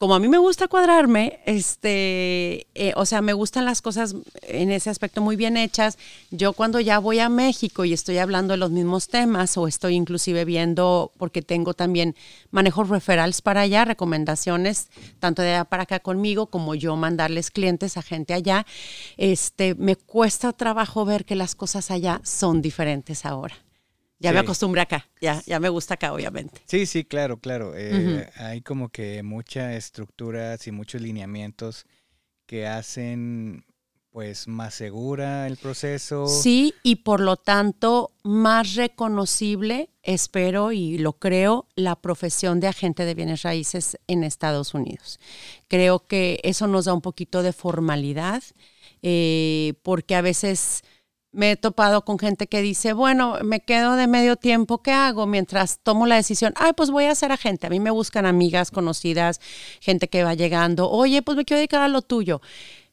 como 0.00 0.14
a 0.14 0.18
mí 0.18 0.28
me 0.28 0.38
gusta 0.38 0.66
cuadrarme, 0.66 1.40
este, 1.44 2.66
eh, 2.74 2.94
o 2.96 3.04
sea, 3.04 3.20
me 3.20 3.34
gustan 3.34 3.66
las 3.66 3.82
cosas 3.82 4.16
en 4.44 4.70
ese 4.70 4.88
aspecto 4.88 5.20
muy 5.20 5.36
bien 5.36 5.58
hechas. 5.58 5.98
Yo 6.30 6.54
cuando 6.54 6.80
ya 6.80 6.98
voy 6.98 7.18
a 7.18 7.28
México 7.28 7.84
y 7.84 7.92
estoy 7.92 8.16
hablando 8.16 8.52
de 8.52 8.56
los 8.56 8.70
mismos 8.70 9.08
temas 9.08 9.58
o 9.58 9.68
estoy 9.68 9.96
inclusive 9.96 10.46
viendo, 10.46 11.12
porque 11.18 11.42
tengo 11.42 11.74
también 11.74 12.16
manejo 12.50 12.82
referrals 12.84 13.42
para 13.42 13.60
allá, 13.60 13.84
recomendaciones, 13.84 14.88
tanto 15.18 15.42
de 15.42 15.50
allá 15.50 15.64
para 15.66 15.82
acá 15.82 16.00
conmigo 16.00 16.46
como 16.46 16.74
yo 16.74 16.96
mandarles 16.96 17.50
clientes 17.50 17.98
a 17.98 18.02
gente 18.02 18.32
allá, 18.32 18.64
este, 19.18 19.74
me 19.74 19.96
cuesta 19.96 20.54
trabajo 20.54 21.04
ver 21.04 21.26
que 21.26 21.34
las 21.34 21.54
cosas 21.54 21.90
allá 21.90 22.22
son 22.24 22.62
diferentes 22.62 23.26
ahora. 23.26 23.54
Ya 24.20 24.32
me 24.32 24.40
acostumbré 24.40 24.82
acá, 24.82 25.08
ya, 25.20 25.42
ya 25.46 25.58
me 25.58 25.70
gusta 25.70 25.94
acá, 25.94 26.12
obviamente. 26.12 26.60
Sí, 26.66 26.84
sí, 26.84 27.04
claro, 27.04 27.38
claro. 27.38 27.72
Eh, 27.74 28.28
hay 28.36 28.60
como 28.60 28.90
que 28.90 29.22
muchas 29.22 29.74
estructuras 29.74 30.66
y 30.66 30.72
muchos 30.72 31.00
lineamientos 31.00 31.86
que 32.46 32.66
hacen 32.66 33.64
pues 34.10 34.48
más 34.48 34.74
segura 34.74 35.46
el 35.46 35.56
proceso. 35.56 36.26
Sí, 36.26 36.74
y 36.82 36.96
por 36.96 37.20
lo 37.20 37.36
tanto 37.36 38.10
más 38.22 38.74
reconocible, 38.74 39.90
espero 40.02 40.72
y 40.72 40.98
lo 40.98 41.14
creo, 41.14 41.68
la 41.76 41.96
profesión 41.96 42.60
de 42.60 42.66
agente 42.66 43.04
de 43.04 43.14
bienes 43.14 43.42
raíces 43.42 43.98
en 44.08 44.24
Estados 44.24 44.74
Unidos. 44.74 45.20
Creo 45.68 46.06
que 46.06 46.40
eso 46.42 46.66
nos 46.66 46.86
da 46.86 46.92
un 46.92 47.02
poquito 47.02 47.42
de 47.42 47.52
formalidad, 47.52 48.42
eh, 49.02 49.74
porque 49.82 50.16
a 50.16 50.22
veces 50.22 50.82
me 51.32 51.52
he 51.52 51.56
topado 51.56 52.04
con 52.04 52.18
gente 52.18 52.48
que 52.48 52.60
dice, 52.60 52.92
bueno, 52.92 53.38
me 53.44 53.60
quedo 53.60 53.94
de 53.94 54.06
medio 54.06 54.36
tiempo, 54.36 54.82
¿qué 54.82 54.92
hago? 54.92 55.26
Mientras 55.26 55.78
tomo 55.82 56.06
la 56.06 56.16
decisión, 56.16 56.52
ay, 56.56 56.72
pues 56.76 56.90
voy 56.90 57.04
a 57.04 57.14
ser 57.14 57.30
agente. 57.32 57.66
A 57.66 57.70
mí 57.70 57.78
me 57.78 57.90
buscan 57.90 58.26
amigas, 58.26 58.70
conocidas, 58.70 59.40
gente 59.80 60.08
que 60.08 60.24
va 60.24 60.34
llegando, 60.34 60.90
oye, 60.90 61.22
pues 61.22 61.36
me 61.36 61.44
quiero 61.44 61.58
dedicar 61.58 61.82
a 61.82 61.88
lo 61.88 62.02
tuyo. 62.02 62.40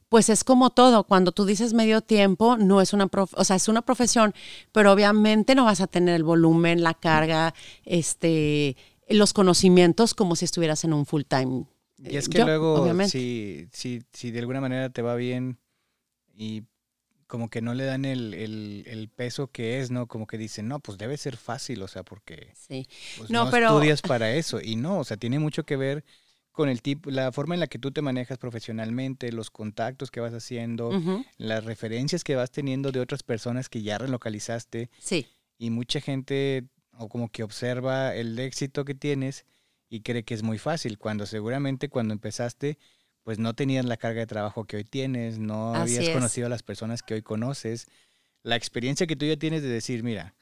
Pues 0.10 0.30
es 0.30 0.44
como 0.44 0.70
todo, 0.70 1.04
cuando 1.04 1.34
tú 1.34 1.46
dices 1.46 1.74
medio 1.74 2.02
tiempo, 2.02 2.56
no 2.56 2.80
es 2.80 2.94
una, 2.94 3.10
o 3.12 3.44
sea, 3.44 3.58
es 3.58 3.68
una 3.68 3.82
profesión, 3.82 4.34
pero 4.72 4.94
obviamente 4.94 5.54
no 5.54 5.66
vas 5.66 5.82
a 5.82 5.88
tener 5.88 6.16
el 6.16 6.24
volumen, 6.24 6.82
la 6.82 6.94
carga, 6.94 7.54
este, 7.84 8.78
los 9.10 9.34
conocimientos 9.34 10.14
como 10.14 10.38
si 10.38 10.46
estuvieras 10.46 10.86
en 10.86 10.94
un 10.94 11.06
full 11.06 11.24
time. 11.28 11.66
Y 11.98 12.16
es 12.16 12.30
que 12.30 12.44
luego, 12.44 12.88
si, 13.06 13.68
si, 13.74 14.04
si 14.14 14.32
de 14.32 14.40
alguna 14.40 14.62
manera 14.62 14.90
te 14.92 15.02
va 15.02 15.16
bien 15.16 15.58
y 16.34 16.64
como 17.28 17.50
que 17.50 17.62
no 17.62 17.74
le 17.74 17.84
dan 17.84 18.06
el, 18.06 18.34
el, 18.34 19.10
peso 19.10 19.52
que 19.52 19.80
es, 19.80 19.92
¿no? 19.92 20.08
Como 20.08 20.28
que 20.28 20.38
dicen, 20.38 20.68
no, 20.68 20.80
pues 20.80 20.98
debe 20.98 21.18
ser 21.18 21.38
fácil, 21.38 21.82
o 21.82 21.88
sea, 21.88 22.04
porque 22.04 22.54
sí. 22.56 22.88
Pues, 23.18 23.30
no, 23.30 23.50
estudias 23.50 24.02
para 24.02 24.34
eso. 24.34 24.60
Y 24.62 24.78
no, 24.78 25.00
o 25.00 25.04
sea, 25.04 25.18
tiene 25.18 25.38
mucho 25.38 25.64
que 25.64 25.76
ver 25.76 26.06
con 26.52 26.70
el 26.70 26.82
tipo, 26.82 27.12
la 27.12 27.32
forma 27.32 27.54
en 27.54 27.60
la 27.60 27.68
que 27.68 27.78
tú 27.78 27.92
te 27.92 28.02
manejas 28.02 28.38
profesionalmente, 28.38 29.32
los 29.32 29.52
contactos 29.52 30.10
que 30.10 30.22
vas 30.22 30.34
haciendo, 30.34 30.92
las 31.38 31.66
referencias 31.66 32.24
que 32.24 32.36
vas 32.36 32.50
teniendo 32.50 32.92
de 32.92 33.00
otras 33.00 33.24
personas 33.24 33.70
que 33.70 33.84
ya 33.84 33.98
relocalizaste. 33.98 34.90
Sí. 34.98 35.28
Y 35.60 35.70
mucha 35.70 36.02
gente, 36.02 36.64
o 36.98 37.10
como 37.10 37.30
que 37.30 37.44
observa 37.44 38.16
el 38.16 38.40
éxito 38.40 38.86
que 38.86 38.96
tienes 38.96 39.46
y 39.90 40.02
cree 40.02 40.24
que 40.24 40.34
es 40.34 40.44
muy 40.44 40.58
fácil, 40.58 40.98
cuando 40.98 41.26
seguramente 41.26 41.90
cuando 41.90 42.14
empezaste 42.14 42.78
pues 43.28 43.40
no 43.40 43.54
tenías 43.54 43.84
la 43.84 43.98
carga 43.98 44.22
de 44.22 44.26
trabajo 44.26 44.64
que 44.64 44.78
hoy 44.78 44.86
tienes, 44.86 45.38
no 45.38 45.76
habías 45.76 46.08
conocido 46.12 46.48
a 46.48 46.50
las 46.50 46.64
personas 46.64 47.04
que 47.04 47.14
hoy 47.14 47.22
conoces. 47.22 47.90
La 48.42 48.56
experiencia 48.56 49.06
que 49.06 49.18
tú 49.18 49.26
ya 49.26 49.36
tienes 49.36 49.62
de 49.64 49.68
decir, 49.68 50.02
mira, 50.02 50.34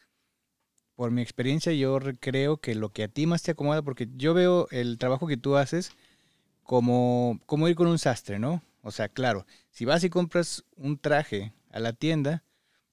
por 0.93 1.09
mi 1.09 1.23
experiencia 1.23 1.73
yo 1.73 1.97
creo 2.19 2.57
que 2.57 2.75
lo 2.75 2.89
que 2.89 3.01
a 3.01 3.07
ti 3.07 3.25
más 3.25 3.41
te 3.41 3.49
acomoda, 3.49 3.81
porque 3.81 4.07
yo 4.15 4.35
veo 4.35 4.67
el 4.69 4.99
trabajo 4.99 5.25
que 5.25 5.35
tú 5.35 5.55
haces 5.55 5.93
como, 6.61 7.39
como 7.47 7.67
ir 7.67 7.75
con 7.75 7.87
un 7.87 7.97
sastre, 7.97 8.37
¿no? 8.37 8.61
O 8.83 8.91
sea, 8.91 9.09
claro, 9.09 9.47
si 9.71 9.85
vas 9.85 10.03
y 10.03 10.11
compras 10.11 10.63
un 10.75 10.99
traje 10.99 11.53
a 11.71 11.79
la 11.79 11.91
tienda, 11.91 12.43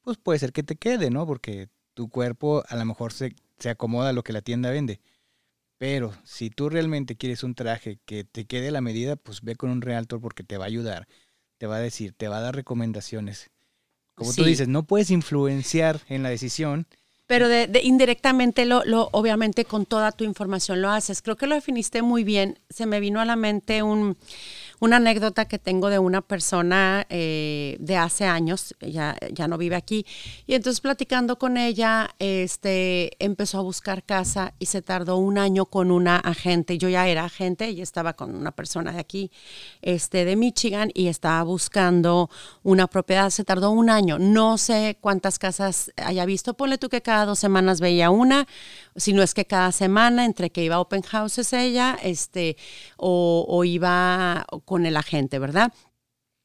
pues 0.00 0.16
puede 0.16 0.38
ser 0.38 0.54
que 0.54 0.62
te 0.62 0.76
quede, 0.76 1.10
¿no? 1.10 1.26
Porque 1.26 1.68
tu 1.92 2.08
cuerpo 2.08 2.64
a 2.66 2.76
lo 2.76 2.86
mejor 2.86 3.12
se, 3.12 3.36
se 3.58 3.68
acomoda 3.68 4.08
a 4.08 4.14
lo 4.14 4.24
que 4.24 4.32
la 4.32 4.40
tienda 4.40 4.70
vende. 4.70 5.02
Pero 5.82 6.12
si 6.22 6.48
tú 6.48 6.68
realmente 6.68 7.16
quieres 7.16 7.42
un 7.42 7.56
traje 7.56 7.98
que 8.04 8.22
te 8.22 8.44
quede 8.44 8.68
a 8.68 8.70
la 8.70 8.80
medida, 8.80 9.16
pues 9.16 9.42
ve 9.42 9.56
con 9.56 9.68
un 9.68 9.82
realtor 9.82 10.20
porque 10.20 10.44
te 10.44 10.56
va 10.56 10.62
a 10.62 10.68
ayudar, 10.68 11.08
te 11.58 11.66
va 11.66 11.74
a 11.74 11.80
decir, 11.80 12.12
te 12.16 12.28
va 12.28 12.38
a 12.38 12.40
dar 12.40 12.54
recomendaciones. 12.54 13.50
Como 14.14 14.32
tú 14.32 14.44
dices, 14.44 14.68
no 14.68 14.84
puedes 14.84 15.10
influenciar 15.10 16.00
en 16.08 16.22
la 16.22 16.28
decisión. 16.28 16.86
Pero 17.26 17.48
de, 17.48 17.68
indirectamente, 17.82 18.64
lo, 18.64 18.84
lo, 18.84 19.08
obviamente 19.10 19.64
con 19.64 19.84
toda 19.84 20.12
tu 20.12 20.22
información 20.22 20.82
lo 20.82 20.88
haces. 20.88 21.20
Creo 21.20 21.34
que 21.34 21.48
lo 21.48 21.56
definiste 21.56 22.00
muy 22.00 22.22
bien. 22.22 22.60
Se 22.70 22.86
me 22.86 23.00
vino 23.00 23.20
a 23.20 23.24
la 23.24 23.34
mente 23.34 23.82
un, 23.82 24.16
una 24.82 24.96
anécdota 24.96 25.44
que 25.44 25.60
tengo 25.60 25.90
de 25.90 26.00
una 26.00 26.22
persona 26.22 27.06
eh, 27.08 27.76
de 27.78 27.96
hace 27.96 28.24
años, 28.24 28.74
ya, 28.80 29.16
ya 29.32 29.46
no 29.46 29.56
vive 29.56 29.76
aquí, 29.76 30.04
y 30.44 30.54
entonces 30.54 30.80
platicando 30.80 31.38
con 31.38 31.56
ella, 31.56 32.10
este, 32.18 33.12
empezó 33.24 33.58
a 33.58 33.62
buscar 33.62 34.02
casa 34.02 34.54
y 34.58 34.66
se 34.66 34.82
tardó 34.82 35.18
un 35.18 35.38
año 35.38 35.66
con 35.66 35.92
una 35.92 36.16
agente. 36.16 36.78
Yo 36.78 36.88
ya 36.88 37.06
era 37.06 37.26
agente 37.26 37.70
y 37.70 37.80
estaba 37.80 38.14
con 38.14 38.34
una 38.34 38.50
persona 38.50 38.90
de 38.90 38.98
aquí, 38.98 39.30
este, 39.82 40.24
de 40.24 40.34
Michigan, 40.34 40.90
y 40.94 41.06
estaba 41.06 41.44
buscando 41.44 42.28
una 42.64 42.88
propiedad. 42.88 43.30
Se 43.30 43.44
tardó 43.44 43.70
un 43.70 43.88
año. 43.88 44.18
No 44.18 44.58
sé 44.58 44.98
cuántas 45.00 45.38
casas 45.38 45.92
haya 45.94 46.24
visto. 46.24 46.54
Ponle 46.54 46.76
tú 46.76 46.88
que 46.88 47.02
cada 47.02 47.24
dos 47.24 47.38
semanas 47.38 47.80
veía 47.80 48.10
una, 48.10 48.48
si 48.96 49.12
no 49.12 49.22
es 49.22 49.32
que 49.32 49.44
cada 49.44 49.70
semana, 49.70 50.24
entre 50.24 50.50
que 50.50 50.64
iba 50.64 50.74
a 50.74 50.80
open 50.80 51.02
houses 51.02 51.52
ella, 51.52 51.96
este, 52.02 52.56
o, 52.96 53.46
o 53.48 53.62
iba 53.62 54.44
con 54.72 54.86
el 54.86 54.96
agente, 54.96 55.38
¿verdad? 55.38 55.70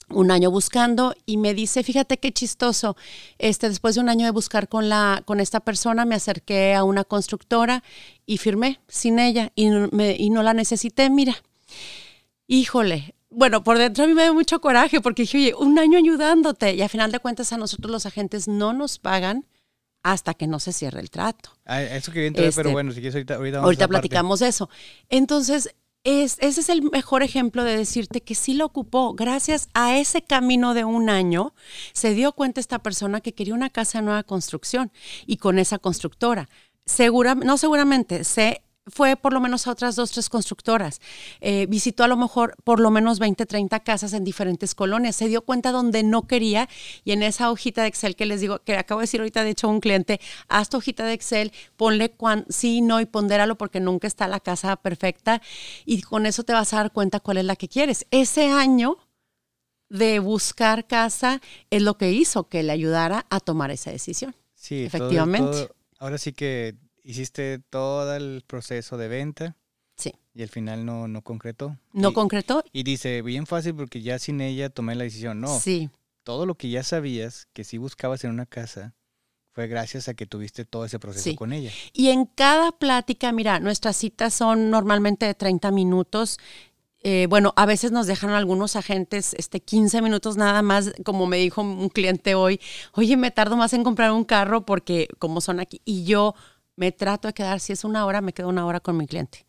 un 0.10 0.32
año 0.32 0.52
buscando 0.52 1.16
y 1.26 1.38
me 1.38 1.54
dice, 1.54 1.82
fíjate 1.82 2.18
qué 2.18 2.34
chistoso, 2.34 2.98
este, 3.38 3.70
después 3.70 3.96
de 3.96 4.02
un 4.02 4.10
año 4.10 4.26
de 4.26 4.32
buscar 4.32 4.68
con, 4.68 4.90
la, 4.90 5.22
con 5.26 5.40
esta 5.40 5.62
persona, 5.62 6.04
me 6.04 6.16
acerqué 6.16 6.76
a 6.76 6.84
una 6.84 7.06
constructora 7.06 7.84
y 8.26 8.38
firmé 8.38 8.82
sin 8.90 9.20
ella 9.20 9.52
y, 9.56 9.68
y 9.68 10.30
no 10.30 10.44
la 10.44 10.54
necesité, 10.54 11.10
mira, 11.10 11.36
híjole, 12.48 13.16
bueno, 13.30 13.64
por 13.64 13.78
dentro 13.78 14.04
a 14.04 14.08
mí 14.08 14.14
me 14.14 14.24
da 14.24 14.34
mucho 14.34 14.60
coraje 14.60 15.00
porque 15.00 15.24
dije, 15.24 15.38
oye, 15.38 15.54
un 15.56 15.80
año 15.80 15.98
ayudándote 15.98 16.74
y 16.74 16.82
a 16.82 16.90
final 16.90 17.12
de 17.12 17.20
cuentas 17.20 17.54
a 17.54 17.58
nosotros 17.58 17.92
los 17.92 18.06
agentes 18.06 18.50
no 18.50 18.74
nos 18.74 19.00
pagan 19.00 19.46
hasta 20.04 20.34
que 20.34 20.48
no 20.48 20.60
se 20.60 20.74
cierre 20.74 21.00
el 21.00 21.10
trato. 21.10 21.52
Ah, 21.66 21.82
eso 21.82 22.12
quería 22.12 22.28
entender, 22.28 22.54
pero 22.56 22.70
este, 22.70 22.74
bueno, 22.74 22.92
si 22.92 23.02
quieres 23.02 23.16
ahorita, 23.16 23.36
ahorita, 23.36 23.60
ahorita 23.60 23.88
platicamos 23.88 24.42
eso. 24.42 24.70
Entonces, 25.10 25.70
ese 26.08 26.48
es 26.48 26.70
el 26.70 26.84
mejor 26.84 27.22
ejemplo 27.22 27.66
de 27.66 27.76
decirte 27.76 28.22
que 28.22 28.34
sí 28.34 28.54
lo 28.54 28.66
ocupó. 28.66 29.14
Gracias 29.14 29.68
a 29.74 29.98
ese 29.98 30.22
camino 30.22 30.74
de 30.74 30.86
un 30.86 31.10
año, 31.10 31.54
se 31.92 32.14
dio 32.14 32.32
cuenta 32.32 32.62
esta 32.62 32.80
persona 32.80 33.20
que 33.20 33.34
quería 33.34 33.54
una 33.54 33.70
casa 33.70 34.00
de 34.00 34.06
nueva 34.06 34.24
construcción 34.24 34.92
y 35.26 35.38
con 35.38 35.60
esa 35.60 35.80
constructora. 35.80 36.48
Segura, 36.86 37.36
no 37.36 37.58
seguramente, 37.58 38.24
sé 38.24 38.62
fue 38.88 39.16
por 39.16 39.34
lo 39.34 39.40
menos 39.40 39.68
a 39.68 39.72
otras 39.72 39.96
dos, 39.96 40.12
tres 40.12 40.30
constructoras. 40.30 41.02
Eh, 41.42 41.66
visitó 41.70 42.04
a 42.04 42.08
lo 42.08 42.18
mejor 42.18 42.56
por 42.64 42.80
lo 42.80 42.92
menos 42.92 43.20
20, 43.20 43.46
30 43.46 43.80
casas 43.82 44.14
en 44.14 44.24
diferentes 44.24 44.76
colonias. 44.76 45.16
Se 45.16 45.28
dio 45.28 45.42
cuenta 45.42 45.72
donde 45.72 46.04
no 46.04 46.28
quería 46.28 46.70
y 47.04 47.12
en 47.12 47.24
esa 47.24 47.52
hojita 47.52 47.82
de 47.82 47.90
Excel 47.90 48.16
que 48.16 48.26
les 48.26 48.42
digo, 48.42 48.60
que 48.60 48.76
acabo 48.78 49.02
de 49.02 49.04
decir 49.04 49.20
ahorita, 49.20 49.44
de 49.44 49.52
hecho, 49.52 49.68
a 49.68 49.72
un 49.72 49.80
cliente, 49.80 50.20
haz 50.48 50.70
tu 50.70 50.78
hojita 50.78 51.06
de 51.06 51.14
Excel, 51.14 51.52
ponle 51.76 52.12
cuán, 52.12 52.46
sí, 52.50 52.82
no 52.82 53.02
y 53.02 53.06
pondéralo 53.06 53.58
porque 53.58 53.80
nunca 53.80 54.08
está 54.08 54.28
la 54.28 54.40
casa 54.40 54.76
perfecta 54.78 55.42
y 55.86 56.02
con 56.02 56.26
eso 56.26 56.44
te 56.44 56.54
vas 56.54 56.74
a 56.74 56.78
dar 56.78 56.92
cuenta 56.92 57.20
cuál 57.20 57.38
es 57.38 57.46
la 57.46 57.56
que 57.56 57.68
quieres. 57.68 58.06
Ese 58.12 58.48
año 58.48 58.98
de 59.90 60.20
buscar 60.20 60.86
casa 60.88 61.42
es 61.70 61.82
lo 61.82 61.98
que 61.98 62.12
hizo 62.12 62.50
que 62.50 62.64
le 62.64 62.74
ayudara 62.74 63.26
a 63.30 63.40
tomar 63.40 63.72
esa 63.72 63.92
decisión. 63.92 64.36
Sí, 64.54 64.84
efectivamente. 64.84 65.70
ahora 66.00 66.18
sí 66.18 66.34
que 66.34 66.76
hiciste 67.08 67.60
todo 67.70 68.16
el 68.16 68.44
proceso 68.46 68.98
de 68.98 69.08
venta. 69.08 69.56
Sí. 69.96 70.14
Y 70.36 70.44
al 70.44 70.50
final 70.50 70.86
no, 70.86 71.08
no 71.08 71.22
concretó. 71.24 71.78
No 71.94 72.14
concretó. 72.14 72.64
Y 72.72 72.84
dice, 72.84 73.22
bien 73.22 73.48
fácil 73.48 73.76
porque 73.76 74.02
ya 74.02 74.20
sin 74.20 74.42
ella 74.42 74.70
tomé 74.70 74.94
la 74.96 75.06
decisión. 75.06 75.40
No. 75.40 75.60
Sí. 75.60 75.90
Todo 76.24 76.46
lo 76.46 76.56
que 76.56 76.70
ya 76.70 76.84
sabías 76.84 77.48
que 77.54 77.64
si 77.64 77.78
buscabas 77.78 78.24
en 78.24 78.32
una 78.32 78.46
casa 78.46 78.94
fue 79.52 79.68
gracias 79.68 80.08
a 80.08 80.14
que 80.14 80.28
tuviste 80.28 80.66
todo 80.66 80.86
ese 80.86 81.00
proceso 81.00 81.36
con 81.36 81.54
ella. 81.54 81.72
Y 81.94 82.10
en 82.10 82.26
cada 82.26 82.74
plática, 82.74 83.32
mira, 83.32 83.60
nuestras 83.60 83.96
citas 83.96 84.34
son 84.34 84.70
normalmente 84.70 85.26
de 85.26 85.34
30 85.34 85.72
minutos 85.72 86.38
eh, 87.04 87.28
bueno, 87.30 87.54
a 87.56 87.66
veces 87.66 87.92
nos 87.92 88.08
dejan 88.08 88.32
algunos 88.32 88.76
agentes 88.76 89.34
este, 89.36 89.60
15 89.62 90.02
minutos 90.02 90.36
nada 90.36 90.62
más, 90.62 90.92
como 91.06 91.28
me 91.28 91.38
dijo 91.38 91.62
un 91.62 91.90
cliente 91.90 92.34
hoy, 92.36 92.60
oye, 92.94 93.16
me 93.16 93.30
tardo 93.30 93.56
más 93.56 93.74
en 93.74 93.84
comprar 93.84 94.12
un 94.12 94.26
carro 94.26 94.66
porque 94.66 95.08
como 95.20 95.40
son 95.40 95.60
aquí, 95.60 95.80
y 95.86 96.06
yo 96.06 96.34
me 96.78 96.94
trato 96.94 97.28
de 97.28 97.34
quedar, 97.34 97.60
si 97.60 97.74
es 97.74 97.84
una 97.84 98.06
hora, 98.06 98.22
me 98.22 98.32
quedo 98.32 98.48
una 98.48 98.66
hora 98.66 98.80
con 98.80 98.96
mi 98.96 99.06
cliente 99.06 99.46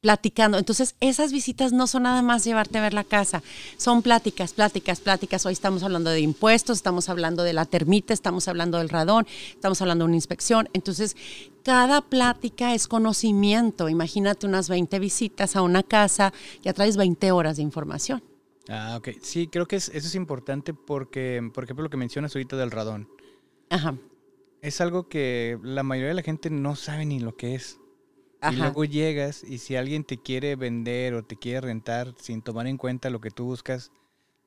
platicando. 0.00 0.58
Entonces, 0.58 0.94
esas 1.00 1.32
visitas 1.32 1.72
no 1.72 1.86
son 1.86 2.04
nada 2.04 2.22
más 2.22 2.44
llevarte 2.44 2.78
a 2.78 2.82
ver 2.82 2.94
la 2.94 3.04
casa, 3.04 3.42
son 3.76 4.02
pláticas, 4.02 4.52
pláticas, 4.52 5.00
pláticas. 5.00 5.44
Hoy 5.44 5.52
estamos 5.52 5.82
hablando 5.82 6.10
de 6.10 6.20
impuestos, 6.20 6.78
estamos 6.78 7.08
hablando 7.08 7.42
de 7.42 7.52
la 7.52 7.64
termita, 7.64 8.14
estamos 8.14 8.46
hablando 8.48 8.78
del 8.78 8.88
radón, 8.88 9.26
estamos 9.50 9.82
hablando 9.82 10.04
de 10.04 10.10
una 10.10 10.16
inspección. 10.16 10.68
Entonces, 10.72 11.16
cada 11.64 12.00
plática 12.00 12.74
es 12.74 12.86
conocimiento. 12.86 13.88
Imagínate 13.88 14.46
unas 14.46 14.68
20 14.68 14.98
visitas 14.98 15.56
a 15.56 15.62
una 15.62 15.82
casa, 15.82 16.32
ya 16.62 16.72
traes 16.72 16.96
20 16.96 17.32
horas 17.32 17.56
de 17.56 17.62
información. 17.62 18.22
Ah, 18.68 18.96
ok. 18.98 19.08
Sí, 19.22 19.48
creo 19.48 19.66
que 19.66 19.76
eso 19.76 19.90
es 19.92 20.14
importante 20.14 20.74
porque, 20.74 21.42
por 21.52 21.64
ejemplo, 21.64 21.82
lo 21.82 21.90
que 21.90 21.96
mencionas 21.96 22.34
ahorita 22.36 22.56
del 22.56 22.70
radón. 22.70 23.08
Ajá. 23.70 23.96
Es 24.68 24.82
algo 24.82 25.08
que 25.08 25.58
la 25.62 25.82
mayoría 25.82 26.10
de 26.10 26.14
la 26.14 26.22
gente 26.22 26.50
no 26.50 26.76
sabe 26.76 27.06
ni 27.06 27.20
lo 27.20 27.34
que 27.38 27.54
es. 27.54 27.78
Y 28.52 28.56
luego 28.56 28.84
llegas 28.84 29.42
y 29.42 29.56
si 29.56 29.76
alguien 29.76 30.04
te 30.04 30.18
quiere 30.18 30.56
vender 30.56 31.14
o 31.14 31.24
te 31.24 31.36
quiere 31.36 31.62
rentar 31.62 32.14
sin 32.20 32.42
tomar 32.42 32.66
en 32.66 32.76
cuenta 32.76 33.08
lo 33.08 33.18
que 33.18 33.30
tú 33.30 33.46
buscas, 33.46 33.90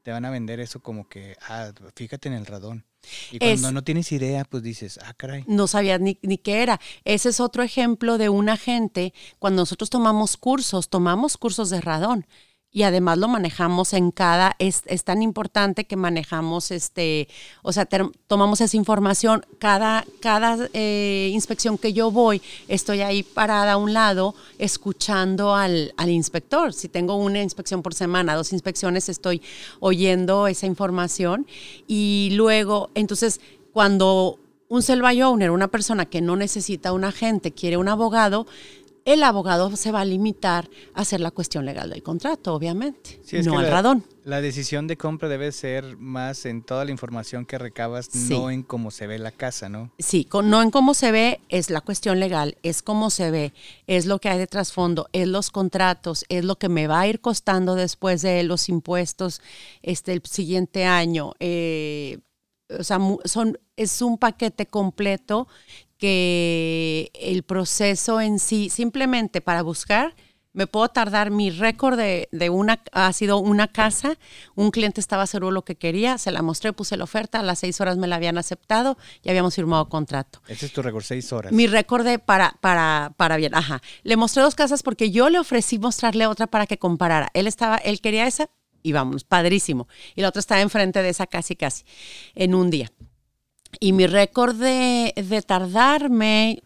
te 0.03 0.11
van 0.11 0.24
a 0.24 0.30
vender 0.30 0.59
eso 0.59 0.80
como 0.80 1.09
que, 1.09 1.36
ah, 1.49 1.72
fíjate 1.95 2.28
en 2.30 2.36
el 2.36 2.45
radón. 2.45 2.86
Y 3.32 3.39
cuando 3.39 3.72
no 3.72 3.84
tienes 3.84 4.11
idea, 4.11 4.45
pues 4.45 4.61
dices, 4.61 4.99
ah, 5.03 5.15
caray. 5.15 5.43
No 5.47 5.65
sabías 5.65 5.99
ni, 5.99 6.19
ni, 6.22 6.38
qué 6.38 6.61
era. 6.61 6.80
Ese 7.03 7.30
es 7.30 7.39
otro 7.39 7.63
ejemplo 7.63 8.19
de 8.19 8.30
un 8.30 8.47
agente. 8.47 9.15
Cuando 9.39 9.63
nosotros 9.63 9.89
tomamos 9.89 10.38
cursos, 10.38 10.88
tomamos 10.88 11.36
cursos 11.36 11.72
de 11.72 11.82
radón 11.82 12.28
y 12.74 12.84
además 12.84 13.17
lo 13.17 13.28
manejamos 13.28 13.93
en 13.93 14.11
cada, 14.11 14.55
es, 14.57 14.84
es 14.86 15.03
tan 15.03 15.22
importante 15.22 15.84
que 15.86 15.97
manejamos, 15.97 16.72
este, 16.72 17.28
o 17.63 17.74
sea, 17.74 17.86
tomamos 18.28 18.61
esa 18.61 18.78
información, 18.78 19.45
cada, 19.59 20.05
cada 20.22 20.69
eh, 20.74 21.30
inspección 21.34 21.78
que 21.78 21.91
yo 21.91 22.11
voy, 22.11 22.41
estoy 22.69 23.01
ahí 23.01 23.24
parada 23.24 23.74
a 23.74 23.78
un 23.78 23.93
lado 23.93 24.36
escuchando 24.57 25.53
al, 25.53 25.93
al, 25.97 26.09
inspector. 26.09 26.72
Si 26.74 26.88
tengo 26.88 27.15
una 27.15 27.41
inspección 27.41 27.82
por 27.82 27.93
semana, 27.93 28.36
dos 28.36 28.53
inspecciones, 28.53 29.09
estoy 29.09 29.41
oyendo 29.82 30.47
esa 30.47 30.65
información 30.65 31.45
y 31.88 32.30
luego, 32.34 32.89
entonces, 32.95 33.41
cuando 33.74 34.39
un 34.72 34.82
selva 34.82 35.11
owner, 35.11 35.51
una 35.51 35.67
persona 35.67 36.05
que 36.05 36.22
no 36.22 36.38
necesita 36.38 36.93
un 36.93 37.03
agente, 37.03 37.51
quiere 37.51 37.76
un 37.76 37.89
abogado, 37.89 38.47
el 39.06 39.24
abogado 39.24 39.76
se 39.76 39.91
va 39.91 40.02
a 40.02 40.06
limitar 40.06 40.70
a 40.93 41.02
hacer 41.02 41.20
la 41.20 41.32
cuestión 41.32 41.66
legal 41.66 41.89
del 41.89 42.04
contrato, 42.04 42.54
obviamente, 42.54 43.20
no 43.43 43.60
al 43.60 43.68
radón. 43.70 44.04
La 44.24 44.41
decisión 44.41 44.88
de 44.88 44.97
compra 44.97 45.28
debe 45.28 45.52
ser 45.52 45.97
más 45.97 46.45
en 46.45 46.62
toda 46.62 46.86
la 46.86 46.91
información 46.91 47.45
que 47.45 47.58
recabas, 47.58 48.14
no 48.14 48.52
en 48.52 48.62
cómo 48.62 48.91
se 48.91 49.08
ve 49.08 49.18
la 49.18 49.32
casa, 49.32 49.70
¿no? 49.70 49.91
Sí, 49.97 50.28
no 50.43 50.62
en 50.62 50.70
cómo 50.70 50.93
se 50.93 51.12
ve 51.12 51.39
es 51.49 51.70
la 51.70 51.82
cuestión 51.82 52.20
legal, 52.20 52.58
es 52.62 52.84
cómo 52.84 53.10
se 53.10 53.32
ve, 53.32 53.54
es 53.88 54.06
lo 54.06 54.20
que 54.20 54.30
hay 54.30 54.38
de 54.38 54.47
trasfondo, 54.47 55.08
es 55.12 55.28
los 55.28 55.49
contratos, 55.49 56.26
es 56.30 56.45
lo 56.45 56.58
que 56.58 56.70
me 56.70 56.88
va 56.88 57.02
a 57.02 57.08
ir 57.08 57.20
costando 57.20 57.76
después 57.76 58.22
de 58.22 58.43
los 58.43 58.70
impuestos 58.70 59.41
este, 59.82 60.14
el 60.14 60.22
siguiente 60.24 60.86
año. 60.86 61.34
Eh, 61.39 62.20
o 62.80 62.84
sea, 62.84 62.99
son, 63.26 63.58
es 63.76 64.02
un 64.02 64.18
paquete 64.18 64.66
completo 64.66 65.47
que 66.02 67.12
el 67.14 67.43
proceso 67.43 68.20
en 68.20 68.39
sí, 68.39 68.72
simplemente 68.72 69.39
para 69.39 69.62
buscar, 69.62 70.16
me 70.52 70.66
puedo 70.66 70.89
tardar 70.89 71.30
mi 71.30 71.52
récord 71.52 71.95
de, 71.95 72.49
una, 72.49 72.82
ha 72.91 73.14
sido 73.14 73.38
una 73.38 73.68
casa, 73.68 74.18
un 74.56 74.72
cliente 74.72 74.99
estaba 74.99 75.28
seguro 75.28 75.52
lo 75.52 75.64
que 75.64 75.76
quería, 75.76 76.18
se 76.18 76.32
la 76.32 76.41
mostré, 76.41 76.74
puse 76.74 76.97
la 76.97 77.04
oferta, 77.04 77.41
a 77.41 77.43
las 77.43 77.60
seis 77.60 77.80
horas 77.82 77.97
me 77.97 78.08
la 78.08 78.16
habían 78.16 78.39
aceptado 78.39 78.97
y 79.22 79.30
habíamos 79.30 79.54
firmado 79.54 79.89
contrato. 79.89 80.41
Ese 80.47 80.66
es 80.66 80.74
tu 80.74 80.82
récord, 80.82 81.04
seis 81.04 81.32
horas. 81.32 81.52
Mi 81.52 81.68
récord 81.68 82.04
de 82.04 82.18
para, 82.18 82.58
para, 82.62 83.14
para 83.16 83.38
bien, 83.38 83.54
ajá. 83.54 83.80
Le 84.02 84.18
mostré 84.18 84.41
dos 84.41 84.56
casas 84.56 84.82
porque 84.82 85.12
yo 85.12 85.30
le 85.30 85.38
ofrecí 85.38 85.78
mostrarle 85.78 86.26
otra 86.26 86.47
para 86.47 86.66
que 86.66 86.80
comparara. 86.80 87.30
Él 87.36 87.45
estaba, 87.45 87.78
él 87.78 88.02
quería 88.02 88.26
esa 88.26 88.49
y 88.82 88.91
vamos, 88.91 89.24
padrísimo. 89.24 89.88
Y 90.16 90.22
la 90.22 90.30
otra 90.30 90.39
estaba 90.39 90.62
enfrente 90.62 91.04
de 91.04 91.10
esa 91.10 91.28
casi, 91.28 91.56
casi, 91.56 91.84
en 92.34 92.56
un 92.56 92.72
día. 92.72 92.91
Y 93.80 93.93
mi 93.93 94.07
récord 94.07 94.55
de, 94.55 95.43
tardarme, 95.45 96.61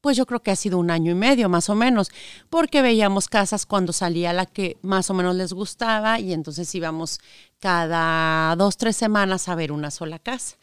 pues 0.00 0.16
yo 0.16 0.26
creo 0.26 0.42
que 0.42 0.50
ha 0.50 0.56
sido 0.56 0.78
un 0.78 0.90
año 0.90 1.12
y 1.12 1.14
medio 1.14 1.48
más 1.48 1.68
o 1.68 1.74
menos, 1.74 2.10
porque 2.50 2.82
veíamos 2.82 3.28
casas 3.28 3.66
cuando 3.66 3.92
salía 3.92 4.32
la 4.32 4.46
que 4.46 4.78
más 4.82 5.10
o 5.10 5.14
menos 5.14 5.36
les 5.36 5.52
gustaba 5.52 6.20
y 6.20 6.32
entonces 6.32 6.74
íbamos 6.74 7.18
cada 7.58 8.54
dos, 8.56 8.76
tres 8.76 8.96
semanas 8.96 9.48
a 9.48 9.54
ver 9.54 9.72
una 9.72 9.90
sola 9.90 10.18
casa. 10.18 10.56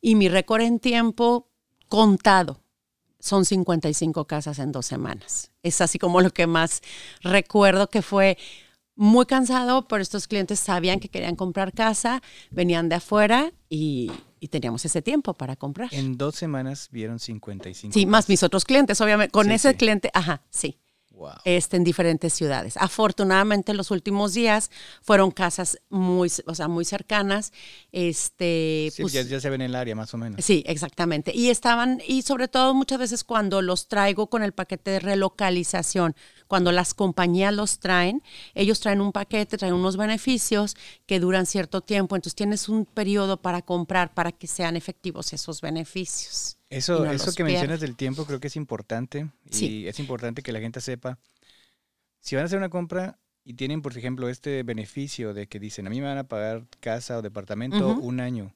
Y 0.00 0.14
mi 0.14 0.28
récord 0.28 0.62
en 0.62 0.80
tiempo 0.80 1.48
contado 1.88 2.60
son 3.18 3.44
55 3.44 4.26
casas 4.26 4.58
en 4.58 4.70
dos 4.70 4.86
semanas. 4.86 5.50
Es 5.62 5.80
así 5.80 5.98
como 5.98 6.20
lo 6.20 6.30
que 6.30 6.46
más 6.46 6.82
recuerdo 7.22 7.88
que 7.88 8.02
fue 8.02 8.36
muy 8.96 9.26
cansado, 9.26 9.88
pero 9.88 10.02
estos 10.02 10.28
clientes 10.28 10.60
sabían 10.60 11.00
que 11.00 11.08
querían 11.08 11.36
comprar 11.36 11.72
casa, 11.72 12.22
venían 12.50 12.88
de 12.88 12.96
afuera 12.96 13.52
y, 13.68 14.10
teníamos 14.48 14.84
ese 14.84 15.02
tiempo 15.02 15.34
para 15.34 15.56
comprar. 15.56 15.92
En 15.92 16.16
dos 16.16 16.34
semanas 16.36 16.88
vieron 16.90 17.18
55. 17.18 17.92
Sí, 17.92 18.06
más 18.06 18.28
mis 18.28 18.42
otros 18.42 18.64
clientes, 18.64 19.00
obviamente. 19.00 19.32
Con 19.32 19.50
ese 19.50 19.74
cliente, 19.76 20.10
ajá, 20.14 20.42
sí. 20.50 20.78
Este, 21.44 21.76
en 21.76 21.84
diferentes 21.84 22.32
ciudades. 22.32 22.76
Afortunadamente, 22.76 23.74
los 23.74 23.90
últimos 23.90 24.34
días 24.34 24.70
fueron 25.02 25.30
casas 25.30 25.78
muy, 25.88 26.30
o 26.46 26.54
sea, 26.54 26.68
muy 26.68 26.84
cercanas. 26.84 27.52
Este, 27.92 28.90
sí, 28.92 29.02
pues 29.02 29.12
ya, 29.12 29.40
se 29.40 29.50
ven 29.50 29.60
en 29.60 29.70
el 29.70 29.76
área, 29.76 29.94
más 29.94 30.12
o 30.14 30.18
menos. 30.18 30.44
Sí, 30.44 30.64
exactamente. 30.66 31.32
Y 31.34 31.50
estaban, 31.50 32.00
y 32.06 32.22
sobre 32.22 32.48
todo 32.48 32.74
muchas 32.74 32.98
veces 32.98 33.24
cuando 33.24 33.62
los 33.62 33.88
traigo 33.88 34.28
con 34.28 34.42
el 34.42 34.52
paquete 34.52 34.92
de 34.92 35.00
relocalización, 35.00 36.16
cuando 36.46 36.72
las 36.72 36.94
compañías 36.94 37.54
los 37.54 37.78
traen, 37.78 38.22
ellos 38.54 38.80
traen 38.80 39.00
un 39.00 39.12
paquete, 39.12 39.56
traen 39.56 39.74
unos 39.74 39.96
beneficios 39.96 40.76
que 41.06 41.20
duran 41.20 41.46
cierto 41.46 41.80
tiempo, 41.80 42.16
entonces 42.16 42.34
tienes 42.34 42.68
un 42.68 42.86
periodo 42.86 43.40
para 43.40 43.62
comprar 43.62 44.14
para 44.14 44.32
que 44.32 44.46
sean 44.46 44.76
efectivos 44.76 45.32
esos 45.32 45.60
beneficios. 45.60 46.58
Eso, 46.70 47.04
eso 47.06 47.32
que 47.32 47.44
mencionas 47.44 47.80
del 47.80 47.94
tiempo 47.94 48.24
creo 48.24 48.40
que 48.40 48.48
es 48.48 48.56
importante 48.56 49.30
y 49.50 49.86
es 49.86 49.98
importante 50.00 50.42
que 50.42 50.52
la 50.52 50.60
gente 50.60 50.80
sepa. 50.80 51.18
Si 52.20 52.34
van 52.34 52.42
a 52.42 52.46
hacer 52.46 52.58
una 52.58 52.70
compra 52.70 53.18
y 53.44 53.54
tienen, 53.54 53.82
por 53.82 53.96
ejemplo, 53.96 54.28
este 54.28 54.62
beneficio 54.62 55.34
de 55.34 55.46
que 55.46 55.60
dicen, 55.60 55.86
a 55.86 55.90
mí 55.90 56.00
me 56.00 56.06
van 56.06 56.18
a 56.18 56.28
pagar 56.28 56.66
casa 56.80 57.18
o 57.18 57.22
departamento 57.22 57.88
un 57.88 58.20
año, 58.20 58.54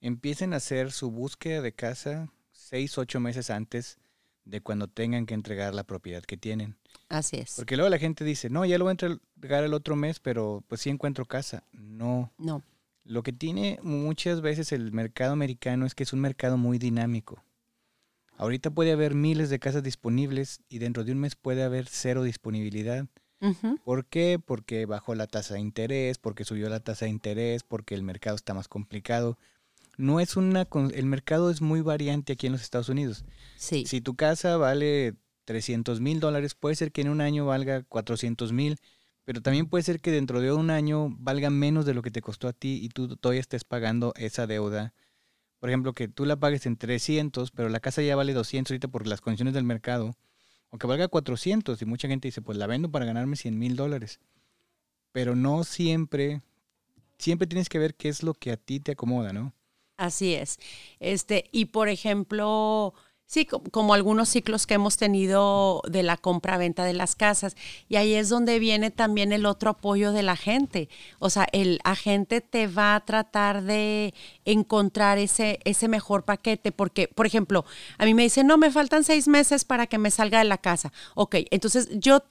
empiecen 0.00 0.54
a 0.54 0.56
hacer 0.56 0.90
su 0.90 1.10
búsqueda 1.10 1.60
de 1.60 1.72
casa 1.72 2.32
seis, 2.50 2.98
ocho 2.98 3.20
meses 3.20 3.50
antes 3.50 3.98
de 4.44 4.60
cuando 4.60 4.88
tengan 4.88 5.26
que 5.26 5.34
entregar 5.34 5.74
la 5.74 5.84
propiedad 5.84 6.22
que 6.22 6.36
tienen. 6.36 6.76
Así 7.08 7.36
es. 7.36 7.54
Porque 7.56 7.76
luego 7.76 7.90
la 7.90 7.98
gente 7.98 8.24
dice, 8.24 8.50
no, 8.50 8.64
ya 8.64 8.78
lo 8.78 8.84
voy 8.84 8.90
a 8.90 8.92
entregar 8.92 9.64
el 9.64 9.74
otro 9.74 9.96
mes, 9.96 10.20
pero 10.20 10.64
pues 10.66 10.80
sí 10.80 10.90
encuentro 10.90 11.26
casa. 11.26 11.64
No. 11.72 12.32
No. 12.38 12.62
Lo 13.08 13.22
que 13.22 13.32
tiene 13.32 13.78
muchas 13.82 14.42
veces 14.42 14.70
el 14.70 14.92
mercado 14.92 15.32
americano 15.32 15.86
es 15.86 15.94
que 15.94 16.02
es 16.02 16.12
un 16.12 16.20
mercado 16.20 16.58
muy 16.58 16.76
dinámico. 16.76 17.42
Ahorita 18.36 18.70
puede 18.70 18.92
haber 18.92 19.14
miles 19.14 19.48
de 19.48 19.58
casas 19.58 19.82
disponibles 19.82 20.60
y 20.68 20.78
dentro 20.78 21.04
de 21.04 21.12
un 21.12 21.20
mes 21.20 21.34
puede 21.34 21.62
haber 21.62 21.86
cero 21.88 22.22
disponibilidad. 22.22 23.06
¿Por 23.82 24.04
qué? 24.04 24.38
Porque 24.38 24.84
bajó 24.84 25.14
la 25.14 25.26
tasa 25.26 25.54
de 25.54 25.60
interés, 25.60 26.18
porque 26.18 26.44
subió 26.44 26.68
la 26.68 26.80
tasa 26.80 27.06
de 27.06 27.10
interés, 27.10 27.62
porque 27.62 27.94
el 27.94 28.02
mercado 28.02 28.36
está 28.36 28.52
más 28.52 28.68
complicado. 28.68 29.38
No 29.96 30.20
es 30.20 30.36
una 30.36 30.68
el 30.92 31.06
mercado 31.06 31.48
es 31.50 31.62
muy 31.62 31.80
variante 31.80 32.34
aquí 32.34 32.46
en 32.46 32.52
los 32.52 32.60
Estados 32.60 32.90
Unidos. 32.90 33.24
Sí. 33.56 33.86
Si 33.86 34.02
tu 34.02 34.16
casa 34.16 34.58
vale 34.58 35.14
300 35.46 36.02
mil 36.02 36.20
dólares, 36.20 36.54
puede 36.54 36.74
ser 36.74 36.92
que 36.92 37.00
en 37.00 37.08
un 37.08 37.22
año 37.22 37.46
valga 37.46 37.84
400 37.84 38.52
mil, 38.52 38.76
pero 39.28 39.42
también 39.42 39.66
puede 39.66 39.84
ser 39.84 40.00
que 40.00 40.10
dentro 40.10 40.40
de 40.40 40.54
un 40.54 40.70
año 40.70 41.14
valga 41.18 41.50
menos 41.50 41.84
de 41.84 41.92
lo 41.92 42.00
que 42.00 42.10
te 42.10 42.22
costó 42.22 42.48
a 42.48 42.54
ti 42.54 42.80
y 42.82 42.88
tú 42.88 43.14
todavía 43.14 43.42
estés 43.42 43.62
pagando 43.62 44.14
esa 44.16 44.46
deuda. 44.46 44.94
Por 45.58 45.68
ejemplo, 45.68 45.92
que 45.92 46.08
tú 46.08 46.24
la 46.24 46.36
pagues 46.36 46.64
en 46.64 46.78
300, 46.78 47.50
pero 47.50 47.68
la 47.68 47.78
casa 47.78 48.00
ya 48.00 48.16
vale 48.16 48.32
200 48.32 48.70
ahorita 48.70 48.88
por 48.88 49.06
las 49.06 49.20
condiciones 49.20 49.52
del 49.52 49.64
mercado, 49.64 50.16
o 50.70 50.78
que 50.78 50.86
valga 50.86 51.08
400 51.08 51.82
y 51.82 51.84
mucha 51.84 52.08
gente 52.08 52.28
dice, 52.28 52.40
pues 52.40 52.56
la 52.56 52.66
vendo 52.66 52.90
para 52.90 53.04
ganarme 53.04 53.36
100 53.36 53.58
mil 53.58 53.76
dólares. 53.76 54.18
Pero 55.12 55.36
no 55.36 55.62
siempre, 55.62 56.40
siempre 57.18 57.46
tienes 57.46 57.68
que 57.68 57.78
ver 57.78 57.96
qué 57.96 58.08
es 58.08 58.22
lo 58.22 58.32
que 58.32 58.50
a 58.50 58.56
ti 58.56 58.80
te 58.80 58.92
acomoda, 58.92 59.34
¿no? 59.34 59.52
Así 59.98 60.32
es. 60.32 60.58
Este, 61.00 61.50
y 61.52 61.66
por 61.66 61.90
ejemplo, 61.90 62.94
Sí, 63.30 63.44
como 63.44 63.92
algunos 63.92 64.30
ciclos 64.30 64.66
que 64.66 64.72
hemos 64.72 64.96
tenido 64.96 65.82
de 65.86 66.02
la 66.02 66.16
compra-venta 66.16 66.86
de 66.86 66.94
las 66.94 67.14
casas. 67.14 67.56
Y 67.86 67.96
ahí 67.96 68.14
es 68.14 68.30
donde 68.30 68.58
viene 68.58 68.90
también 68.90 69.34
el 69.34 69.44
otro 69.44 69.68
apoyo 69.68 70.12
de 70.12 70.22
la 70.22 70.34
gente. 70.34 70.88
O 71.18 71.28
sea, 71.28 71.46
el 71.52 71.78
agente 71.84 72.40
te 72.40 72.68
va 72.68 72.94
a 72.94 73.04
tratar 73.04 73.64
de 73.64 74.14
encontrar 74.46 75.18
ese, 75.18 75.60
ese 75.64 75.88
mejor 75.88 76.24
paquete. 76.24 76.72
Porque, 76.72 77.06
por 77.06 77.26
ejemplo, 77.26 77.66
a 77.98 78.06
mí 78.06 78.14
me 78.14 78.22
dicen, 78.22 78.46
no, 78.46 78.56
me 78.56 78.70
faltan 78.70 79.04
seis 79.04 79.28
meses 79.28 79.66
para 79.66 79.86
que 79.86 79.98
me 79.98 80.10
salga 80.10 80.38
de 80.38 80.46
la 80.46 80.56
casa. 80.56 80.90
Ok, 81.14 81.36
entonces 81.50 81.90
yo 81.98 82.22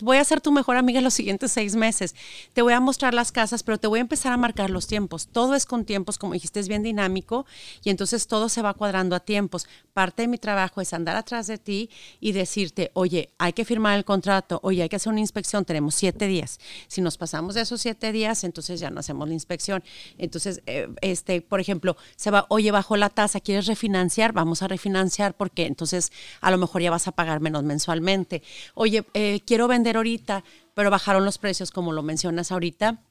voy 0.00 0.16
a 0.16 0.24
ser 0.24 0.40
tu 0.40 0.52
mejor 0.52 0.76
amiga 0.76 1.00
los 1.00 1.14
siguientes 1.14 1.52
seis 1.52 1.76
meses. 1.76 2.14
Te 2.52 2.62
voy 2.62 2.72
a 2.72 2.80
mostrar 2.80 3.14
las 3.14 3.32
casas, 3.32 3.62
pero 3.62 3.78
te 3.78 3.86
voy 3.86 3.98
a 3.98 4.02
empezar 4.02 4.32
a 4.32 4.36
marcar 4.36 4.70
los 4.70 4.86
tiempos. 4.86 5.28
Todo 5.28 5.54
es 5.54 5.66
con 5.66 5.84
tiempos, 5.84 6.18
como 6.18 6.34
dijiste, 6.34 6.60
es 6.60 6.68
bien 6.68 6.82
dinámico 6.82 7.46
y 7.82 7.90
entonces 7.90 8.26
todo 8.26 8.48
se 8.48 8.62
va 8.62 8.74
cuadrando 8.74 9.16
a 9.16 9.20
tiempos. 9.20 9.66
Parte 9.92 10.22
de 10.22 10.28
mi 10.28 10.38
trabajo 10.38 10.80
es 10.80 10.92
andar 10.92 11.16
atrás 11.16 11.46
de 11.46 11.58
ti 11.58 11.90
y 12.20 12.32
decirte, 12.32 12.90
oye, 12.94 13.30
hay 13.38 13.52
que 13.52 13.64
firmar 13.64 13.96
el 13.96 14.04
contrato, 14.04 14.60
oye, 14.62 14.82
hay 14.82 14.88
que 14.88 14.96
hacer 14.96 15.12
una 15.12 15.20
inspección, 15.20 15.64
tenemos 15.64 15.94
siete 15.94 16.26
días. 16.26 16.58
Si 16.88 17.00
nos 17.00 17.16
pasamos 17.16 17.54
de 17.54 17.62
esos 17.62 17.80
siete 17.80 18.12
días, 18.12 18.44
entonces 18.44 18.80
ya 18.80 18.90
no 18.90 19.00
hacemos 19.00 19.28
la 19.28 19.34
inspección. 19.34 19.82
Entonces, 20.18 20.62
eh, 20.66 20.88
este, 21.00 21.40
por 21.40 21.60
ejemplo, 21.60 21.96
se 22.16 22.30
va, 22.30 22.46
oye, 22.48 22.70
bajo 22.70 22.96
la 22.96 23.08
tasa, 23.08 23.40
¿quieres 23.40 23.66
refinanciar? 23.66 24.32
Vamos 24.32 24.62
a 24.62 24.68
refinanciar 24.68 25.36
porque 25.36 25.66
entonces 25.66 26.12
a 26.40 26.50
lo 26.50 26.58
mejor 26.58 26.82
ya 26.82 26.90
vas 26.90 27.08
a 27.08 27.12
pagar 27.12 27.40
menos 27.40 27.64
mensualmente. 27.64 28.42
Oye, 28.74 29.04
eh, 29.14 29.40
quiero 29.50 29.66
vender 29.66 29.96
ahorita, 29.96 30.44
pero 30.74 30.92
bajaron 30.92 31.24
los 31.24 31.38
precios 31.38 31.72
como 31.72 31.90
lo 31.90 32.04
mencionas 32.04 32.52
ahorita. 32.52 33.02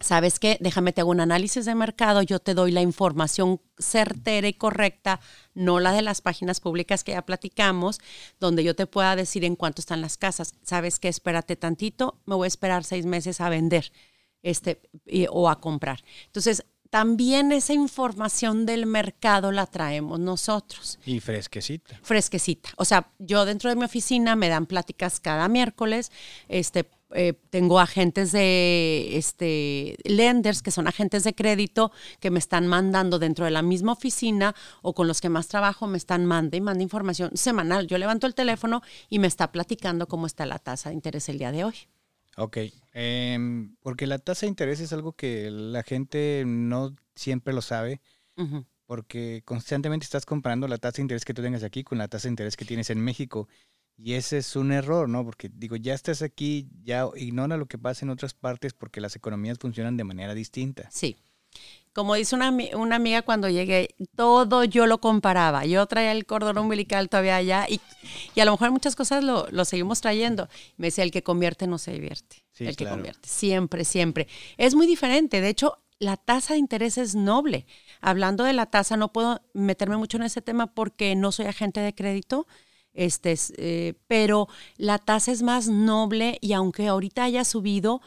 ¿Sabes 0.00 0.38
qué? 0.38 0.56
Déjame 0.62 0.94
te 0.94 1.02
hago 1.02 1.10
un 1.10 1.20
análisis 1.20 1.66
de 1.66 1.74
mercado, 1.74 2.22
yo 2.22 2.38
te 2.38 2.54
doy 2.54 2.72
la 2.72 2.80
información 2.80 3.60
certera 3.76 4.48
y 4.48 4.54
correcta, 4.54 5.20
no 5.52 5.80
la 5.80 5.92
de 5.92 6.00
las 6.00 6.22
páginas 6.22 6.60
públicas 6.60 7.04
que 7.04 7.12
ya 7.12 7.26
platicamos, 7.26 8.00
donde 8.40 8.64
yo 8.64 8.74
te 8.74 8.86
pueda 8.86 9.14
decir 9.14 9.44
en 9.44 9.56
cuánto 9.56 9.82
están 9.82 10.00
las 10.00 10.16
casas. 10.16 10.54
¿Sabes 10.62 10.98
qué? 10.98 11.08
Espérate 11.08 11.54
tantito, 11.54 12.18
me 12.24 12.34
voy 12.34 12.46
a 12.46 12.48
esperar 12.48 12.82
seis 12.84 13.04
meses 13.04 13.42
a 13.42 13.50
vender 13.50 13.92
este, 14.42 14.80
o 15.28 15.50
a 15.50 15.60
comprar. 15.60 16.02
Entonces, 16.24 16.64
también 16.94 17.50
esa 17.50 17.72
información 17.72 18.66
del 18.66 18.86
mercado 18.86 19.50
la 19.50 19.66
traemos 19.66 20.20
nosotros. 20.20 21.00
Y 21.04 21.18
fresquecita. 21.18 21.98
Fresquecita. 22.04 22.70
O 22.76 22.84
sea, 22.84 23.10
yo 23.18 23.44
dentro 23.44 23.68
de 23.68 23.74
mi 23.74 23.84
oficina 23.84 24.36
me 24.36 24.48
dan 24.48 24.66
pláticas 24.66 25.18
cada 25.18 25.48
miércoles. 25.48 26.12
Este, 26.46 26.88
eh, 27.12 27.32
tengo 27.50 27.80
agentes 27.80 28.30
de 28.30 29.16
este, 29.16 29.96
lenders, 30.04 30.62
que 30.62 30.70
son 30.70 30.86
agentes 30.86 31.24
de 31.24 31.34
crédito, 31.34 31.90
que 32.20 32.30
me 32.30 32.38
están 32.38 32.68
mandando 32.68 33.18
dentro 33.18 33.44
de 33.44 33.50
la 33.50 33.62
misma 33.62 33.90
oficina 33.90 34.54
o 34.80 34.94
con 34.94 35.08
los 35.08 35.20
que 35.20 35.28
más 35.28 35.48
trabajo, 35.48 35.88
me 35.88 35.98
están 35.98 36.26
mandando 36.26 36.56
y 36.56 36.60
manda 36.60 36.84
información 36.84 37.36
semanal. 37.36 37.88
Yo 37.88 37.98
levanto 37.98 38.28
el 38.28 38.36
teléfono 38.36 38.82
y 39.10 39.18
me 39.18 39.26
está 39.26 39.50
platicando 39.50 40.06
cómo 40.06 40.26
está 40.26 40.46
la 40.46 40.60
tasa 40.60 40.90
de 40.90 40.94
interés 40.94 41.28
el 41.28 41.38
día 41.38 41.50
de 41.50 41.64
hoy. 41.64 41.74
Ok, 42.36 42.58
em, 42.92 43.76
porque 43.82 44.06
la 44.06 44.18
tasa 44.18 44.46
de 44.46 44.50
interés 44.50 44.80
es 44.80 44.92
algo 44.92 45.12
que 45.12 45.50
la 45.50 45.82
gente 45.82 46.44
no 46.46 46.94
siempre 47.14 47.54
lo 47.54 47.62
sabe, 47.62 48.00
porque 48.86 49.42
constantemente 49.44 50.04
estás 50.04 50.26
comparando 50.26 50.66
la 50.68 50.78
tasa 50.78 50.96
de 50.96 51.02
interés 51.02 51.24
que 51.24 51.34
tú 51.34 51.42
tengas 51.42 51.62
aquí 51.62 51.84
con 51.84 51.98
la 51.98 52.08
tasa 52.08 52.28
de 52.28 52.32
interés 52.32 52.56
que 52.56 52.64
tienes 52.64 52.90
en 52.90 53.00
México. 53.00 53.48
Y 53.96 54.14
ese 54.14 54.38
es 54.38 54.56
un 54.56 54.72
error, 54.72 55.08
¿no? 55.08 55.24
Porque 55.24 55.48
digo, 55.54 55.76
ya 55.76 55.94
estás 55.94 56.22
aquí, 56.22 56.68
ya 56.82 57.08
ignora 57.14 57.56
lo 57.56 57.66
que 57.66 57.78
pasa 57.78 58.04
en 58.04 58.10
otras 58.10 58.34
partes 58.34 58.72
porque 58.72 59.00
las 59.00 59.14
economías 59.14 59.58
funcionan 59.58 59.96
de 59.96 60.02
manera 60.02 60.34
distinta. 60.34 60.90
Sí 60.90 61.16
como 61.94 62.14
dice 62.14 62.34
una, 62.34 62.50
una, 62.76 62.96
amiga 62.96 63.22
cuando 63.22 63.48
llegué, 63.48 63.94
todo 64.16 64.64
yo 64.64 64.86
lo 64.86 64.98
comparaba. 64.98 65.64
Yo 65.64 65.86
traía 65.86 66.12
el 66.12 66.26
cordón 66.26 66.58
umbilical 66.58 67.08
todavía 67.08 67.36
allá 67.36 67.66
y, 67.68 67.80
y 68.34 68.40
a 68.40 68.44
lo 68.44 68.50
mejor 68.50 68.72
muchas 68.72 68.96
cosas 68.96 69.22
lo, 69.22 69.46
lo, 69.50 69.64
seguimos 69.64 70.00
trayendo. 70.00 70.48
Me 70.76 70.88
decía, 70.88 71.04
el 71.04 71.12
que 71.12 71.22
convierte 71.22 71.68
no 71.68 71.78
se 71.78 71.92
divierte. 71.92 72.44
el 72.58 72.76
que 72.76 72.86
convierte, 72.86 73.28
siempre, 73.28 73.84
siempre. 73.84 74.26
Es 74.56 74.74
muy 74.74 74.88
diferente. 74.88 75.40
De 75.40 75.48
hecho, 75.48 75.78
la 76.00 76.16
tasa 76.16 76.54
de 76.54 76.60
interés 76.60 76.98
es 76.98 77.14
noble. 77.14 77.66
Hablando 78.00 78.42
de 78.42 78.54
la 78.54 78.66
tasa, 78.66 78.96
no 78.96 79.12
puedo 79.12 79.40
meterme 79.52 79.96
mucho 79.96 80.16
en 80.16 80.24
ese 80.24 80.42
tema 80.42 80.74
porque 80.74 81.14
no 81.14 81.30
soy 81.30 81.46
agente 81.46 81.80
de 81.80 81.94
crédito. 81.94 82.48
Este, 82.92 83.36
eh, 83.56 83.94
pero 84.06 84.48
la 84.76 84.98
tasa 84.98 85.32
es 85.32 85.42
más 85.42 85.68
noble 85.68 86.38
y 86.40 86.52
aunque 86.52 86.86
ahorita 86.86 87.24
haya 87.24 87.44
subido, 87.44 88.00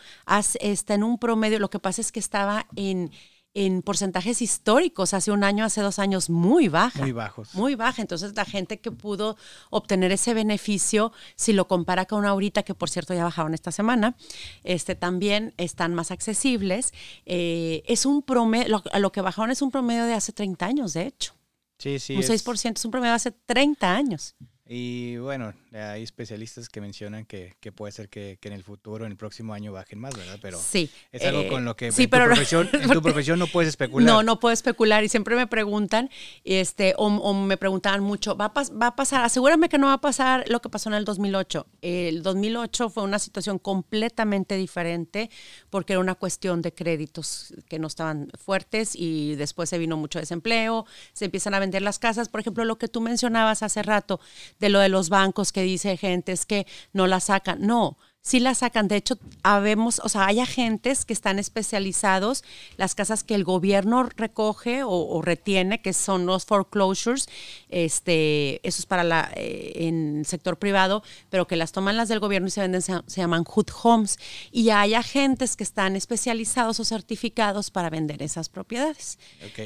está 0.61 0.93
en 0.93 1.03
un 1.03 1.17
promedio, 1.17 1.59
lo 1.59 1.69
que 1.69 1.79
pasa 1.79 1.99
es 1.99 2.13
que 2.13 2.21
estaba 2.21 2.67
en 2.77 3.11
en 3.53 3.81
porcentajes 3.81 4.41
históricos, 4.41 5.13
hace 5.13 5.31
un 5.31 5.43
año, 5.43 5.65
hace 5.65 5.81
dos 5.81 5.99
años, 5.99 6.29
muy 6.29 6.67
baja. 6.67 7.01
Muy 7.01 7.11
bajos. 7.11 7.55
Muy 7.55 7.75
baja. 7.75 8.01
Entonces, 8.01 8.35
la 8.35 8.45
gente 8.45 8.79
que 8.79 8.91
pudo 8.91 9.35
obtener 9.69 10.11
ese 10.11 10.33
beneficio, 10.33 11.11
si 11.35 11.53
lo 11.53 11.67
compara 11.67 12.05
con 12.05 12.25
ahorita, 12.25 12.63
que 12.63 12.75
por 12.75 12.89
cierto 12.89 13.13
ya 13.13 13.23
bajaron 13.23 13.53
esta 13.53 13.71
semana, 13.71 14.15
este, 14.63 14.95
también 14.95 15.53
están 15.57 15.95
más 15.95 16.11
accesibles. 16.11 16.93
Eh, 17.25 17.83
es 17.87 18.05
un 18.05 18.21
promedio, 18.21 18.67
lo, 18.69 18.83
lo, 18.99 19.11
que 19.11 19.21
bajaron 19.21 19.49
es 19.49 19.61
un 19.61 19.71
promedio 19.71 20.05
de 20.05 20.13
hace 20.13 20.33
30 20.33 20.65
años, 20.65 20.93
de 20.93 21.07
hecho. 21.07 21.33
Sí, 21.79 21.99
sí. 21.99 22.15
Un 22.15 22.21
6% 22.21 22.75
es 22.75 22.85
un 22.85 22.91
promedio 22.91 23.11
de 23.11 23.15
hace 23.15 23.31
30 23.31 23.91
años. 23.91 24.35
Y 24.69 25.17
bueno, 25.17 25.53
hay 25.77 26.03
especialistas 26.03 26.69
que 26.69 26.81
mencionan 26.81 27.25
que, 27.25 27.55
que 27.59 27.71
puede 27.71 27.91
ser 27.91 28.09
que, 28.09 28.37
que, 28.39 28.47
en 28.47 28.53
el 28.53 28.63
futuro, 28.63 29.05
en 29.05 29.11
el 29.11 29.17
próximo 29.17 29.53
año, 29.53 29.71
bajen 29.71 29.99
más, 29.99 30.15
¿verdad? 30.15 30.39
Pero 30.41 30.59
sí, 30.59 30.89
es 31.11 31.23
algo 31.23 31.41
eh, 31.41 31.47
con 31.47 31.65
lo 31.65 31.75
que 31.75 31.91
sí, 31.91 32.03
en, 32.03 32.09
pero 32.09 32.25
tu 32.25 32.31
profesión, 32.31 32.69
en 32.73 32.89
tu 32.89 33.01
profesión 33.01 33.39
no 33.39 33.47
puedes 33.47 33.69
especular. 33.69 34.07
No, 34.07 34.23
no 34.23 34.39
puedo 34.39 34.53
especular 34.53 35.03
y 35.03 35.09
siempre 35.09 35.35
me 35.35 35.47
preguntan, 35.47 36.09
este, 36.43 36.93
o, 36.97 37.07
o 37.07 37.33
me 37.33 37.57
preguntaban 37.57 38.01
mucho, 38.01 38.35
¿va 38.35 38.45
a, 38.53 38.63
¿va 38.73 38.87
a 38.87 38.95
pasar? 38.95 39.23
Asegúrame 39.23 39.69
que 39.69 39.77
no 39.77 39.87
va 39.87 39.93
a 39.93 40.01
pasar 40.01 40.45
lo 40.49 40.61
que 40.61 40.69
pasó 40.69 40.89
en 40.89 40.95
el 40.95 41.05
2008. 41.05 41.67
El 41.81 42.23
2008 42.23 42.89
fue 42.89 43.03
una 43.03 43.19
situación 43.19 43.59
completamente 43.59 44.55
diferente 44.55 45.29
porque 45.69 45.93
era 45.93 45.99
una 45.99 46.15
cuestión 46.15 46.61
de 46.61 46.73
créditos 46.73 47.53
que 47.67 47.79
no 47.79 47.87
estaban 47.87 48.29
fuertes 48.37 48.95
y 48.95 49.35
después 49.35 49.69
se 49.69 49.77
vino 49.77 49.97
mucho 49.97 50.19
desempleo, 50.19 50.85
se 51.13 51.25
empiezan 51.25 51.53
a 51.53 51.59
vender 51.59 51.81
las 51.81 51.99
casas. 51.99 52.29
Por 52.29 52.41
ejemplo, 52.41 52.65
lo 52.65 52.77
que 52.77 52.87
tú 52.87 53.01
mencionabas 53.01 53.63
hace 53.63 53.83
rato, 53.83 54.19
de 54.59 54.69
lo 54.69 54.79
de 54.79 54.89
los 54.89 55.09
bancos 55.09 55.51
que 55.51 55.63
dice 55.71 55.97
gente 55.97 56.31
es 56.31 56.45
que 56.45 56.67
no 56.93 57.07
la 57.07 57.19
sacan. 57.19 57.59
No, 57.61 57.97
sí 58.27 58.41
la 58.41 58.53
sacan. 58.53 58.89
De 58.89 58.97
hecho, 58.97 59.17
habemos, 59.41 59.99
o 60.03 60.09
sea, 60.09 60.27
hay 60.27 60.41
agentes 60.41 61.05
que 61.05 61.13
están 61.13 61.39
especializados, 61.39 62.43
las 62.75 62.93
casas 62.93 63.23
que 63.23 63.35
el 63.35 63.45
gobierno 63.45 64.03
recoge 64.03 64.81
o, 64.83 65.21
retiene, 65.21 65.81
que 65.81 65.93
son 65.93 66.25
los 66.25 66.45
foreclosures, 66.45 67.29
este, 67.69 68.59
eso 68.67 68.81
es 68.81 68.85
para 68.85 69.05
la, 69.05 69.31
eh, 69.35 69.87
en 69.87 70.19
el 70.19 70.25
sector 70.25 70.59
privado, 70.59 71.03
pero 71.29 71.47
que 71.47 71.55
las 71.55 71.71
toman 71.71 71.95
las 71.95 72.09
del 72.09 72.19
gobierno 72.19 72.49
y 72.49 72.51
se 72.51 72.61
venden, 72.61 72.81
se, 72.81 73.01
llaman 73.07 73.45
hood 73.45 73.67
homes. 73.81 74.17
Y 74.51 74.69
hay 74.71 74.93
agentes 74.93 75.55
que 75.55 75.63
están 75.63 75.95
especializados 75.95 76.79
o 76.81 76.85
certificados 76.85 77.71
para 77.71 77.89
vender 77.89 78.21
esas 78.21 78.49
propiedades. 78.49 79.17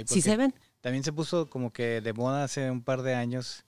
¿Sí 0.05 0.21
se 0.21 0.37
ven? 0.37 0.53
También 0.81 1.03
se 1.03 1.13
puso 1.13 1.49
como 1.49 1.71
que 1.73 2.01
de 2.01 2.13
moda 2.13 2.43
hace 2.43 2.69
un 2.69 2.83
par 2.83 3.01
de 3.01 3.15
años 3.15 3.65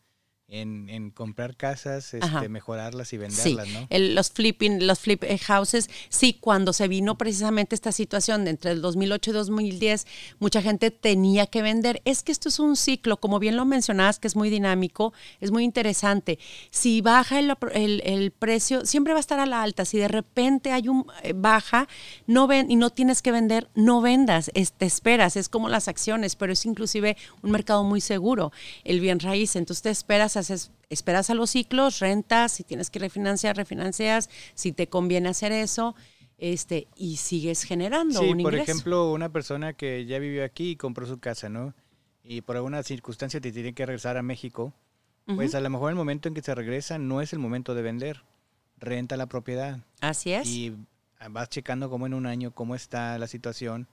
en, 0.50 0.90
en, 0.90 1.10
comprar 1.10 1.56
casas, 1.56 2.14
este, 2.14 2.50
mejorarlas 2.50 3.14
y 3.14 3.18
venderlas, 3.18 3.68
sí. 3.68 3.74
¿no? 3.74 3.88
los 3.90 4.30
flipping, 4.30 4.86
los 4.86 5.00
flip 5.00 5.24
houses, 5.42 5.90
sí, 6.10 6.38
cuando 6.40 6.74
se 6.74 6.88
vino 6.88 7.18
precisamente 7.18 7.76
esta 7.76 7.92
situación 7.92 8.44
de 8.44 8.52
entre 8.52 8.72
el 8.72 8.82
2008 8.82 9.32
y 9.32 9.34
2010, 9.34 10.08
mucha 10.40 10.62
gente 10.62 10.92
tenía 10.92 11.48
que 11.48 11.62
vender. 11.62 12.02
Es 12.06 12.24
que 12.24 12.32
esto 12.32 12.50
es 12.50 12.60
un 12.60 12.76
ciclo, 12.76 13.18
como 13.18 13.40
bien 13.40 13.56
lo 13.56 13.66
mencionabas, 13.66 14.20
que 14.20 14.28
es 14.28 14.36
muy 14.36 14.50
dinámico, 14.50 15.14
es 15.40 15.52
muy 15.52 15.64
interesante. 15.64 16.38
Si 16.70 17.02
baja 17.02 17.40
el, 17.40 17.56
el, 17.74 18.02
el 18.06 18.32
precio, 18.32 18.86
siempre 18.86 19.14
va 19.14 19.20
a 19.20 19.22
estar 19.22 19.40
a 19.40 19.46
la 19.46 19.64
alta. 19.64 19.86
Si 19.86 19.98
de 19.98 20.08
repente 20.08 20.72
hay 20.72 20.88
un 20.88 21.08
eh, 21.24 21.34
baja, 21.36 21.88
no 22.28 22.48
ven 22.48 22.70
y 22.70 22.76
no 22.76 22.90
tienes 22.90 23.22
que 23.22 23.32
vender, 23.32 23.70
no 23.76 24.02
vendas, 24.02 24.52
te 24.78 24.86
esperas. 24.86 25.36
Es 25.36 25.50
como 25.50 25.70
las 25.70 25.88
acciones, 25.88 26.36
pero 26.36 26.54
es 26.54 26.66
inclusive 26.66 27.18
un 27.42 27.52
mercado 27.52 27.84
muy 27.84 28.02
seguro, 28.02 28.52
el 28.84 29.00
bien 29.00 29.20
raíz. 29.20 29.56
Entonces 29.56 29.82
te 29.82 29.90
esperas 29.90 30.33
a 30.38 30.56
esperas 30.90 31.30
a 31.30 31.34
los 31.34 31.52
ciclos, 31.52 32.00
rentas, 32.00 32.52
si 32.52 32.64
tienes 32.64 32.90
que 32.90 33.00
refinanciar, 33.00 33.58
refinancias, 33.58 34.30
si 34.54 34.72
te 34.72 34.88
conviene 34.88 35.30
hacer 35.30 35.52
eso, 35.52 35.96
este, 36.38 36.88
y 36.96 37.18
sigues 37.18 37.64
generando 37.64 38.20
sí, 38.20 38.30
un 38.30 38.44
por 38.44 38.56
ejemplo, 38.56 39.12
una 39.12 39.30
persona 39.30 39.74
que 39.74 40.06
ya 40.06 40.20
vivió 40.20 40.44
aquí 40.44 40.72
y 40.72 40.76
compró 40.76 41.06
su 41.06 41.20
casa, 41.20 41.50
¿no? 41.50 41.74
Y 42.24 42.42
por 42.42 42.56
alguna 42.56 42.84
circunstancia 42.84 43.42
te 43.42 43.52
tiene 43.52 43.74
que 43.74 43.86
regresar 43.86 44.18
a 44.18 44.24
México, 44.24 44.74
pues 45.26 45.56
a 45.56 45.62
lo 45.62 45.70
mejor 45.70 45.90
el 45.90 45.96
momento 45.96 46.28
en 46.28 46.34
que 46.34 46.42
se 46.42 46.54
regresa 46.54 46.98
no 46.98 47.22
es 47.22 47.32
el 47.34 47.40
momento 47.40 47.76
de 47.76 47.82
vender, 47.82 48.24
renta 48.78 49.16
la 49.16 49.28
propiedad. 49.28 49.80
Así 50.02 50.34
es. 50.34 50.48
Y 50.48 50.76
vas 51.30 51.50
checando 51.50 51.90
cómo 51.90 52.06
en 52.06 52.14
un 52.14 52.26
año, 52.26 52.52
cómo 52.52 52.76
está 52.76 53.18
la 53.18 53.28
situación 53.28 53.88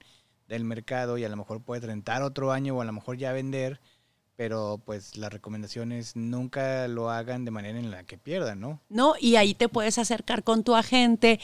del 0.48 0.64
mercado 0.64 1.18
y 1.18 1.24
a 1.24 1.28
lo 1.28 1.36
mejor 1.36 1.62
puedes 1.62 1.84
rentar 1.84 2.22
otro 2.22 2.50
año 2.50 2.76
o 2.76 2.80
a 2.80 2.84
lo 2.84 2.92
mejor 2.92 3.16
ya 3.16 3.32
vender, 3.32 3.80
pero 4.40 4.80
pues 4.86 5.18
la 5.18 5.28
recomendación 5.28 5.92
es 5.92 6.16
nunca 6.16 6.88
lo 6.88 7.10
hagan 7.10 7.44
de 7.44 7.50
manera 7.50 7.78
en 7.78 7.90
la 7.90 8.04
que 8.04 8.16
pierdan, 8.16 8.58
¿no? 8.58 8.80
No, 8.88 9.12
y 9.20 9.36
ahí 9.36 9.52
te 9.52 9.68
puedes 9.68 9.98
acercar 9.98 10.44
con 10.44 10.64
tu 10.64 10.74
agente. 10.74 11.38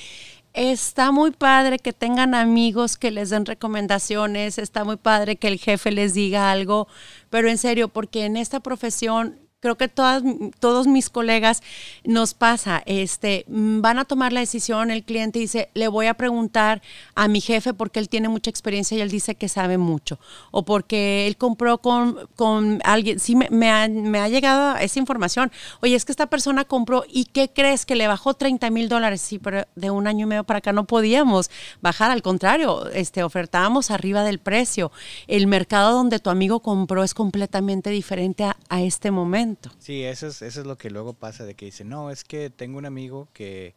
Está 0.55 1.13
muy 1.13 1.33
padre 1.33 1.79
que 1.79 1.93
tengan 1.93 2.35
amigos 2.35 2.97
que 2.97 3.11
les 3.11 3.29
den 3.29 3.45
recomendaciones, 3.45 4.57
está 4.57 4.83
muy 4.85 4.97
padre 4.97 5.37
que 5.37 5.49
el 5.49 5.59
jefe 5.59 5.93
les 5.93 6.15
diga 6.15 6.51
algo, 6.51 6.89
pero 7.29 7.51
en 7.51 7.59
serio, 7.59 7.89
porque 7.89 8.25
en 8.25 8.39
esta 8.39 8.61
profesión 8.61 9.46
creo 9.61 9.77
que 9.77 9.89
todas, 9.89 10.23
todos 10.61 10.87
mis 10.87 11.09
colegas 11.09 11.63
nos 12.05 12.35
pasa, 12.35 12.83
este, 12.85 13.45
mm, 13.49 13.81
van 13.81 13.99
a 13.99 14.05
tomar 14.05 14.33
la 14.33 14.41
decisión, 14.41 14.91
el 14.91 15.03
cliente 15.03 15.39
dice, 15.39 15.71
le 15.75 15.89
voy 15.89 16.07
a 16.07 16.15
preguntar 16.15 16.83
a 17.15 17.27
mi 17.27 17.41
jefe 17.41 17.73
porque 17.73 17.99
él 17.99 18.09
tiene 18.09 18.29
mucha 18.29 18.51
experiencia 18.51 18.99
y 18.99 19.01
él 19.01 19.11
dice 19.11 19.35
que 19.35 19.49
sabe 19.49 19.79
mucho, 19.79 20.19
o 20.51 20.65
porque 20.65 21.27
él 21.27 21.37
compró 21.37 21.79
con, 21.79 22.29
con 22.37 22.81
alguien, 22.85 23.19
sí 23.19 23.35
me, 23.35 23.71
ha, 23.71 23.89
me 23.89 24.21
ha 24.21 24.29
llegado 24.29 24.77
esa 24.77 24.99
información, 24.99 25.51
oye, 25.81 25.95
es 25.95 26.05
que 26.05 26.13
esta 26.13 26.27
persona 26.27 26.65
compró 26.65 27.05
y 27.09 27.25
¿qué 27.25 27.51
crees? 27.51 27.87
Que 27.87 27.97
le 27.97 28.09
bajó 28.09 28.35
30 28.35 28.69
mil 28.71 28.89
dólares, 28.89 29.23
sí, 29.23 29.39
pero 29.39 29.67
de 29.75 29.91
un 29.91 30.07
año 30.07 30.27
y 30.27 30.29
medio 30.29 30.45
para 30.45 30.59
acá 30.59 30.73
no 30.73 30.85
podíamos 30.85 31.51
bajar, 31.81 32.11
al 32.11 32.23
contrario, 32.23 32.89
este, 32.91 33.23
ofertábamos 33.23 33.91
arriba 33.91 34.23
del 34.23 34.39
precio. 34.39 34.93
El 35.27 35.47
mercado 35.47 35.93
donde 35.93 36.19
tu 36.19 36.31
amigo 36.31 36.61
compró 36.61 37.03
es 37.03 37.15
completamente 37.15 37.91
diferente 37.91 38.45
a 38.45 38.83
este 38.83 39.11
momento. 39.11 39.46
Sí, 39.79 40.05
eso 40.05 40.27
es, 40.27 40.43
eso 40.43 40.61
es 40.61 40.67
lo 40.67 40.77
que 40.77 40.91
luego 40.91 41.15
pasa, 41.15 41.45
de 41.45 41.55
que 41.55 41.67
dice, 41.67 41.85
no, 41.85 42.11
es 42.11 42.25
que 42.25 42.51
tengo 42.51 42.79
un 42.79 42.87
amigo 42.87 43.29
que 43.33 43.75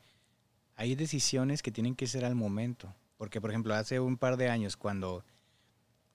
hay 0.76 0.96
decisiones 0.96 1.62
que 1.62 1.72
tienen 1.72 1.96
que 1.96 2.08
ser 2.08 2.26
al 2.26 2.36
momento. 2.36 2.94
Porque, 3.18 3.42
por 3.42 3.50
ejemplo, 3.50 3.76
hace 3.76 4.00
un 4.00 4.18
par 4.18 4.38
de 4.38 4.50
años, 4.50 4.78
cuando 4.78 5.24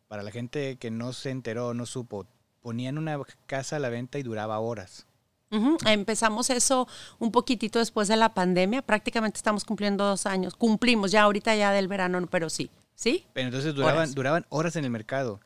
para 0.09 0.23
la 0.23 0.31
gente 0.31 0.77
que 0.77 0.91
no 0.91 1.13
se 1.13 1.31
enteró, 1.31 1.75
no 1.75 1.87
supo, 1.87 2.27
ponían 2.61 2.99
una 2.99 3.19
casa 3.47 3.77
a 3.77 3.79
la 3.79 3.91
venta 3.91 4.19
y 4.19 4.23
duraba 4.23 4.59
horas. 4.59 5.07
Empezamos 5.87 6.51
eso 6.51 6.89
un 7.19 7.31
poquitito 7.31 7.79
después 7.79 8.09
de 8.09 8.17
la 8.17 8.35
pandemia, 8.35 8.83
prácticamente 8.83 9.37
estamos 9.37 9.65
cumpliendo 9.65 10.05
dos 10.05 10.27
años, 10.27 10.57
cumplimos 10.57 11.13
ya 11.13 11.23
ahorita 11.23 11.55
ya 11.55 11.71
del 11.71 11.87
verano, 11.87 12.27
pero 12.29 12.51
sí, 12.51 12.71
¿sí? 12.95 13.25
Pero 13.35 13.49
entonces 13.49 13.75
duraban 13.75 14.13
duraban 14.15 14.47
horas 14.49 14.75
en 14.77 14.85
el 14.85 14.91
mercado. 14.91 15.41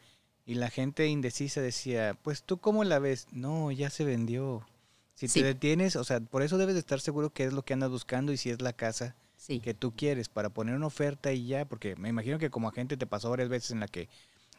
Y 0.49 0.55
la 0.55 0.71
gente 0.71 1.07
indecisa 1.07 1.61
decía, 1.61 2.17
pues 2.23 2.43
tú 2.43 2.57
cómo 2.57 2.83
la 2.83 2.99
ves? 2.99 3.27
No, 3.33 3.71
ya 3.71 3.91
se 3.91 4.05
vendió. 4.05 4.67
Si 5.13 5.29
te 5.29 5.43
detienes, 5.43 5.95
o 5.95 6.05
sea, 6.05 6.21
por 6.21 6.41
eso 6.43 6.57
debes 6.57 6.75
de 6.75 6.81
estar 6.81 7.01
seguro 7.03 7.29
que 7.29 7.45
es 7.45 7.53
lo 7.53 7.63
que 7.63 7.75
andas 7.75 7.91
buscando 7.91 8.33
y 8.33 8.39
si 8.39 8.49
es 8.49 8.63
la 8.63 8.73
casa 8.73 9.15
que 9.47 9.75
tú 9.75 9.93
quieres 9.95 10.31
para 10.31 10.49
poner 10.49 10.75
una 10.75 10.87
oferta 10.87 11.35
y 11.35 11.47
ya, 11.47 11.67
porque 11.67 11.97
me 11.97 12.09
imagino 12.09 12.39
que 12.39 12.49
como 12.49 12.69
agente 12.69 12.97
te 12.97 13.07
pasó 13.07 13.29
varias 13.29 13.51
veces 13.51 13.73
en 13.73 13.81
la 13.81 13.89
que, 13.89 14.09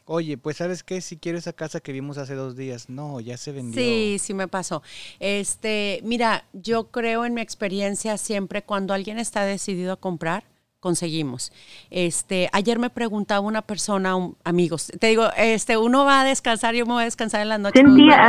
oye, 0.04 0.38
pues 0.38 0.58
sabes 0.58 0.84
qué, 0.84 1.00
si 1.00 1.16
quiero 1.16 1.38
esa 1.38 1.54
casa 1.54 1.80
que 1.80 1.90
vimos 1.90 2.18
hace 2.18 2.34
dos 2.34 2.54
días, 2.54 2.88
no, 2.88 3.18
ya 3.18 3.36
se 3.36 3.50
vendió. 3.50 3.82
Sí, 3.82 4.18
sí 4.20 4.32
me 4.32 4.46
pasó. 4.46 4.84
Este, 5.18 5.98
mira, 6.04 6.44
yo 6.52 6.92
creo 6.92 7.24
en 7.24 7.34
mi 7.34 7.40
experiencia 7.40 8.16
siempre 8.16 8.62
cuando 8.62 8.94
alguien 8.94 9.18
está 9.18 9.44
decidido 9.44 9.94
a 9.94 9.96
comprar, 9.96 10.44
conseguimos. 10.80 11.52
Este, 11.90 12.48
ayer 12.52 12.78
me 12.78 12.90
preguntaba 12.90 13.40
una 13.40 13.62
persona, 13.62 14.14
amigos, 14.44 14.90
te 14.98 15.08
digo, 15.08 15.28
este, 15.36 15.76
uno 15.76 16.04
va 16.04 16.22
a 16.22 16.24
descansar, 16.24 16.74
yo 16.74 16.86
me 16.86 16.94
voy 16.94 17.02
a 17.02 17.04
descansar 17.04 17.42
en 17.42 17.48
la 17.50 17.58
noche. 17.58 17.80
Cynthia 17.80 18.28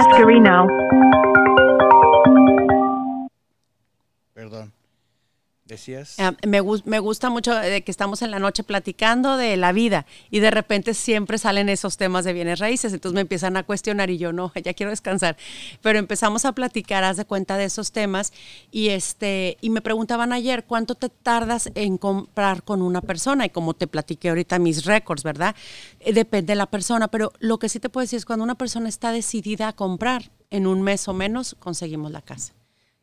Perdón. 4.34 4.74
Ah, 6.20 6.36
me, 6.46 6.62
me, 6.86 7.00
gusta 7.00 7.30
mucho 7.30 7.56
de 7.56 7.84
que 7.84 7.92
estamos 7.92 8.22
en 8.22 8.32
la 8.32 8.40
noche 8.40 8.64
platicando 8.64 9.38
de 9.38 9.56
la 9.58 9.72
vida 9.72 10.06
y 10.30 10.40
de 10.40 10.52
repente 10.52 10.94
siempre 10.94 11.38
salen 11.38 11.70
esos 11.70 11.98
temas 11.98 12.26
de 12.26 12.34
bienes 12.34 12.60
raíces, 12.60 12.94
entonces 12.94 13.16
me 13.16 13.22
empiezan 13.22 13.56
a 13.58 13.64
cuestionar 13.64 14.10
y 14.10 14.18
yo 14.18 14.34
no, 14.34 14.52
ya 14.64 14.74
quiero 14.74 14.90
descansar. 14.90 15.38
Pero 15.82 16.00
empezamos 16.00 16.46
a 16.46 16.52
platicar, 16.52 17.04
haz 17.04 17.18
de 17.18 17.26
cuenta 17.26 17.58
de 17.58 17.66
esos 17.66 17.92
temas 17.92 18.34
y, 18.72 18.90
este, 18.90 19.58
y 19.62 19.70
me 19.70 19.82
preguntaban 19.82 20.34
ayer, 20.34 20.66
¿cuánto 20.66 20.96
te 20.96 21.10
tardas 21.10 21.72
en 21.76 21.98
comprar 21.98 22.64
con 22.64 22.82
una 22.82 23.02
persona? 23.02 23.46
Y 23.46 23.50
como 23.50 23.74
te 23.74 23.88
platiqué 23.88 24.30
ahorita 24.30 24.60
mis 24.60 24.86
récords, 24.86 25.24
¿verdad? 25.24 25.56
Eh, 26.00 26.14
depende 26.14 26.52
de 26.52 26.58
la 26.58 26.70
persona, 26.70 27.08
pero 27.08 27.32
lo 27.40 27.60
que 27.60 27.70
sí 27.70 27.80
te 27.80 27.90
puedo 27.90 28.04
decir 28.04 28.18
es 28.18 28.26
cuando 28.26 28.44
una 28.44 28.56
persona 28.56 28.90
está 28.90 29.12
decidida 29.12 29.70
a 29.70 29.74
comprar, 29.74 30.32
en 30.50 30.68
un 30.68 30.82
mes 30.82 31.08
o 31.08 31.14
menos 31.14 31.56
conseguimos 31.60 32.12
la 32.12 32.22
casa 32.22 32.54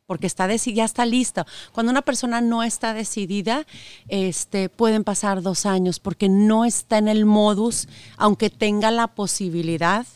porque 0.09 0.25
está 0.25 0.47
ya 0.55 0.85
está 0.85 1.05
lista. 1.05 1.45
Cuando 1.71 1.91
una 1.91 2.01
persona 2.01 2.41
no 2.41 2.63
está 2.63 2.95
decidida, 2.95 3.67
este, 4.07 4.67
pueden 4.67 5.03
pasar 5.03 5.43
dos 5.43 5.67
años 5.67 5.99
porque 5.99 6.29
no 6.29 6.65
está 6.65 6.97
en 6.97 7.07
el 7.07 7.27
modus, 7.27 7.87
aunque 8.17 8.49
tenga 8.49 8.89
la 8.89 9.05
posibilidad, 9.05 10.07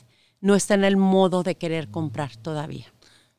no 0.42 0.56
está 0.56 0.74
en 0.74 0.84
el 0.84 0.98
modo 0.98 1.44
de 1.44 1.54
querer 1.54 1.92
comprar 1.92 2.36
todavía. 2.38 2.92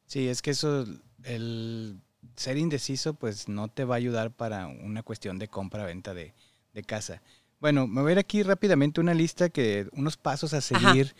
Sí, 0.06 0.28
es 0.28 0.42
que 0.42 0.52
eso, 0.52 0.86
el 1.24 1.98
ser 2.36 2.56
indeciso, 2.56 3.14
pues 3.14 3.48
no 3.48 3.66
te 3.66 3.84
va 3.84 3.96
a 3.96 3.98
ayudar 3.98 4.30
para 4.30 4.68
una 4.68 5.02
cuestión 5.02 5.40
de 5.40 5.48
compra-venta 5.48 6.14
de, 6.14 6.34
casa. 6.86 7.20
Bueno, 7.58 7.88
me 7.88 8.00
voy 8.00 8.10
a 8.10 8.12
ir 8.12 8.18
aquí 8.20 8.44
rápidamente 8.44 9.00
una 9.00 9.14
lista 9.14 9.48
que, 9.48 9.88
unos 9.90 10.16
pasos 10.16 10.54
a 10.54 10.60
seguir 10.60 11.16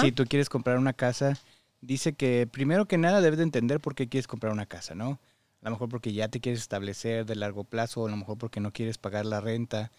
si 0.00 0.12
tú 0.12 0.24
quieres 0.24 0.48
comprar 0.48 0.78
una 0.78 0.94
casa 0.94 1.38
dice 1.80 2.14
que 2.14 2.46
primero 2.50 2.86
que 2.86 2.98
nada 2.98 3.20
debes 3.20 3.38
de 3.38 3.44
entender 3.44 3.80
por 3.80 3.94
qué 3.94 4.08
quieres 4.08 4.26
comprar 4.26 4.52
una 4.52 4.66
casa, 4.66 4.94
¿no? 4.94 5.18
A 5.62 5.66
lo 5.66 5.72
mejor 5.72 5.88
porque 5.88 6.12
ya 6.12 6.28
te 6.28 6.40
quieres 6.40 6.60
establecer 6.60 7.26
de 7.26 7.36
largo 7.36 7.64
plazo, 7.64 8.02
o 8.02 8.06
a 8.06 8.10
lo 8.10 8.16
mejor 8.16 8.38
porque 8.38 8.60
no 8.60 8.72
quieres 8.72 8.98
pagar 8.98 9.26
la 9.26 9.40
renta. 9.40 9.90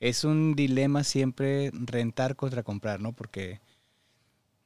Es 0.00 0.24
un 0.24 0.54
dilema 0.54 1.04
siempre 1.04 1.70
rentar 1.72 2.36
contra 2.36 2.62
comprar, 2.62 3.00
¿no? 3.00 3.12
Porque 3.12 3.60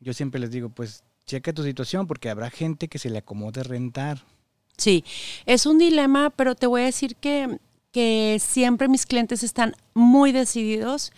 yo 0.01 0.15
siempre 0.15 0.41
les 0.41 0.51
digo, 0.51 0.71
pues 0.71 1.05
checa 1.27 1.53
tu 1.53 1.63
situación 1.63 2.07
porque 2.07 2.31
habrá 2.31 2.51
gente 2.51 2.89
que 2.89 2.99
se 2.99 3.11
le 3.11 3.19
acomode 3.19 3.63
rentar. 3.63 4.25
Sí, 4.77 5.05
es 5.45 5.67
un 5.67 5.79
dilema, 5.79 6.31
pero 6.31 6.55
te 6.55 6.67
voy 6.67 6.83
a 6.83 6.87
decir 6.87 7.17
que, 7.17 7.59
que 7.93 8.39
siempre 8.41 8.89
mis 8.89 9.05
clientes 9.05 9.43
están 9.43 9.75
muy 9.93 10.33
decididos 10.33 11.13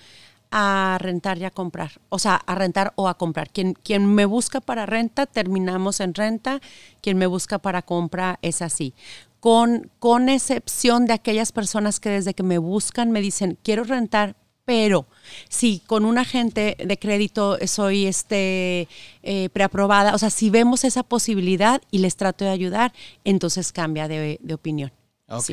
a 0.52 0.98
rentar 1.00 1.38
y 1.38 1.44
a 1.44 1.50
comprar, 1.50 1.92
o 2.10 2.18
sea, 2.18 2.36
a 2.36 2.54
rentar 2.54 2.92
o 2.96 3.08
a 3.08 3.14
comprar. 3.14 3.50
Quien, 3.50 3.72
quien 3.72 4.14
me 4.14 4.26
busca 4.26 4.60
para 4.60 4.86
renta, 4.86 5.26
terminamos 5.26 6.00
en 6.00 6.14
renta, 6.14 6.60
quien 7.00 7.16
me 7.16 7.26
busca 7.26 7.58
para 7.58 7.82
compra 7.82 8.38
es 8.42 8.62
así. 8.62 8.94
Con, 9.40 9.90
con 9.98 10.28
excepción 10.28 11.06
de 11.06 11.14
aquellas 11.14 11.50
personas 11.50 11.98
que 11.98 12.10
desde 12.10 12.34
que 12.34 12.42
me 12.42 12.58
buscan 12.58 13.10
me 13.10 13.20
dicen, 13.20 13.58
quiero 13.62 13.82
rentar, 13.82 14.36
pero 14.64 15.06
si 15.48 15.80
con 15.80 16.04
un 16.04 16.18
agente 16.18 16.76
de 16.78 16.98
crédito 16.98 17.58
soy 17.66 18.06
este, 18.06 18.88
eh, 19.22 19.48
preaprobada, 19.52 20.14
o 20.14 20.18
sea, 20.18 20.30
si 20.30 20.50
vemos 20.50 20.84
esa 20.84 21.02
posibilidad 21.02 21.80
y 21.90 21.98
les 21.98 22.16
trato 22.16 22.44
de 22.44 22.50
ayudar, 22.50 22.92
entonces 23.24 23.72
cambia 23.72 24.06
de, 24.06 24.38
opinión. 24.52 24.92
Ok. 25.28 25.50